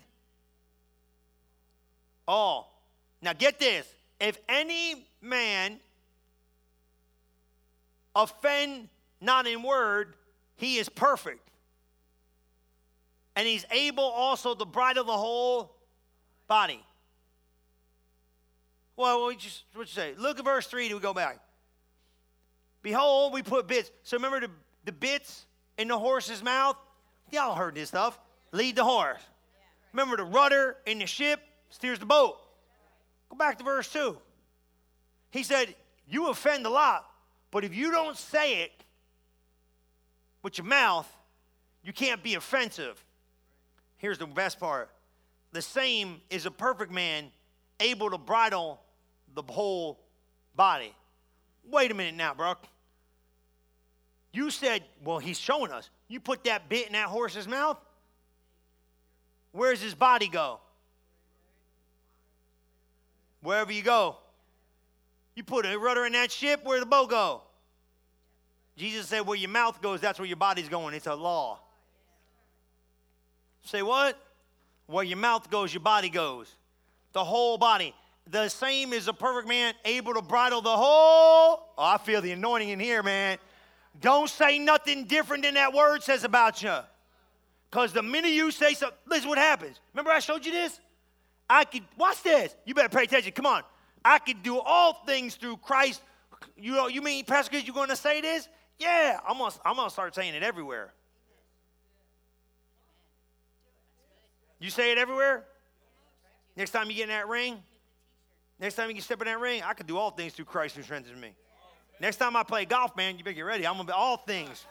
all. 2.27 2.81
Now 3.21 3.33
get 3.33 3.59
this. 3.59 3.87
If 4.19 4.39
any 4.49 5.05
man 5.21 5.79
offend 8.15 8.89
not 9.21 9.45
in 9.45 9.61
word, 9.61 10.15
he 10.55 10.77
is 10.77 10.89
perfect. 10.89 11.47
And 13.35 13.47
he's 13.47 13.65
able 13.69 14.03
also 14.03 14.55
to 14.55 14.65
bridle 14.65 15.03
the 15.03 15.11
whole 15.11 15.71
body. 16.47 16.83
Well, 18.95 19.21
what 19.21 19.45
you, 19.45 19.51
what 19.75 19.87
you 19.87 19.93
say? 19.93 20.15
Look 20.17 20.39
at 20.39 20.45
verse 20.45 20.65
3 20.65 20.89
Do 20.89 20.95
we 20.95 21.01
go 21.01 21.13
back. 21.13 21.37
Behold, 22.81 23.33
we 23.33 23.43
put 23.43 23.67
bits. 23.67 23.91
So 24.03 24.17
remember 24.17 24.39
the, 24.41 24.49
the 24.85 24.91
bits 24.91 25.45
in 25.77 25.87
the 25.87 25.97
horse's 25.97 26.43
mouth? 26.43 26.77
Y'all 27.31 27.55
heard 27.55 27.75
this 27.75 27.89
stuff. 27.89 28.17
Lead 28.51 28.75
the 28.75 28.83
horse. 28.83 29.21
Remember 29.93 30.17
the 30.17 30.23
rudder 30.23 30.77
in 30.85 30.99
the 30.99 31.05
ship 31.05 31.41
steers 31.69 31.99
the 31.99 32.05
boat. 32.05 32.37
Go 33.29 33.35
back 33.35 33.57
to 33.57 33.63
verse 33.63 33.91
2. 33.91 34.17
He 35.31 35.43
said, 35.43 35.75
You 36.07 36.29
offend 36.29 36.65
a 36.65 36.69
lot, 36.69 37.05
but 37.51 37.63
if 37.63 37.75
you 37.75 37.91
don't 37.91 38.17
say 38.17 38.63
it 38.63 38.71
with 40.43 40.57
your 40.57 40.67
mouth, 40.67 41.11
you 41.83 41.93
can't 41.93 42.23
be 42.23 42.35
offensive. 42.35 43.03
Here's 43.97 44.17
the 44.17 44.27
best 44.27 44.59
part 44.59 44.89
the 45.51 45.61
same 45.61 46.21
is 46.29 46.45
a 46.45 46.51
perfect 46.51 46.91
man 46.91 47.31
able 47.79 48.09
to 48.09 48.17
bridle 48.17 48.79
the 49.33 49.43
whole 49.43 49.99
body. 50.55 50.93
Wait 51.69 51.91
a 51.91 51.93
minute 51.93 52.15
now, 52.15 52.33
bro. 52.33 52.53
You 54.31 54.49
said, 54.49 54.83
well, 55.03 55.19
he's 55.19 55.39
showing 55.39 55.71
us. 55.71 55.89
You 56.07 56.19
put 56.19 56.43
that 56.45 56.69
bit 56.69 56.87
in 56.87 56.93
that 56.93 57.07
horse's 57.07 57.47
mouth. 57.47 57.77
Where's 59.51 59.81
his 59.81 59.95
body 59.95 60.27
go? 60.27 60.59
Wherever 63.41 63.71
you 63.71 63.81
go. 63.81 64.17
You 65.35 65.43
put 65.43 65.65
a 65.65 65.77
rudder 65.77 66.05
in 66.05 66.13
that 66.13 66.31
ship, 66.31 66.61
where 66.63 66.79
the 66.79 66.85
boat 66.85 67.09
go? 67.09 67.41
Jesus 68.75 69.07
said, 69.07 69.25
where 69.25 69.37
your 69.37 69.49
mouth 69.49 69.81
goes, 69.81 70.01
that's 70.01 70.19
where 70.19 70.27
your 70.27 70.37
body's 70.37 70.69
going. 70.69 70.93
It's 70.93 71.07
a 71.07 71.15
law. 71.15 71.59
Say 73.63 73.81
what? 73.81 74.19
Where 74.85 75.03
your 75.03 75.17
mouth 75.17 75.49
goes, 75.49 75.73
your 75.73 75.81
body 75.81 76.09
goes. 76.09 76.53
The 77.13 77.23
whole 77.23 77.57
body. 77.57 77.93
The 78.29 78.49
same 78.49 78.93
is 78.93 79.07
a 79.07 79.13
perfect 79.13 79.47
man, 79.47 79.73
able 79.85 80.13
to 80.13 80.21
bridle 80.21 80.61
the 80.61 80.75
whole. 80.75 81.63
Oh, 81.77 81.83
I 81.83 81.97
feel 81.97 82.21
the 82.21 82.31
anointing 82.31 82.69
in 82.69 82.79
here, 82.79 83.01
man. 83.01 83.37
Don't 84.01 84.29
say 84.29 84.59
nothing 84.59 85.05
different 85.05 85.43
than 85.43 85.53
that 85.53 85.73
word 85.73 86.03
says 86.03 86.23
about 86.23 86.61
you. 86.61 86.75
Because 87.69 87.93
the 87.93 88.03
minute 88.03 88.31
you 88.31 88.51
say 88.51 88.73
something, 88.73 88.97
listen 89.07 89.29
what 89.29 89.37
happens. 89.37 89.79
Remember 89.93 90.11
I 90.11 90.19
showed 90.19 90.45
you 90.45 90.51
this? 90.51 90.79
I 91.49 91.63
could, 91.63 91.83
watch 91.97 92.21
this. 92.23 92.55
You 92.65 92.73
better 92.73 92.89
pay 92.89 93.03
attention. 93.03 93.31
Come 93.31 93.45
on. 93.45 93.63
I 94.03 94.19
could 94.19 94.43
do 94.43 94.59
all 94.59 94.93
things 95.05 95.35
through 95.35 95.57
Christ. 95.57 96.01
You 96.57 96.73
know, 96.73 96.87
you 96.87 97.01
mean, 97.01 97.25
Pastor 97.25 97.51
Chris, 97.51 97.65
you 97.65 97.73
going 97.73 97.89
to 97.89 97.95
say 97.95 98.21
this? 98.21 98.47
Yeah, 98.79 99.19
I'm 99.27 99.37
going 99.37 99.51
to 99.51 99.59
I'm 99.65 99.75
gonna 99.75 99.89
start 99.89 100.13
saying 100.13 100.35
it 100.35 100.43
everywhere. 100.43 100.93
You 104.59 104.69
say 104.69 104.91
it 104.91 104.97
everywhere? 104.97 105.45
Next 106.55 106.71
time 106.71 106.89
you 106.89 106.95
get 106.95 107.03
in 107.03 107.09
that 107.09 107.27
ring, 107.27 107.61
next 108.59 108.75
time 108.75 108.91
you 108.91 109.01
step 109.01 109.21
in 109.21 109.27
that 109.27 109.39
ring, 109.39 109.61
I 109.63 109.73
can 109.73 109.85
do 109.85 109.97
all 109.97 110.11
things 110.11 110.33
through 110.33 110.45
Christ 110.45 110.75
who 110.75 110.83
strengthens 110.83 111.19
me. 111.19 111.33
Next 111.99 112.17
time 112.17 112.35
I 112.35 112.43
play 112.43 112.65
golf, 112.65 112.95
man, 112.95 113.17
you 113.17 113.23
better 113.23 113.35
get 113.35 113.41
ready. 113.41 113.65
I'm 113.65 113.73
gonna 113.73 113.85
be 113.85 113.93
all 113.93 114.17
things. 114.17 114.65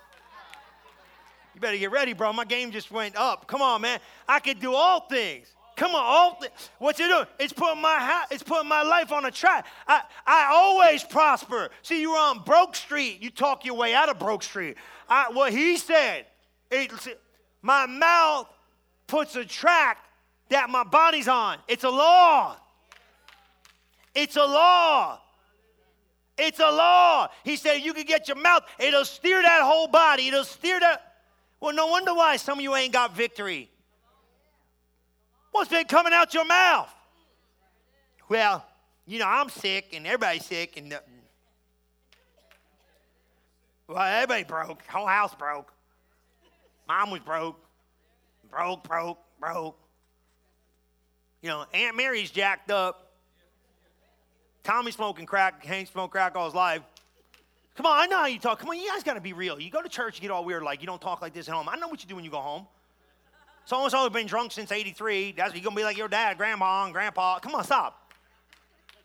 You 1.55 1.61
better 1.61 1.79
get 1.79 1.91
ready, 1.91 2.13
bro. 2.13 2.33
My 2.33 2.45
game 2.45 2.71
just 2.71 2.91
went 2.91 3.17
up. 3.17 3.47
Come 3.47 3.63
on, 3.63 3.81
man. 3.81 3.99
I 4.29 4.41
can 4.41 4.59
do 4.59 4.75
all 4.75 5.01
things. 5.09 5.49
Come 5.77 5.95
on, 5.95 6.03
all 6.03 6.41
what 6.79 6.99
you 6.99 7.07
doing? 7.07 7.27
It's 7.39 7.53
putting 7.53 7.83
my 7.83 8.25
it's 8.31 8.43
putting 8.43 8.69
my 8.69 8.83
life 8.83 9.13
on 9.13 9.27
a 9.27 9.31
track. 9.31 9.67
I 9.87 10.03
I 10.27 10.49
always 10.51 11.05
prosper. 11.05 11.71
See, 11.83 12.01
you 12.01 12.13
were 12.13 12.19
on 12.19 12.43
Broke 12.45 12.75
Street. 12.75 13.23
You 13.23 13.31
talk 13.31 13.65
your 13.65 13.75
way 13.75 13.95
out 13.95 14.09
of 14.09 14.19
Broke 14.19 14.43
Street. 14.43 14.77
I, 15.09 15.31
what 15.31 15.53
he 15.53 15.77
said, 15.77 16.27
it, 16.71 16.91
my 17.63 17.87
mouth 17.87 18.49
puts 19.07 19.37
a 19.37 19.45
track 19.45 19.99
that 20.49 20.71
my 20.71 20.85
body's 20.85 21.29
on. 21.29 21.59
It's 21.69 21.85
a 21.85 21.91
law. 21.91 22.57
It's 24.17 24.37
a 24.37 24.45
law. 24.45 25.21
It's 26.39 26.59
a 26.59 26.71
law. 26.71 27.29
He 27.45 27.57
said 27.57 27.77
you 27.77 27.93
can 27.93 28.05
get 28.05 28.29
your 28.29 28.39
mouth, 28.39 28.63
it'll 28.79 29.05
steer 29.05 29.43
that 29.43 29.63
whole 29.63 29.89
body. 29.89 30.29
It'll 30.29 30.45
steer 30.45 30.81
that. 30.81 31.03
Well, 31.61 31.75
no 31.75 31.87
wonder 31.87 32.15
why 32.15 32.37
some 32.37 32.59
of 32.59 32.63
you 32.63 32.75
ain't 32.75 32.93
got 32.93 33.15
victory. 33.15 33.71
What's 35.53 35.71
been 35.71 35.85
coming 35.85 36.13
out 36.15 36.33
your 36.35 36.47
mouth? 36.47 36.93
Well, 38.29 38.67
you 39.07 39.19
know, 39.19 39.29
I'm 39.29 39.51
sick 39.51 39.91
and 39.93 40.07
everybody's 40.07 40.45
sick 40.45 40.77
and 40.77 40.99
well, 43.89 44.03
everybody 44.03 44.45
broke. 44.45 44.83
Whole 44.87 45.07
house 45.07 45.35
broke. 45.35 45.73
Mom 46.89 47.11
was 47.11 47.21
broke. 47.21 47.63
Broke, 48.51 48.83
broke, 48.83 49.19
broke. 49.39 49.79
You 51.43 51.51
know, 51.51 51.67
Aunt 51.73 51.97
Mary's 51.97 52.31
jacked 52.31 52.71
up. 52.71 53.06
Tommy 54.67 54.91
smoking 54.91 55.27
crack, 55.27 55.65
Hank 55.65 55.87
smoked 55.87 56.11
crack 56.11 56.35
all 56.35 56.47
his 56.47 56.55
life. 56.55 56.83
Come 57.77 57.87
on, 57.87 58.01
I 58.01 58.07
know 58.07 58.17
how 58.17 58.27
you 58.27 58.41
talk. 58.41 58.59
Come 58.59 58.69
on, 58.69 58.77
you 58.77 58.91
guys 58.91 59.05
got 59.05 59.15
to 59.15 59.21
be 59.21 59.33
real. 59.33 59.61
You 59.61 59.71
go 59.71 59.81
to 59.81 59.89
church, 59.89 60.17
you 60.17 60.23
get 60.23 60.33
all 60.33 60.45
weird, 60.45 60.65
like 60.65 60.81
you 60.81 60.89
don't 60.89 61.01
talk 61.01 61.23
like 61.23 61.33
this 61.33 61.49
at 61.49 61.55
home. 61.55 61.69
I 61.69 61.77
know 61.77 61.87
what 61.87 62.03
you 62.03 62.09
do 62.09 62.17
when 62.17 62.25
you 62.25 62.33
go 62.33 62.41
home. 62.41 62.67
So 63.65 63.81
and 63.81 63.93
so 63.93 64.11
been 64.11 64.27
drunk 64.27 64.51
since 64.51 64.73
'83. 64.73 65.35
That's 65.37 65.55
you 65.55 65.61
gonna 65.61 65.77
be 65.77 65.85
like 65.85 65.97
your 65.97 66.09
dad, 66.09 66.37
grandma, 66.37 66.85
and 66.85 66.93
grandpa. 66.93 67.39
Come 67.39 67.55
on, 67.55 67.63
stop, 67.63 68.13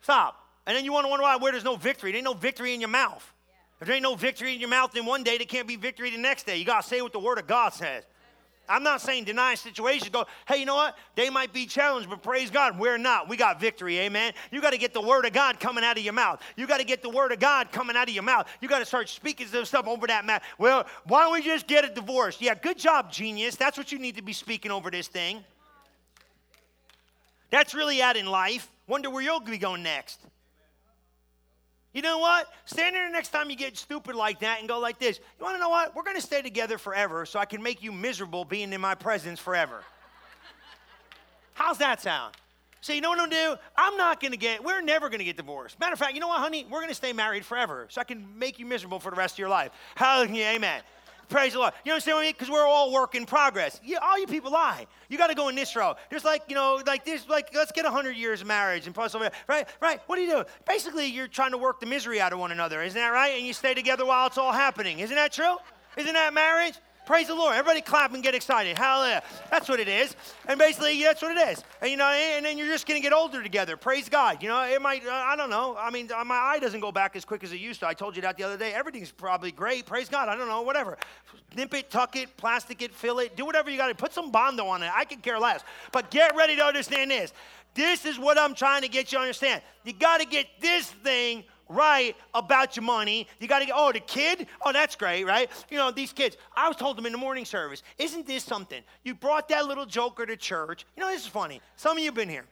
stop. 0.01 0.43
And 0.65 0.75
then 0.75 0.83
you 0.83 0.91
want 0.91 1.05
to 1.05 1.09
wonder 1.09 1.21
why 1.21 1.35
where 1.35 1.51
there's 1.51 1.63
no 1.63 1.75
victory. 1.75 2.11
There 2.11 2.17
ain't 2.17 2.25
no 2.25 2.33
victory 2.33 2.73
in 2.73 2.79
your 2.79 2.89
mouth. 2.89 3.31
If 3.79 3.85
there 3.85 3.95
ain't 3.95 4.03
no 4.03 4.15
victory 4.15 4.55
in 4.55 4.59
your 4.59 4.69
mouth, 4.69 4.93
then 4.93 5.05
one 5.05 5.23
day 5.23 5.37
there 5.37 5.45
can't 5.45 5.67
be 5.67 5.75
victory 5.75 6.09
the 6.09 6.17
next 6.17 6.47
day. 6.47 6.57
You 6.57 6.65
got 6.65 6.81
to 6.81 6.87
say 6.87 7.03
what 7.03 7.13
the 7.13 7.19
Word 7.19 7.37
of 7.37 7.45
God 7.45 7.73
says. 7.73 8.03
I'm 8.69 8.83
not 8.83 9.01
saying 9.01 9.25
deny 9.25 9.55
situations. 9.55 10.09
Go, 10.09 10.25
hey, 10.47 10.57
you 10.57 10.65
know 10.65 10.75
what? 10.75 10.97
They 11.15 11.29
might 11.29 11.51
be 11.53 11.65
challenged, 11.65 12.09
but 12.09 12.23
praise 12.23 12.49
God, 12.49 12.79
we're 12.79 12.97
not. 12.97 13.27
We 13.27 13.35
got 13.35 13.59
victory, 13.59 13.99
amen. 13.99 14.33
You 14.51 14.61
got 14.61 14.71
to 14.71 14.77
get 14.77 14.93
the 14.93 15.01
word 15.01 15.25
of 15.25 15.33
God 15.33 15.59
coming 15.59 15.83
out 15.83 15.97
of 15.97 16.03
your 16.03 16.13
mouth. 16.13 16.41
You 16.55 16.67
got 16.67 16.77
to 16.77 16.85
get 16.85 17.01
the 17.01 17.09
word 17.09 17.31
of 17.31 17.39
God 17.39 17.71
coming 17.71 17.95
out 17.95 18.07
of 18.07 18.13
your 18.13 18.23
mouth. 18.23 18.47
You 18.61 18.69
got 18.69 18.79
to 18.79 18.85
start 18.85 19.09
speaking 19.09 19.47
some 19.47 19.65
stuff 19.65 19.87
over 19.87 20.07
that 20.07 20.25
mouth. 20.25 20.41
Well, 20.57 20.87
why 21.05 21.23
don't 21.23 21.33
we 21.33 21.41
just 21.41 21.67
get 21.67 21.83
a 21.83 21.93
divorce? 21.93 22.37
Yeah, 22.39 22.55
good 22.55 22.77
job, 22.77 23.11
genius. 23.11 23.55
That's 23.55 23.77
what 23.77 23.91
you 23.91 23.99
need 23.99 24.15
to 24.15 24.21
be 24.21 24.33
speaking 24.33 24.71
over 24.71 24.89
this 24.89 25.07
thing. 25.07 25.43
That's 27.49 27.73
really 27.73 28.01
at 28.01 28.15
in 28.15 28.25
life. 28.25 28.69
Wonder 28.87 29.09
where 29.09 29.21
you'll 29.21 29.41
be 29.41 29.57
going 29.57 29.83
next. 29.83 30.19
You 31.93 32.01
know 32.01 32.19
what? 32.19 32.47
Stand 32.65 32.95
there 32.95 33.11
next 33.11 33.29
time 33.29 33.49
you 33.49 33.55
get 33.55 33.77
stupid 33.77 34.15
like 34.15 34.39
that 34.39 34.59
and 34.59 34.67
go 34.67 34.79
like 34.79 34.97
this. 34.97 35.19
You 35.39 35.43
want 35.43 35.55
to 35.55 35.59
know 35.59 35.69
what? 35.69 35.95
We're 35.95 36.03
going 36.03 36.15
to 36.15 36.21
stay 36.21 36.41
together 36.41 36.77
forever 36.77 37.25
so 37.25 37.37
I 37.37 37.45
can 37.45 37.61
make 37.61 37.83
you 37.83 37.91
miserable 37.91 38.45
being 38.45 38.71
in 38.71 38.79
my 38.79 38.95
presence 38.95 39.39
forever. 39.39 39.83
How's 41.53 41.79
that 41.79 42.01
sound? 42.01 42.33
So 42.81 42.93
you 42.93 43.01
know 43.01 43.09
what 43.09 43.19
I'm 43.19 43.29
gonna 43.29 43.55
do? 43.55 43.61
I'm 43.77 43.95
not 43.95 44.19
gonna 44.19 44.37
get, 44.37 44.63
we're 44.63 44.81
never 44.81 45.07
gonna 45.09 45.23
get 45.23 45.37
divorced. 45.37 45.79
Matter 45.79 45.93
of 45.93 45.99
fact, 45.99 46.15
you 46.15 46.19
know 46.19 46.29
what, 46.29 46.39
honey? 46.39 46.65
We're 46.67 46.81
gonna 46.81 46.95
stay 46.95 47.13
married 47.13 47.45
forever 47.45 47.85
so 47.91 48.01
I 48.01 48.03
can 48.03 48.39
make 48.39 48.57
you 48.57 48.65
miserable 48.65 48.99
for 48.99 49.11
the 49.11 49.15
rest 49.15 49.35
of 49.35 49.39
your 49.39 49.49
life. 49.49 49.71
Hallelujah, 49.93 50.47
amen. 50.55 50.81
Praise 51.31 51.53
the 51.53 51.59
Lord. 51.59 51.73
You 51.85 51.93
understand 51.93 52.17
what 52.17 52.21
I 52.21 52.25
mean? 52.25 52.33
Because 52.33 52.49
we're 52.49 52.67
all 52.67 52.91
work 52.91 53.15
in 53.15 53.25
progress. 53.25 53.79
Yeah, 53.85 53.99
all 54.01 54.19
you 54.19 54.27
people 54.27 54.51
lie. 54.51 54.85
You 55.07 55.17
got 55.17 55.27
to 55.27 55.33
go 55.33 55.47
in 55.47 55.55
this 55.55 55.73
row. 55.77 55.95
There's 56.09 56.25
like, 56.25 56.43
you 56.49 56.55
know, 56.55 56.81
like 56.85 57.05
this, 57.05 57.27
like, 57.29 57.55
let's 57.55 57.71
get 57.71 57.85
100 57.85 58.17
years 58.17 58.41
of 58.41 58.47
marriage 58.47 58.85
and 58.85 58.93
plus 58.93 59.15
over. 59.15 59.31
Right, 59.47 59.65
right. 59.81 60.01
What 60.07 60.17
do 60.17 60.23
you 60.23 60.29
do? 60.29 60.43
Basically, 60.67 61.05
you're 61.05 61.29
trying 61.29 61.51
to 61.51 61.57
work 61.57 61.79
the 61.79 61.85
misery 61.85 62.19
out 62.19 62.33
of 62.33 62.39
one 62.39 62.51
another. 62.51 62.83
Isn't 62.83 62.99
that 62.99 63.09
right? 63.09 63.37
And 63.37 63.47
you 63.47 63.53
stay 63.53 63.73
together 63.73 64.05
while 64.05 64.27
it's 64.27 64.37
all 64.37 64.51
happening. 64.51 64.99
Isn't 64.99 65.15
that 65.15 65.31
true? 65.31 65.55
Isn't 65.95 66.13
that 66.13 66.33
marriage? 66.33 66.75
Praise 67.05 67.27
the 67.27 67.35
Lord. 67.35 67.55
Everybody 67.55 67.81
clap 67.81 68.13
and 68.13 68.21
get 68.21 68.35
excited. 68.35 68.77
Hallelujah. 68.77 69.23
That's 69.49 69.67
what 69.67 69.79
it 69.79 69.87
is. 69.87 70.15
And 70.47 70.59
basically, 70.59 71.01
that's 71.01 71.21
what 71.21 71.35
it 71.35 71.49
is. 71.49 71.63
And 71.81 71.89
you 71.89 71.97
know, 71.97 72.05
and 72.05 72.45
then 72.45 72.59
you're 72.59 72.67
just 72.67 72.87
going 72.87 72.99
to 72.99 73.03
get 73.03 73.11
older 73.11 73.41
together. 73.41 73.75
Praise 73.75 74.07
God. 74.07 74.43
You 74.43 74.49
know, 74.49 74.61
it 74.63 74.79
might, 74.81 75.05
uh, 75.05 75.11
I 75.11 75.35
don't 75.35 75.49
know. 75.49 75.75
I 75.79 75.89
mean, 75.89 76.11
uh, 76.15 76.23
my 76.23 76.35
eye 76.35 76.59
doesn't 76.59 76.79
go 76.79 76.91
back 76.91 77.15
as 77.15 77.25
quick 77.25 77.43
as 77.43 77.51
it 77.51 77.59
used 77.59 77.79
to. 77.79 77.87
I 77.87 77.95
told 77.95 78.15
you 78.15 78.21
that 78.21 78.37
the 78.37 78.43
other 78.43 78.57
day. 78.57 78.71
Everything's 78.73 79.11
probably 79.11 79.51
great. 79.51 79.87
Praise 79.87 80.09
God. 80.09 80.29
I 80.29 80.35
don't 80.35 80.47
know, 80.47 80.61
whatever. 80.61 80.97
Nip 81.55 81.73
it, 81.73 81.89
tuck 81.89 82.15
it, 82.15 82.37
plastic 82.37 82.83
it, 82.83 82.93
fill 82.93 83.19
it, 83.19 83.35
do 83.35 83.45
whatever 83.45 83.71
you 83.71 83.77
got 83.77 83.87
to. 83.87 83.95
Put 83.95 84.13
some 84.13 84.31
Bondo 84.31 84.67
on 84.67 84.83
it. 84.83 84.91
I 84.93 85.03
can 85.05 85.21
care 85.21 85.39
less. 85.39 85.63
But 85.91 86.11
get 86.11 86.35
ready 86.35 86.55
to 86.55 86.63
understand 86.63 87.09
this. 87.09 87.33
This 87.73 88.05
is 88.05 88.19
what 88.19 88.37
I'm 88.37 88.53
trying 88.53 88.83
to 88.83 88.89
get 88.89 89.11
you 89.11 89.17
to 89.17 89.21
understand. 89.21 89.61
You 89.85 89.93
got 89.93 90.19
to 90.19 90.25
get 90.27 90.45
this 90.59 90.87
thing 90.87 91.45
right 91.71 92.15
about 92.33 92.75
your 92.75 92.83
money. 92.83 93.27
You 93.39 93.47
got 93.47 93.59
to 93.59 93.65
get, 93.65 93.75
oh, 93.75 93.91
the 93.91 93.99
kid? 93.99 94.47
Oh, 94.65 94.71
that's 94.71 94.95
great, 94.95 95.25
right? 95.25 95.49
You 95.69 95.77
know, 95.77 95.91
these 95.91 96.13
kids, 96.13 96.37
I 96.55 96.67
was 96.67 96.77
told 96.77 96.97
them 96.97 97.05
in 97.05 97.11
the 97.11 97.17
morning 97.17 97.45
service, 97.45 97.83
isn't 97.97 98.27
this 98.27 98.43
something? 98.43 98.81
You 99.03 99.15
brought 99.15 99.49
that 99.49 99.65
little 99.65 99.85
joker 99.85 100.25
to 100.25 100.37
church. 100.37 100.85
You 100.95 101.01
know, 101.01 101.09
this 101.09 101.21
is 101.21 101.27
funny. 101.27 101.61
Some 101.75 101.97
of 101.97 101.99
you 101.99 102.05
have 102.05 102.15
been 102.15 102.29
here. 102.29 102.45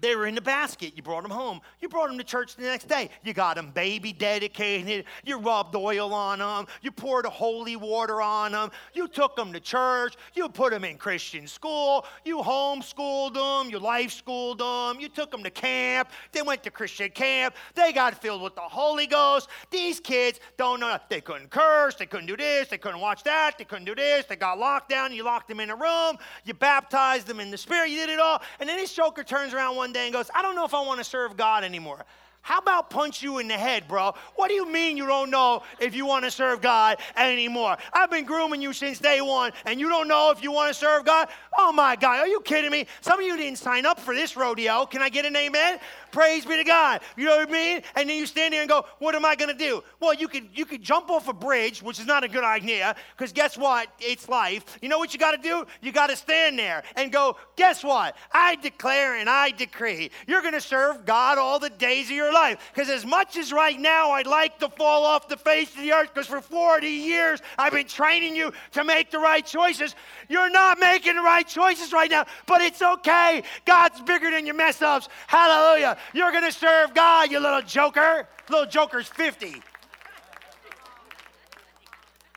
They 0.00 0.16
were 0.16 0.26
in 0.26 0.34
the 0.34 0.40
basket. 0.40 0.92
You 0.96 1.02
brought 1.02 1.22
them 1.22 1.30
home. 1.30 1.60
You 1.80 1.88
brought 1.88 2.08
them 2.08 2.18
to 2.18 2.24
church 2.24 2.56
the 2.56 2.62
next 2.62 2.88
day. 2.88 3.10
You 3.22 3.32
got 3.32 3.56
them 3.56 3.70
baby 3.70 4.12
dedicated. 4.12 5.04
You 5.24 5.38
rubbed 5.38 5.74
oil 5.76 6.14
on 6.14 6.38
them. 6.38 6.66
You 6.82 6.90
poured 6.90 7.26
holy 7.26 7.76
water 7.76 8.20
on 8.20 8.52
them. 8.52 8.70
You 8.94 9.08
took 9.08 9.36
them 9.36 9.52
to 9.52 9.60
church. 9.60 10.16
You 10.34 10.48
put 10.48 10.72
them 10.72 10.84
in 10.84 10.96
Christian 10.96 11.46
school. 11.46 12.06
You 12.24 12.38
homeschooled 12.38 13.34
them. 13.34 13.70
You 13.70 13.78
life 13.78 14.12
schooled 14.12 14.58
them. 14.58 15.00
You 15.00 15.08
took 15.08 15.30
them 15.30 15.42
to 15.42 15.50
camp. 15.50 16.10
They 16.32 16.42
went 16.42 16.62
to 16.64 16.70
Christian 16.70 17.10
camp. 17.10 17.54
They 17.74 17.92
got 17.92 18.20
filled 18.20 18.42
with 18.42 18.54
the 18.54 18.60
Holy 18.62 19.06
Ghost. 19.06 19.48
These 19.70 20.00
kids 20.00 20.40
don't 20.56 20.80
know. 20.80 20.98
They 21.08 21.20
couldn't 21.20 21.50
curse. 21.50 21.94
They 21.94 22.06
couldn't 22.06 22.26
do 22.26 22.36
this. 22.36 22.68
They 22.68 22.78
couldn't 22.78 23.00
watch 23.00 23.22
that. 23.24 23.58
They 23.58 23.64
couldn't 23.64 23.84
do 23.84 23.94
this. 23.94 24.26
They 24.26 24.36
got 24.36 24.58
locked 24.58 24.88
down. 24.88 25.12
You 25.12 25.24
locked 25.24 25.48
them 25.48 25.60
in 25.60 25.70
a 25.70 25.76
room. 25.76 26.16
You 26.44 26.54
baptized 26.54 27.26
them 27.26 27.40
in 27.40 27.50
the 27.50 27.58
Spirit. 27.58 27.90
You 27.90 27.96
did 27.96 28.10
it 28.10 28.20
all. 28.20 28.42
And 28.58 28.68
then 28.68 28.76
this 28.76 28.92
joker 28.92 29.22
turns 29.22 29.54
around 29.54 29.76
one 29.76 29.89
one 29.90 29.94
day 29.94 30.06
and 30.06 30.12
goes, 30.12 30.30
I 30.32 30.40
don't 30.40 30.54
know 30.54 30.64
if 30.64 30.72
I 30.72 30.80
want 30.82 30.98
to 31.00 31.04
serve 31.04 31.36
God 31.36 31.64
anymore. 31.64 32.04
How 32.42 32.58
about 32.58 32.90
punch 32.90 33.22
you 33.24 33.38
in 33.38 33.48
the 33.48 33.58
head, 33.58 33.88
bro? 33.88 34.14
What 34.36 34.48
do 34.48 34.54
you 34.54 34.70
mean 34.70 34.96
you 34.96 35.04
don't 35.04 35.30
know 35.30 35.62
if 35.80 35.96
you 35.96 36.06
want 36.06 36.24
to 36.24 36.30
serve 36.30 36.62
God 36.62 36.98
anymore? 37.16 37.76
I've 37.92 38.08
been 38.08 38.24
grooming 38.24 38.62
you 38.62 38.72
since 38.72 39.00
day 39.00 39.20
one, 39.20 39.50
and 39.66 39.80
you 39.80 39.88
don't 39.88 40.06
know 40.06 40.30
if 40.30 40.44
you 40.44 40.52
want 40.52 40.72
to 40.72 40.78
serve 40.78 41.04
God? 41.04 41.28
Oh 41.58 41.72
my 41.72 41.96
God, 41.96 42.20
are 42.20 42.28
you 42.28 42.40
kidding 42.40 42.70
me? 42.70 42.86
Some 43.00 43.18
of 43.18 43.26
you 43.26 43.36
didn't 43.36 43.58
sign 43.58 43.84
up 43.84 43.98
for 43.98 44.14
this 44.14 44.36
rodeo. 44.36 44.86
Can 44.86 45.02
I 45.02 45.08
get 45.08 45.26
an 45.26 45.34
amen? 45.34 45.80
Praise 46.12 46.44
be 46.44 46.56
to 46.56 46.64
God. 46.64 47.00
You 47.16 47.26
know 47.26 47.36
what 47.36 47.48
I 47.48 47.52
mean? 47.52 47.82
And 47.94 48.08
then 48.08 48.16
you 48.16 48.26
stand 48.26 48.54
there 48.54 48.62
and 48.62 48.68
go, 48.68 48.84
what 48.98 49.14
am 49.14 49.24
I 49.24 49.36
going 49.36 49.50
to 49.50 49.58
do? 49.58 49.82
Well, 50.00 50.14
you 50.14 50.28
could 50.28 50.48
you 50.54 50.64
could 50.64 50.82
jump 50.82 51.10
off 51.10 51.28
a 51.28 51.32
bridge, 51.32 51.82
which 51.82 51.98
is 51.98 52.06
not 52.06 52.24
a 52.24 52.28
good 52.28 52.44
idea, 52.44 52.96
because 53.16 53.32
guess 53.32 53.56
what? 53.56 53.88
It's 54.00 54.28
life. 54.28 54.78
You 54.82 54.88
know 54.88 54.98
what 54.98 55.12
you 55.12 55.18
got 55.18 55.32
to 55.32 55.42
do? 55.42 55.66
You 55.80 55.92
got 55.92 56.08
to 56.08 56.16
stand 56.16 56.58
there 56.58 56.82
and 56.96 57.12
go, 57.12 57.36
guess 57.56 57.84
what? 57.84 58.16
I 58.32 58.56
declare 58.56 59.16
and 59.16 59.28
I 59.28 59.50
decree 59.50 60.10
you're 60.26 60.42
going 60.42 60.54
to 60.54 60.60
serve 60.60 61.04
God 61.04 61.38
all 61.38 61.58
the 61.58 61.70
days 61.70 62.06
of 62.06 62.16
your 62.16 62.32
life. 62.32 62.70
Because 62.72 62.90
as 62.90 63.04
much 63.04 63.36
as 63.36 63.52
right 63.52 63.78
now 63.78 64.12
I'd 64.12 64.26
like 64.26 64.58
to 64.60 64.68
fall 64.68 65.04
off 65.04 65.28
the 65.28 65.36
face 65.36 65.72
of 65.74 65.80
the 65.80 65.92
earth, 65.92 66.10
because 66.12 66.26
for 66.26 66.40
40 66.40 66.86
years 66.86 67.40
I've 67.58 67.72
been 67.72 67.86
training 67.86 68.36
you 68.36 68.52
to 68.72 68.84
make 68.84 69.10
the 69.10 69.18
right 69.18 69.44
choices, 69.44 69.94
you're 70.28 70.50
not 70.50 70.78
making 70.78 71.16
the 71.16 71.22
right 71.22 71.46
choices 71.46 71.92
right 71.92 72.10
now, 72.10 72.26
but 72.46 72.60
it's 72.60 72.82
okay. 72.82 73.42
God's 73.64 74.00
bigger 74.00 74.30
than 74.30 74.46
your 74.46 74.54
mess 74.54 74.82
ups. 74.82 75.08
Hallelujah. 75.26 75.96
You're 76.12 76.32
going 76.32 76.44
to 76.44 76.52
serve 76.52 76.94
God, 76.94 77.30
you 77.30 77.40
little 77.40 77.62
joker. 77.62 78.26
Little 78.48 78.66
joker's 78.66 79.08
50. 79.08 79.62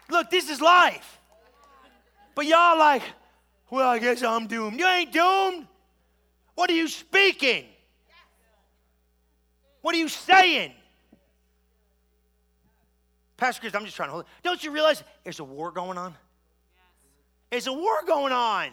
Look, 0.09 0.30
this 0.30 0.49
is 0.49 0.61
life. 0.61 1.20
But 2.36 2.45
y'all 2.45 2.78
like, 2.78 3.03
well, 3.70 3.89
I 3.89 3.99
guess 3.99 4.24
I'm 4.24 4.47
doomed. 4.47 4.80
You 4.80 4.88
ain't 4.88 5.11
doomed. 5.11 5.68
What 6.55 6.70
are 6.70 6.74
you 6.74 6.88
speaking? 6.88 7.66
What 9.82 9.95
are 9.95 9.97
you 9.97 10.07
saying? 10.07 10.74
Pastor 13.38 13.61
Chris, 13.61 13.76
I'm 13.76 13.84
just 13.84 13.95
trying 13.95 14.09
to 14.09 14.14
hold 14.14 14.26
it. 14.26 14.30
Don't 14.43 14.64
you 14.64 14.72
realize 14.72 15.03
there's 15.24 15.39
a 15.39 15.43
war 15.43 15.72
going 15.72 15.97
on? 15.97 16.16
There's 17.49 17.68
a 17.68 17.74
war 17.74 18.03
going 18.07 18.32
on. 18.32 18.70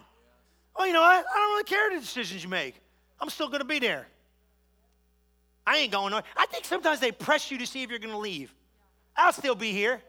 Oh, 0.77 0.85
you 0.85 0.93
know 0.93 1.01
what? 1.01 1.25
I 1.27 1.39
don't 1.39 1.51
really 1.51 1.65
care 1.65 1.91
the 1.91 2.01
decisions 2.01 2.43
you 2.43 2.49
make. 2.49 2.75
I'm 3.21 3.29
still 3.29 3.49
going 3.49 3.61
to 3.61 3.67
be 3.67 3.79
there. 3.79 4.07
I 5.71 5.77
ain't 5.77 5.93
going 5.93 6.11
nowhere. 6.11 6.25
I 6.37 6.47
think 6.47 6.65
sometimes 6.65 6.99
they 6.99 7.13
press 7.13 7.49
you 7.49 7.57
to 7.59 7.67
see 7.67 7.85
if 7.85 7.91
you're 7.91 8.01
going 8.01 8.11
to 8.11 8.19
leave. 8.19 8.53
I'll 9.17 9.33
still 9.33 9.55
be 9.55 9.71
here. 9.71 10.03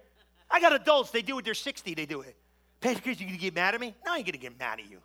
I 0.49 0.59
got 0.59 0.73
adults, 0.73 1.11
they 1.11 1.21
do 1.21 1.37
it, 1.37 1.45
they're 1.45 1.53
60, 1.53 1.93
they 1.93 2.07
do 2.07 2.21
it. 2.21 2.35
Pastor 2.79 2.99
Chris, 2.99 3.21
you 3.21 3.27
to 3.27 3.37
get 3.37 3.53
mad 3.53 3.75
at 3.75 3.79
me? 3.79 3.93
No, 4.03 4.13
I 4.13 4.17
ain't 4.17 4.25
going 4.25 4.33
to 4.33 4.39
get 4.39 4.57
mad 4.57 4.79
at 4.79 4.89
you. 4.89 4.97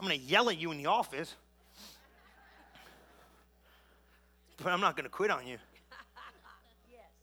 I'm 0.00 0.08
going 0.08 0.18
to 0.18 0.26
yell 0.26 0.50
at 0.50 0.58
you 0.58 0.72
in 0.72 0.78
the 0.78 0.86
office. 0.86 1.36
But 4.60 4.72
I'm 4.72 4.80
not 4.80 4.96
going 4.96 5.04
to 5.04 5.08
quit 5.10 5.30
on 5.30 5.46
you. 5.46 5.58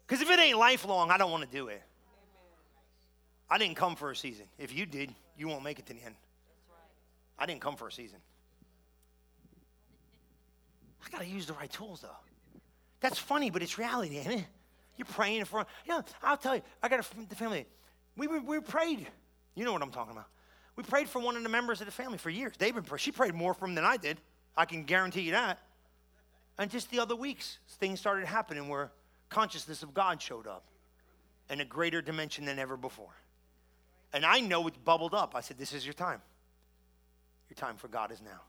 Because 0.07 0.21
if 0.21 0.29
it 0.29 0.39
ain't 0.39 0.57
lifelong, 0.57 1.11
I 1.11 1.17
don't 1.17 1.31
want 1.31 1.43
to 1.43 1.49
do 1.49 1.67
it. 1.67 1.81
I 3.49 3.57
didn't 3.57 3.75
come 3.75 3.97
for 3.97 4.09
a 4.09 4.15
season. 4.15 4.45
If 4.57 4.73
you 4.73 4.85
did, 4.85 5.13
you 5.37 5.49
won't 5.49 5.65
make 5.65 5.79
it 5.79 5.85
to 5.87 5.93
the 5.93 6.01
end. 6.01 6.15
I 7.37 7.45
didn't 7.45 7.59
come 7.59 7.75
for 7.75 7.89
a 7.89 7.91
season. 7.91 8.19
I 11.05 11.09
got 11.09 11.19
to 11.19 11.27
use 11.27 11.45
the 11.45 11.53
right 11.53 11.69
tools, 11.69 11.99
though. 11.99 12.07
That's 13.03 13.19
funny, 13.19 13.49
but 13.49 13.61
it's 13.61 13.77
reality, 13.77 14.17
ain't 14.17 14.31
it? 14.31 14.45
You're 14.95 15.05
praying 15.05 15.43
for, 15.43 15.65
you 15.85 15.91
know, 15.91 16.03
I'll 16.21 16.37
tell 16.37 16.55
you, 16.55 16.61
I 16.81 16.87
got 16.87 17.01
a 17.01 17.35
family. 17.35 17.65
We, 18.15 18.27
we, 18.27 18.39
we 18.39 18.59
prayed. 18.61 19.05
You 19.55 19.65
know 19.65 19.73
what 19.73 19.81
I'm 19.81 19.91
talking 19.91 20.13
about. 20.13 20.27
We 20.77 20.83
prayed 20.83 21.09
for 21.09 21.19
one 21.19 21.35
of 21.35 21.43
the 21.43 21.49
members 21.49 21.81
of 21.81 21.85
the 21.85 21.91
family 21.91 22.17
for 22.17 22.29
years. 22.29 22.53
They've 22.57 22.73
been, 22.73 22.83
praying. 22.85 22.99
she 22.99 23.11
prayed 23.11 23.33
more 23.33 23.53
for 23.53 23.65
him 23.65 23.75
than 23.75 23.83
I 23.83 23.97
did. 23.97 24.21
I 24.55 24.63
can 24.63 24.85
guarantee 24.85 25.21
you 25.21 25.31
that. 25.31 25.59
And 26.57 26.71
just 26.71 26.91
the 26.91 26.99
other 26.99 27.15
weeks, 27.15 27.57
things 27.71 27.99
started 27.99 28.25
happening 28.25 28.69
where 28.69 28.89
consciousness 29.27 29.83
of 29.83 29.93
God 29.93 30.21
showed 30.21 30.47
up 30.47 30.63
in 31.49 31.59
a 31.59 31.65
greater 31.65 32.01
dimension 32.01 32.45
than 32.45 32.57
ever 32.57 32.77
before. 32.77 33.13
And 34.13 34.25
I 34.25 34.39
know 34.39 34.65
it 34.67 34.75
bubbled 34.85 35.13
up. 35.13 35.35
I 35.35 35.41
said, 35.41 35.57
This 35.57 35.73
is 35.73 35.85
your 35.85 35.93
time. 35.93 36.21
Your 37.49 37.55
time 37.55 37.75
for 37.75 37.89
God 37.89 38.13
is 38.13 38.21
now. 38.21 38.43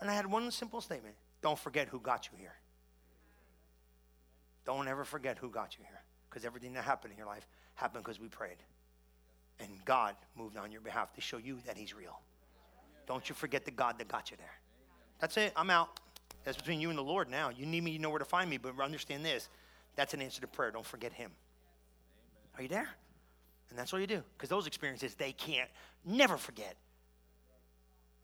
And 0.00 0.10
I 0.10 0.14
had 0.14 0.24
one 0.24 0.50
simple 0.50 0.80
statement 0.80 1.14
don't 1.42 1.58
forget 1.58 1.88
who 1.88 2.00
got 2.00 2.30
you 2.32 2.38
here. 2.38 2.54
Don't 4.70 4.86
ever 4.86 5.02
forget 5.02 5.36
who 5.36 5.50
got 5.50 5.76
you 5.76 5.84
here. 5.84 6.00
Because 6.28 6.44
everything 6.44 6.74
that 6.74 6.84
happened 6.84 7.10
in 7.10 7.18
your 7.18 7.26
life 7.26 7.44
happened 7.74 8.04
because 8.04 8.20
we 8.20 8.28
prayed. 8.28 8.58
And 9.58 9.68
God 9.84 10.14
moved 10.36 10.56
on 10.56 10.70
your 10.70 10.80
behalf 10.80 11.12
to 11.14 11.20
show 11.20 11.38
you 11.38 11.58
that 11.66 11.76
He's 11.76 11.92
real. 11.92 12.20
Don't 13.08 13.28
you 13.28 13.34
forget 13.34 13.64
the 13.64 13.72
God 13.72 13.98
that 13.98 14.06
got 14.06 14.30
you 14.30 14.36
there. 14.36 14.54
That's 15.18 15.36
it. 15.38 15.52
I'm 15.56 15.70
out. 15.70 15.98
That's 16.44 16.56
between 16.56 16.80
you 16.80 16.88
and 16.88 16.96
the 16.96 17.02
Lord 17.02 17.28
now. 17.28 17.48
You 17.48 17.66
need 17.66 17.82
me, 17.82 17.90
you 17.90 17.98
know 17.98 18.10
where 18.10 18.20
to 18.20 18.24
find 18.24 18.48
me, 18.48 18.58
but 18.58 18.78
understand 18.80 19.24
this. 19.24 19.48
That's 19.96 20.14
an 20.14 20.22
answer 20.22 20.40
to 20.40 20.46
prayer. 20.46 20.70
Don't 20.70 20.86
forget 20.86 21.12
Him. 21.12 21.32
Are 22.56 22.62
you 22.62 22.68
there? 22.68 22.90
And 23.70 23.76
that's 23.76 23.92
all 23.92 23.98
you 23.98 24.06
do. 24.06 24.22
Because 24.36 24.50
those 24.50 24.68
experiences, 24.68 25.16
they 25.16 25.32
can't 25.32 25.68
never 26.04 26.36
forget. 26.36 26.76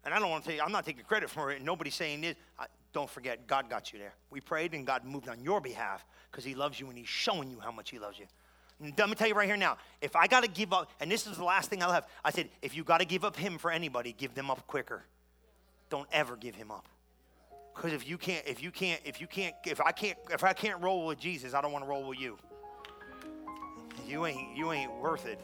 And 0.07 0.15
I 0.15 0.21
don't 0.21 0.31
want 0.31 0.45
to 0.45 0.49
tell 0.49 0.57
you, 0.57 0.63
I'm 0.63 0.73
not 0.73 0.87
taking 0.87 1.05
credit 1.05 1.29
for 1.29 1.51
it, 1.51 1.61
nobody's 1.61 1.97
saying 1.97 2.21
this. 2.23 2.37
I, 2.59 2.67
don't 2.93 3.11
forget, 3.11 3.47
God 3.47 3.69
got 3.69 3.93
you 3.93 3.99
there. 3.99 4.15
We 4.31 4.41
prayed, 4.41 4.73
and 4.73 4.87
God 4.87 5.05
moved 5.05 5.29
on 5.29 5.43
your 5.43 5.61
behalf 5.61 6.07
because 6.31 6.45
He 6.45 6.55
loves 6.55 6.81
you, 6.81 6.89
and 6.89 6.97
He's 6.97 7.09
showing 7.09 7.51
you 7.51 7.59
how 7.61 7.73
much 7.73 7.91
He 7.91 7.99
loves 7.99 8.19
you. 8.19 8.25
And 8.81 8.97
let 8.97 9.09
me 9.09 9.17
tell 9.17 9.29
you 9.29 9.35
right 9.35 9.49
here 9.49 9.57
now 9.57 9.77
if 10.01 10.15
I 10.17 10.29
got 10.29 10.45
to 10.45 10.49
give 10.49 10.73
up, 10.73 10.91
and 11.01 11.11
this 11.11 11.27
is 11.27 11.37
the 11.37 11.45
last 11.45 11.69
thing 11.69 11.83
I'll 11.83 11.93
have, 11.93 12.07
I 12.25 12.31
said, 12.31 12.49
if 12.63 12.77
you 12.77 12.85
got 12.85 12.99
to 12.99 13.05
give 13.05 13.25
up 13.25 13.37
Him 13.37 13.59
for 13.59 13.71
anybody, 13.71 14.15
give 14.17 14.35
them 14.35 14.51
up 14.51 14.67
quicker. 14.67 15.05
Don't 15.91 16.09
ever 16.13 16.37
give 16.37 16.55
Him 16.55 16.71
up. 16.71 16.87
Because 17.75 17.93
if 17.93 18.09
you 18.09 18.17
can't, 18.17 18.47
if 18.47 18.63
you 18.63 18.71
can't, 18.71 19.01
if 19.05 19.21
you 19.21 19.27
can't, 19.27 19.55
if 19.67 19.81
I 19.81 19.91
can't, 19.91 20.17
if 20.31 20.45
I 20.45 20.53
can't 20.53 20.81
roll 20.81 21.07
with 21.07 21.19
Jesus, 21.19 21.53
I 21.53 21.61
don't 21.61 21.73
want 21.73 21.85
to 21.85 21.89
roll 21.89 22.09
with 22.09 22.19
you. 22.19 22.39
You 24.07 24.25
ain't, 24.25 24.57
you 24.57 24.73
ain't 24.73 24.93
worth 25.03 25.27
it. 25.27 25.41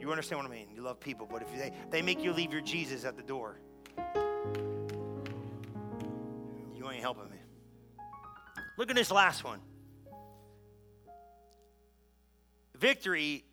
You 0.00 0.10
understand 0.10 0.42
what 0.42 0.50
I 0.50 0.54
mean? 0.54 0.66
You 0.74 0.82
love 0.82 1.00
people, 1.00 1.26
but 1.30 1.40
if 1.40 1.56
they, 1.56 1.72
they 1.90 2.02
make 2.02 2.22
you 2.22 2.32
leave 2.32 2.52
your 2.52 2.60
Jesus 2.60 3.04
at 3.04 3.16
the 3.16 3.22
door, 3.22 3.56
you 6.74 6.90
ain't 6.90 7.00
helping 7.00 7.30
me. 7.30 7.38
Look 8.76 8.90
at 8.90 8.96
this 8.96 9.10
last 9.10 9.44
one. 9.44 9.60
Victory, 12.78 13.44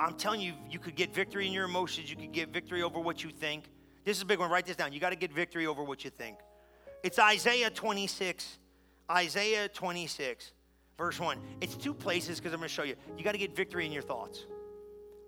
I'm 0.00 0.14
telling 0.14 0.40
you, 0.40 0.54
you 0.68 0.78
could 0.78 0.96
get 0.96 1.14
victory 1.14 1.46
in 1.46 1.52
your 1.52 1.64
emotions, 1.64 2.10
you 2.10 2.16
could 2.16 2.32
get 2.32 2.48
victory 2.48 2.82
over 2.82 2.98
what 2.98 3.22
you 3.22 3.30
think. 3.30 3.64
This 4.04 4.16
is 4.16 4.22
a 4.22 4.26
big 4.26 4.40
one. 4.40 4.50
Write 4.50 4.66
this 4.66 4.76
down. 4.76 4.92
You 4.92 4.98
got 4.98 5.10
to 5.10 5.16
get 5.16 5.32
victory 5.32 5.66
over 5.66 5.84
what 5.84 6.04
you 6.04 6.10
think. 6.10 6.38
It's 7.04 7.18
Isaiah 7.18 7.70
26. 7.70 8.58
Isaiah 9.10 9.68
26, 9.68 10.52
verse 10.96 11.20
1. 11.20 11.38
It's 11.60 11.76
two 11.76 11.92
places 11.92 12.38
because 12.38 12.52
I'm 12.52 12.60
going 12.60 12.68
to 12.68 12.74
show 12.74 12.82
you. 12.82 12.94
You 13.16 13.24
got 13.24 13.32
to 13.32 13.38
get 13.38 13.54
victory 13.54 13.84
in 13.84 13.92
your 13.92 14.02
thoughts. 14.02 14.46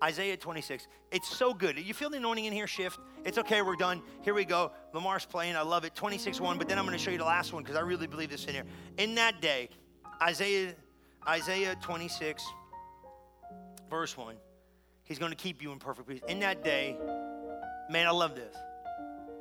Isaiah 0.03 0.37
26. 0.37 0.87
It's 1.11 1.29
so 1.29 1.53
good. 1.53 1.77
You 1.79 1.93
feel 1.93 2.09
the 2.09 2.17
anointing 2.17 2.45
in 2.45 2.53
here 2.53 2.67
shift? 2.67 2.99
It's 3.23 3.37
okay, 3.37 3.61
we're 3.61 3.75
done. 3.75 4.01
Here 4.21 4.33
we 4.33 4.45
go. 4.45 4.71
Lamar's 4.93 5.25
playing. 5.25 5.55
I 5.55 5.61
love 5.61 5.85
it. 5.85 5.95
26 5.95 6.39
1. 6.39 6.57
But 6.57 6.67
then 6.67 6.77
I'm 6.77 6.85
going 6.85 6.97
to 6.97 7.03
show 7.03 7.11
you 7.11 7.17
the 7.17 7.23
last 7.23 7.53
one 7.53 7.63
because 7.63 7.77
I 7.77 7.81
really 7.81 8.07
believe 8.07 8.29
this 8.29 8.45
in 8.45 8.53
here. 8.53 8.65
In 8.97 9.15
that 9.15 9.41
day, 9.41 9.69
Isaiah, 10.21 10.75
Isaiah 11.27 11.75
26, 11.81 12.43
verse 13.89 14.17
1. 14.17 14.35
He's 15.03 15.19
going 15.19 15.31
to 15.31 15.37
keep 15.37 15.61
you 15.61 15.71
in 15.71 15.79
perfect 15.79 16.07
peace. 16.07 16.21
In 16.27 16.39
that 16.39 16.63
day, 16.63 16.97
man, 17.89 18.07
I 18.07 18.11
love 18.11 18.35
this. 18.35 18.55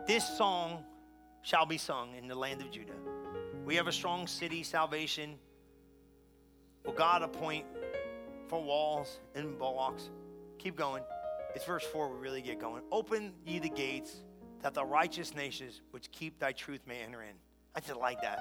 This 0.07 0.26
song 0.36 0.84
shall 1.42 1.66
be 1.66 1.78
sung 1.78 2.14
in 2.14 2.28
the 2.28 2.34
land 2.34 2.61
of 2.61 2.70
Judah. 2.70 2.92
We 3.64 3.76
have 3.76 3.86
a 3.86 3.92
strong 3.92 4.26
city, 4.26 4.62
salvation. 4.62 5.36
Will 6.84 6.92
God 6.92 7.22
appoint 7.22 7.64
for 8.48 8.62
walls 8.62 9.20
and 9.34 9.59
bulwarks? 9.59 10.11
Keep 10.64 10.76
going. 10.76 11.02
It's 11.54 11.66
verse 11.66 11.84
4 11.84 12.08
we 12.08 12.18
really 12.18 12.40
get 12.40 12.58
going. 12.58 12.82
Open 12.90 13.34
ye 13.46 13.58
the 13.58 13.68
gates 13.68 14.24
that 14.62 14.72
the 14.72 14.82
righteous 14.82 15.34
nations 15.34 15.82
which 15.90 16.10
keep 16.10 16.38
thy 16.38 16.52
truth 16.52 16.80
may 16.86 17.02
enter 17.02 17.22
in. 17.22 17.34
I 17.74 17.80
just 17.80 18.00
like 18.00 18.22
that. 18.22 18.38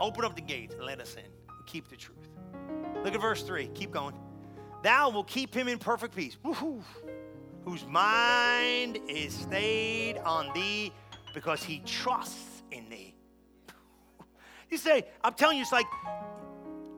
Open 0.00 0.24
up 0.24 0.36
the 0.36 0.42
gates 0.42 0.76
and 0.76 0.84
let 0.84 1.00
us 1.00 1.16
in. 1.16 1.24
Keep 1.66 1.88
the 1.88 1.96
truth. 1.96 2.28
Look 3.02 3.14
at 3.14 3.20
verse 3.20 3.42
3. 3.42 3.66
Keep 3.74 3.90
going. 3.90 4.14
Thou 4.84 5.10
will 5.10 5.24
keep 5.24 5.52
him 5.52 5.66
in 5.66 5.78
perfect 5.78 6.14
peace, 6.14 6.36
whose 7.64 7.84
mind 7.84 9.00
is 9.08 9.34
stayed 9.34 10.18
on 10.18 10.52
thee 10.54 10.92
because 11.34 11.64
he 11.64 11.80
trusts 11.80 12.62
in 12.70 12.88
thee. 12.88 13.16
You 14.70 14.78
say, 14.78 15.04
I'm 15.24 15.34
telling 15.34 15.56
you, 15.56 15.62
it's 15.62 15.72
like 15.72 15.86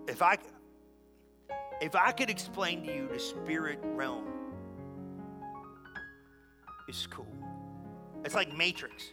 if 0.06 0.20
I 0.20 0.36
if 1.80 1.96
I 1.96 2.12
could 2.12 2.30
explain 2.30 2.86
to 2.86 2.94
you 2.94 3.08
the 3.12 3.18
spirit 3.18 3.80
realm, 3.82 4.31
it's 6.92 7.06
cool. 7.06 7.26
It's 8.22 8.34
like 8.34 8.54
Matrix. 8.54 9.12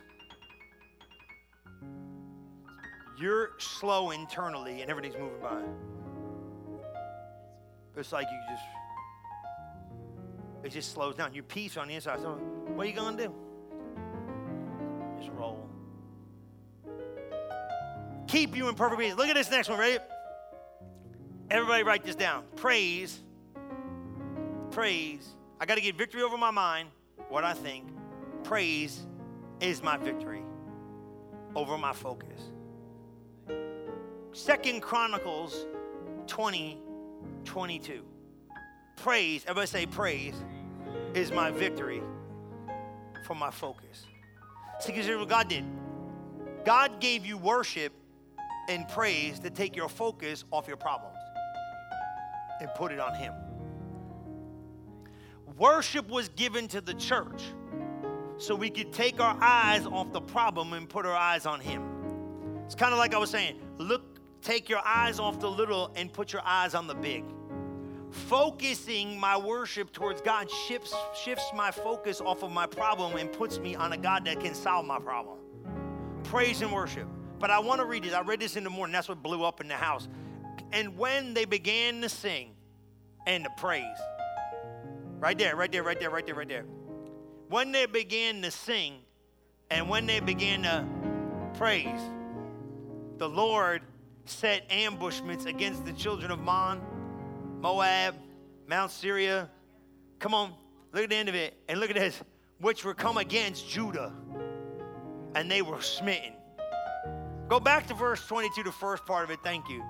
You're 3.17 3.51
slow 3.57 4.11
internally 4.11 4.81
and 4.81 4.91
everything's 4.91 5.15
moving 5.15 5.39
by. 5.41 5.61
It's 7.95 8.11
like 8.11 8.27
you 8.29 8.37
just, 8.49 8.63
it 10.65 10.69
just 10.71 10.91
slows 10.91 11.15
down. 11.15 11.33
Your 11.33 11.43
peace 11.43 11.77
on 11.77 11.87
the 11.87 11.95
inside. 11.95 12.19
So, 12.19 12.31
what 12.75 12.85
are 12.85 12.89
you 12.89 12.95
going 12.95 13.15
to 13.15 13.27
do? 13.27 13.33
Just 15.17 15.31
roll. 15.31 15.65
Keep 18.27 18.57
you 18.57 18.67
in 18.67 18.75
perfect 18.75 18.99
peace. 18.99 19.15
Look 19.15 19.29
at 19.29 19.35
this 19.35 19.49
next 19.49 19.69
one, 19.69 19.79
ready? 19.79 19.99
Everybody 21.49 21.83
write 21.83 22.03
this 22.03 22.15
down. 22.15 22.43
Praise, 22.57 23.21
praise. 24.71 25.29
I 25.61 25.65
got 25.65 25.75
to 25.75 25.81
get 25.81 25.97
victory 25.97 26.23
over 26.23 26.37
my 26.37 26.51
mind, 26.51 26.89
what 27.29 27.43
I 27.43 27.53
think. 27.53 27.85
Praise 28.43 29.05
is 29.61 29.81
my 29.81 29.97
victory 29.97 30.43
over 31.55 31.77
my 31.77 31.93
focus. 31.93 32.51
Second 34.33 34.81
Chronicles 34.81 35.65
20, 36.27 36.79
22. 37.45 38.03
Praise, 38.97 39.43
everybody 39.43 39.67
say 39.67 39.85
praise, 39.85 40.35
is 41.13 41.31
my 41.31 41.51
victory 41.51 42.01
for 43.25 43.35
my 43.35 43.49
focus. 43.49 44.05
See, 44.79 44.91
because 44.91 45.05
here's 45.05 45.19
what 45.19 45.29
God 45.29 45.47
did. 45.49 45.65
God 46.65 46.99
gave 46.99 47.25
you 47.25 47.37
worship 47.37 47.93
and 48.67 48.87
praise 48.87 49.39
to 49.39 49.49
take 49.49 49.75
your 49.75 49.89
focus 49.89 50.45
off 50.51 50.67
your 50.67 50.77
problems 50.77 51.17
and 52.61 52.69
put 52.75 52.91
it 52.91 52.99
on 52.99 53.15
Him. 53.15 53.33
Worship 55.59 56.07
was 56.07 56.29
given 56.29 56.69
to 56.69 56.79
the 56.79 56.93
church 56.93 57.43
so 58.37 58.55
we 58.55 58.69
could 58.69 58.93
take 58.93 59.19
our 59.19 59.37
eyes 59.41 59.85
off 59.85 60.13
the 60.13 60.21
problem 60.21 60.71
and 60.71 60.87
put 60.87 61.05
our 61.05 61.15
eyes 61.15 61.45
on 61.45 61.59
Him. 61.59 61.83
It's 62.65 62.75
kind 62.75 62.93
of 62.93 62.97
like 62.97 63.13
I 63.13 63.17
was 63.17 63.29
saying 63.29 63.59
look, 63.77 64.19
take 64.41 64.69
your 64.69 64.81
eyes 64.85 65.19
off 65.19 65.39
the 65.39 65.51
little 65.51 65.91
and 65.95 66.11
put 66.11 66.31
your 66.31 66.41
eyes 66.45 66.73
on 66.73 66.87
the 66.87 66.95
big. 66.95 67.25
Focusing 68.09 69.19
my 69.19 69.37
worship 69.37 69.91
towards 69.91 70.21
God 70.21 70.49
shifts, 70.49 70.95
shifts 71.13 71.51
my 71.53 71.71
focus 71.71 72.21
off 72.21 72.41
of 72.41 72.51
my 72.51 72.65
problem 72.65 73.17
and 73.17 73.31
puts 73.31 73.59
me 73.59 73.75
on 73.75 73.91
a 73.91 73.97
God 73.97 74.25
that 74.25 74.39
can 74.39 74.55
solve 74.55 74.85
my 74.85 74.97
problem. 74.97 75.37
Praise 76.23 76.61
and 76.61 76.71
worship. 76.71 77.07
But 77.37 77.51
I 77.51 77.59
want 77.59 77.81
to 77.81 77.85
read 77.85 78.03
this. 78.03 78.13
I 78.13 78.21
read 78.21 78.39
this 78.39 78.55
in 78.55 78.63
the 78.63 78.69
morning. 78.69 78.93
That's 78.93 79.09
what 79.09 79.21
blew 79.21 79.43
up 79.43 79.61
in 79.61 79.67
the 79.67 79.75
house. 79.75 80.07
And 80.71 80.97
when 80.97 81.33
they 81.33 81.45
began 81.45 82.01
to 82.01 82.09
sing 82.09 82.51
and 83.27 83.43
to 83.43 83.49
praise, 83.57 83.85
right 85.19 85.37
there, 85.37 85.55
right 85.55 85.71
there, 85.71 85.83
right 85.83 85.99
there, 85.99 86.09
right 86.09 86.25
there, 86.25 86.35
right 86.35 86.47
there. 86.47 86.65
When 87.49 87.71
they 87.71 87.85
began 87.85 88.41
to 88.41 88.51
sing 88.51 88.93
and 89.69 89.89
when 89.89 90.05
they 90.05 90.19
began 90.19 90.63
to 90.63 90.85
praise, 91.57 92.01
the 93.17 93.27
Lord 93.27 93.81
set 94.25 94.63
ambushments 94.69 95.45
against 95.45 95.85
the 95.85 95.93
children 95.93 96.31
of 96.31 96.39
Mon, 96.39 96.81
Moab, 97.59 98.15
Mount 98.67 98.91
Seir. 98.91 99.49
Come 100.19 100.33
on, 100.33 100.53
look 100.93 101.03
at 101.03 101.09
the 101.09 101.15
end 101.15 101.29
of 101.29 101.35
it. 101.35 101.55
And 101.67 101.79
look 101.79 101.89
at 101.89 101.95
this, 101.95 102.21
which 102.59 102.85
were 102.85 102.93
come 102.93 103.17
against 103.17 103.67
Judah, 103.67 104.13
and 105.35 105.49
they 105.49 105.61
were 105.61 105.81
smitten. 105.81 106.33
Go 107.47 107.59
back 107.59 107.87
to 107.87 107.93
verse 107.95 108.25
22, 108.27 108.63
the 108.63 108.71
first 108.71 109.05
part 109.05 109.23
of 109.23 109.31
it. 109.31 109.39
Thank 109.43 109.69
you. 109.69 109.83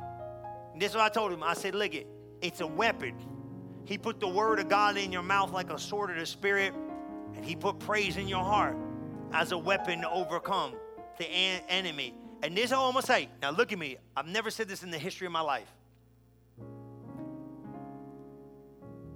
And 0.73 0.82
this 0.82 0.91
is 0.91 0.95
what 0.95 1.05
I 1.05 1.09
told 1.09 1.34
him. 1.34 1.43
I 1.43 1.53
said, 1.53 1.75
look 1.75 1.93
it, 1.93 2.07
it's 2.41 2.61
a 2.61 2.67
weapon. 2.67 3.15
He 3.89 3.97
put 3.97 4.19
the 4.19 4.27
word 4.27 4.59
of 4.59 4.69
God 4.69 4.97
in 4.97 5.11
your 5.11 5.23
mouth 5.23 5.51
like 5.51 5.71
a 5.71 5.79
sword 5.79 6.11
of 6.11 6.17
the 6.17 6.25
spirit, 6.27 6.75
and 7.35 7.43
he 7.43 7.55
put 7.55 7.79
praise 7.79 8.17
in 8.17 8.27
your 8.27 8.43
heart 8.43 8.77
as 9.33 9.51
a 9.51 9.57
weapon 9.57 10.01
to 10.01 10.09
overcome 10.11 10.75
the 11.17 11.27
an- 11.27 11.63
enemy. 11.69 12.13
And 12.43 12.55
this 12.55 12.65
is 12.65 12.71
all 12.73 12.89
I'm 12.89 12.93
gonna 12.93 13.03
say. 13.07 13.29
Now 13.41 13.49
look 13.49 13.73
at 13.73 13.79
me. 13.79 13.97
I've 14.15 14.27
never 14.27 14.51
said 14.51 14.67
this 14.67 14.83
in 14.83 14.91
the 14.91 14.99
history 14.99 15.25
of 15.25 15.33
my 15.33 15.41
life. 15.41 15.73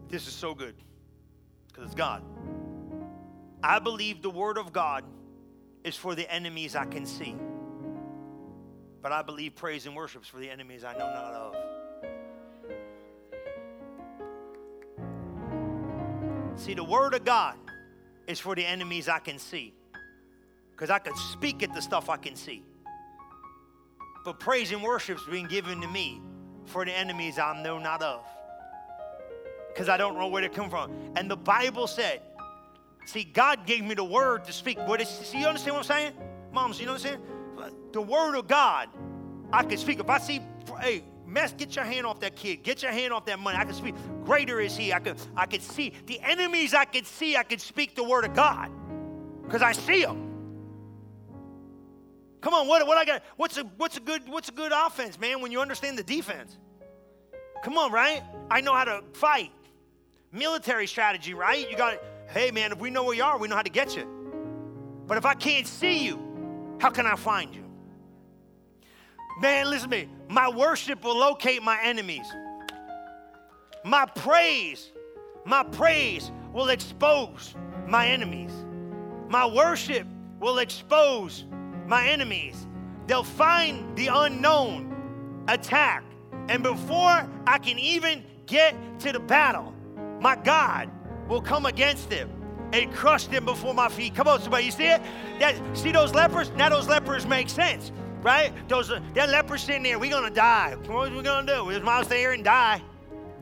This 0.07 0.25
is 0.27 0.33
so 0.33 0.55
good 0.55 0.73
because 1.67 1.85
it's 1.85 1.93
God. 1.93 2.23
I 3.61 3.77
believe 3.77 4.23
the 4.23 4.31
word 4.31 4.57
of 4.57 4.73
God 4.73 5.03
is 5.83 5.95
for 5.95 6.15
the 6.15 6.27
enemies 6.33 6.75
I 6.75 6.85
can 6.85 7.05
see. 7.05 7.35
But 9.03 9.11
I 9.11 9.21
believe 9.21 9.53
praise 9.53 9.85
and 9.85 9.95
worship 9.95 10.23
is 10.23 10.27
for 10.27 10.39
the 10.39 10.49
enemies 10.49 10.83
I 10.83 10.93
know 10.93 11.05
not 11.05 11.33
of. 11.35 11.82
See, 16.55 16.73
the 16.73 16.83
word 16.83 17.13
of 17.13 17.25
God 17.25 17.55
is 18.27 18.39
for 18.39 18.55
the 18.55 18.65
enemies 18.65 19.09
I 19.09 19.19
can 19.19 19.39
see. 19.39 19.73
Because 20.71 20.89
I 20.89 20.99
can 20.99 21.15
speak 21.15 21.63
at 21.63 21.73
the 21.73 21.81
stuff 21.81 22.09
I 22.09 22.17
can 22.17 22.35
see. 22.35 22.63
But 24.25 24.39
praise 24.39 24.71
and 24.71 24.81
worship 24.81 25.17
is 25.17 25.23
being 25.29 25.47
given 25.47 25.81
to 25.81 25.87
me 25.87 26.21
for 26.65 26.85
the 26.85 26.91
enemies 26.91 27.37
I 27.37 27.61
know 27.61 27.77
not 27.77 28.01
of. 28.01 28.23
Because 29.67 29.89
I 29.89 29.97
don't 29.97 30.17
know 30.17 30.27
where 30.27 30.41
to 30.41 30.49
come 30.49 30.69
from. 30.69 30.91
And 31.15 31.29
the 31.29 31.35
Bible 31.35 31.87
said, 31.87 32.21
see, 33.05 33.23
God 33.23 33.65
gave 33.65 33.83
me 33.83 33.95
the 33.95 34.03
word 34.03 34.45
to 34.45 34.53
speak. 34.53 34.77
What 34.79 35.01
is, 35.01 35.09
see, 35.09 35.39
you 35.39 35.47
understand 35.47 35.75
what 35.75 35.89
I'm 35.89 35.97
saying? 35.97 36.13
Moms, 36.51 36.79
you 36.79 36.85
know 36.85 36.93
what 36.93 37.05
I'm 37.05 37.11
saying? 37.11 37.75
The 37.91 38.01
word 38.01 38.35
of 38.35 38.47
God, 38.47 38.89
I 39.51 39.63
can 39.63 39.77
speak. 39.77 39.99
If 39.99 40.09
I 40.09 40.19
see, 40.19 40.41
hey, 40.79 41.03
mess, 41.25 41.53
get 41.53 41.75
your 41.75 41.85
hand 41.85 42.05
off 42.05 42.19
that 42.21 42.35
kid. 42.35 42.63
Get 42.63 42.81
your 42.81 42.91
hand 42.91 43.13
off 43.13 43.25
that 43.25 43.39
money. 43.39 43.57
I 43.57 43.65
can 43.65 43.73
speak. 43.73 43.95
Greater 44.23 44.59
is 44.59 44.75
he. 44.75 44.93
I 44.93 44.99
could, 44.99 45.17
I 45.35 45.45
could 45.45 45.61
see. 45.61 45.93
The 46.05 46.19
enemies 46.21 46.73
I 46.73 46.85
could 46.85 47.05
see, 47.05 47.35
I 47.35 47.43
could 47.43 47.61
speak 47.61 47.95
the 47.95 48.03
word 48.03 48.25
of 48.25 48.33
God. 48.33 48.69
Because 49.43 49.61
I 49.61 49.71
see 49.71 50.03
them. 50.03 50.29
Come 52.41 52.53
on, 52.53 52.67
what, 52.67 52.85
what 52.85 52.97
I 52.97 53.05
got? 53.05 53.23
What's 53.37 53.57
a 53.57 53.63
what's 53.77 53.95
a 53.95 54.01
good 54.01 54.27
what's 54.27 54.49
a 54.49 54.51
good 54.51 54.73
offense, 54.73 55.17
man? 55.17 55.41
When 55.41 55.51
you 55.51 55.61
understand 55.61 55.97
the 55.97 56.03
defense. 56.03 56.57
Come 57.63 57.77
on, 57.77 57.91
right? 57.91 58.21
I 58.51 58.59
know 58.59 58.73
how 58.73 58.83
to 58.83 59.01
fight. 59.13 59.51
Military 60.33 60.87
strategy, 60.87 61.33
right? 61.33 61.69
You 61.69 61.77
got. 61.77 62.01
Hey, 62.27 62.51
man, 62.51 62.73
if 62.73 62.79
we 62.79 62.89
know 62.89 63.05
where 63.05 63.15
you 63.15 63.23
are, 63.23 63.37
we 63.37 63.47
know 63.47 63.55
how 63.55 63.61
to 63.61 63.69
get 63.69 63.95
you. 63.95 64.05
But 65.07 65.17
if 65.17 65.25
I 65.25 65.35
can't 65.35 65.67
see 65.67 66.03
you, 66.03 66.77
how 66.79 66.89
can 66.89 67.05
I 67.05 67.15
find 67.15 67.55
you? 67.55 67.62
Man, 69.41 69.69
listen 69.69 69.89
to 69.89 69.97
me. 69.97 70.09
My 70.29 70.49
worship 70.49 71.03
will 71.03 71.17
locate 71.17 71.63
my 71.63 71.79
enemies. 71.81 72.25
My 73.83 74.05
praise, 74.05 74.91
my 75.45 75.63
praise 75.63 76.31
will 76.53 76.69
expose 76.69 77.55
my 77.87 78.07
enemies. 78.07 78.51
My 79.27 79.45
worship 79.45 80.07
will 80.39 80.59
expose 80.59 81.45
my 81.87 82.07
enemies. 82.07 82.67
They'll 83.07 83.23
find 83.23 83.95
the 83.97 84.07
unknown 84.07 85.43
attack. 85.47 86.03
And 86.47 86.63
before 86.63 87.29
I 87.47 87.57
can 87.57 87.79
even 87.79 88.23
get 88.45 88.75
to 88.99 89.11
the 89.11 89.19
battle, 89.19 89.73
my 90.21 90.35
God 90.35 90.89
will 91.27 91.41
come 91.41 91.65
against 91.65 92.09
them 92.09 92.29
and 92.73 92.93
crush 92.93 93.27
them 93.27 93.45
before 93.45 93.73
my 93.73 93.89
feet. 93.89 94.15
Come 94.15 94.27
on, 94.27 94.41
somebody, 94.41 94.65
you 94.65 94.71
see 94.71 94.87
it? 94.87 95.01
That, 95.39 95.55
see 95.77 95.91
those 95.91 96.13
lepers? 96.13 96.49
Now 96.51 96.69
those 96.69 96.87
lepers 96.87 97.25
make 97.25 97.49
sense, 97.49 97.91
right? 98.23 98.51
Those 98.69 98.89
that 98.89 99.29
lepers 99.29 99.61
sitting 99.61 99.83
there, 99.83 99.99
we 99.99 100.09
gonna 100.09 100.29
die. 100.29 100.75
What 100.87 101.11
are 101.11 101.15
we 101.15 101.21
gonna 101.21 101.53
do? 101.53 101.65
We 101.65 101.73
just 101.73 101.85
might 101.85 102.05
stay 102.05 102.19
here 102.19 102.31
and 102.31 102.43
die. 102.43 102.81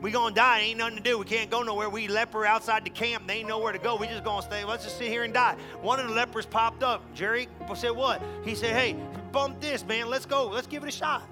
We 0.00 0.10
gonna 0.10 0.34
die. 0.34 0.60
Ain't 0.60 0.78
nothing 0.78 0.96
to 0.96 1.02
do. 1.02 1.18
We 1.18 1.24
can't 1.24 1.48
go 1.48 1.62
nowhere. 1.62 1.88
We 1.88 2.08
leper 2.08 2.44
outside 2.44 2.84
the 2.84 2.90
camp. 2.90 3.28
They 3.28 3.34
ain't 3.34 3.48
nowhere 3.48 3.72
to 3.72 3.78
go. 3.78 3.96
We 3.96 4.08
just 4.08 4.24
gonna 4.24 4.42
stay. 4.42 4.64
Let's 4.64 4.82
just 4.82 4.98
sit 4.98 5.08
here 5.08 5.22
and 5.22 5.32
die. 5.32 5.56
One 5.80 6.00
of 6.00 6.08
the 6.08 6.14
lepers 6.14 6.44
popped 6.44 6.82
up. 6.82 7.02
Jerry 7.14 7.48
said, 7.74 7.92
"What?" 7.92 8.20
He 8.44 8.56
said, 8.56 8.74
"Hey, 8.74 8.96
bump 9.30 9.60
this, 9.60 9.84
man. 9.84 10.10
Let's 10.10 10.26
go. 10.26 10.48
Let's 10.48 10.66
give 10.66 10.82
it 10.82 10.88
a 10.88 10.92
shot. 10.92 11.22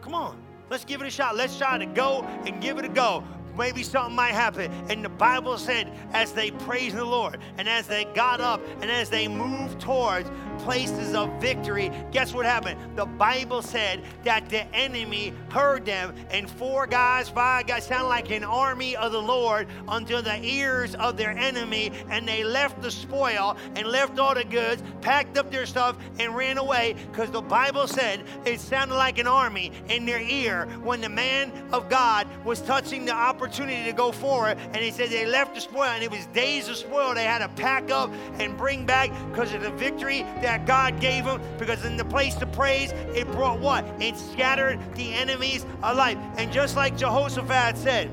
Come 0.00 0.14
on." 0.14 0.40
Let's 0.70 0.86
give 0.86 1.02
it 1.02 1.06
a 1.06 1.10
shot. 1.10 1.36
Let's 1.36 1.58
try 1.58 1.76
to 1.76 1.84
go 1.84 2.22
and 2.46 2.60
give 2.60 2.78
it 2.78 2.86
a 2.86 2.88
go 2.88 3.22
maybe 3.56 3.82
something 3.82 4.14
might 4.14 4.32
happen. 4.32 4.70
And 4.88 5.04
the 5.04 5.08
Bible 5.08 5.58
said, 5.58 5.92
as 6.12 6.32
they 6.32 6.50
praised 6.50 6.96
the 6.96 7.04
Lord, 7.04 7.38
and 7.58 7.68
as 7.68 7.86
they 7.86 8.04
got 8.06 8.40
up, 8.40 8.60
and 8.80 8.90
as 8.90 9.10
they 9.10 9.28
moved 9.28 9.80
towards 9.80 10.30
places 10.58 11.14
of 11.14 11.30
victory, 11.40 11.90
guess 12.12 12.34
what 12.34 12.46
happened? 12.46 12.78
The 12.96 13.06
Bible 13.06 13.62
said 13.62 14.02
that 14.24 14.48
the 14.48 14.64
enemy 14.74 15.32
heard 15.50 15.84
them, 15.84 16.14
and 16.30 16.50
four 16.50 16.86
guys, 16.86 17.28
five 17.28 17.66
guys, 17.66 17.86
sound 17.86 18.08
like 18.08 18.30
an 18.30 18.44
army 18.44 18.96
of 18.96 19.12
the 19.12 19.22
Lord 19.22 19.68
until 19.88 20.22
the 20.22 20.42
ears 20.42 20.94
of 20.96 21.16
their 21.16 21.30
enemy, 21.30 21.92
and 22.10 22.26
they 22.26 22.44
left 22.44 22.80
the 22.82 22.90
spoil 22.90 23.56
and 23.76 23.86
left 23.86 24.18
all 24.18 24.34
the 24.34 24.44
goods, 24.44 24.82
packed 25.00 25.36
up 25.38 25.50
their 25.50 25.66
stuff, 25.66 25.96
and 26.18 26.34
ran 26.34 26.58
away 26.58 26.94
because 27.10 27.30
the 27.30 27.42
Bible 27.42 27.86
said 27.86 28.24
it 28.44 28.60
sounded 28.60 28.94
like 28.94 29.18
an 29.18 29.26
army 29.26 29.72
in 29.88 30.06
their 30.06 30.20
ear 30.20 30.66
when 30.82 31.00
the 31.00 31.08
man 31.08 31.52
of 31.72 31.88
God 31.88 32.26
was 32.44 32.60
touching 32.60 33.04
the 33.04 33.12
opportunity 33.12 33.84
to 33.84 33.92
go 33.92 34.12
forward. 34.12 34.58
And 34.72 34.76
he 34.76 34.90
said 34.90 35.10
they 35.10 35.26
left 35.26 35.54
the 35.54 35.60
spoil, 35.60 35.84
and 35.84 36.02
it 36.02 36.10
was 36.10 36.26
days 36.26 36.68
of 36.68 36.76
spoil 36.76 37.14
they 37.14 37.24
had 37.24 37.38
to 37.38 37.48
pack 37.48 37.90
up 37.90 38.10
and 38.38 38.56
bring 38.56 38.86
back 38.86 39.10
because 39.30 39.52
of 39.54 39.62
the 39.62 39.70
victory 39.72 40.24
that 40.44 40.66
God 40.66 41.00
gave 41.00 41.24
him 41.24 41.40
Because 41.58 41.84
in 41.84 41.96
the 41.96 42.04
place 42.04 42.34
to 42.36 42.46
praise, 42.46 42.92
it 43.14 43.26
brought 43.32 43.60
what? 43.60 43.84
It 43.98 44.16
scattered 44.16 44.78
the 44.94 45.12
enemies 45.14 45.64
alive. 45.82 46.18
And 46.36 46.52
just 46.52 46.76
like 46.76 46.96
Jehoshaphat 46.96 47.78
said, 47.78 48.10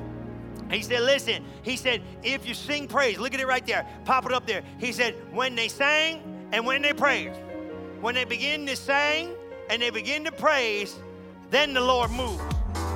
he 0.69 0.81
said, 0.81 1.01
listen, 1.01 1.43
he 1.63 1.75
said, 1.75 2.01
if 2.23 2.47
you 2.47 2.53
sing 2.53 2.87
praise, 2.87 3.19
look 3.19 3.33
at 3.33 3.41
it 3.41 3.47
right 3.47 3.65
there, 3.67 3.85
pop 4.05 4.25
it 4.25 4.31
up 4.31 4.47
there. 4.47 4.63
He 4.77 4.93
said, 4.93 5.15
when 5.33 5.55
they 5.55 5.67
sang 5.67 6.47
and 6.53 6.65
when 6.65 6.81
they 6.81 6.93
praised, 6.93 7.37
when 7.99 8.15
they 8.15 8.23
begin 8.23 8.65
to 8.67 8.77
sing 8.77 9.31
and 9.69 9.81
they 9.81 9.89
begin 9.89 10.23
to 10.23 10.31
praise, 10.31 10.97
then 11.49 11.73
the 11.73 11.81
Lord 11.81 12.11
moves. 12.11 12.41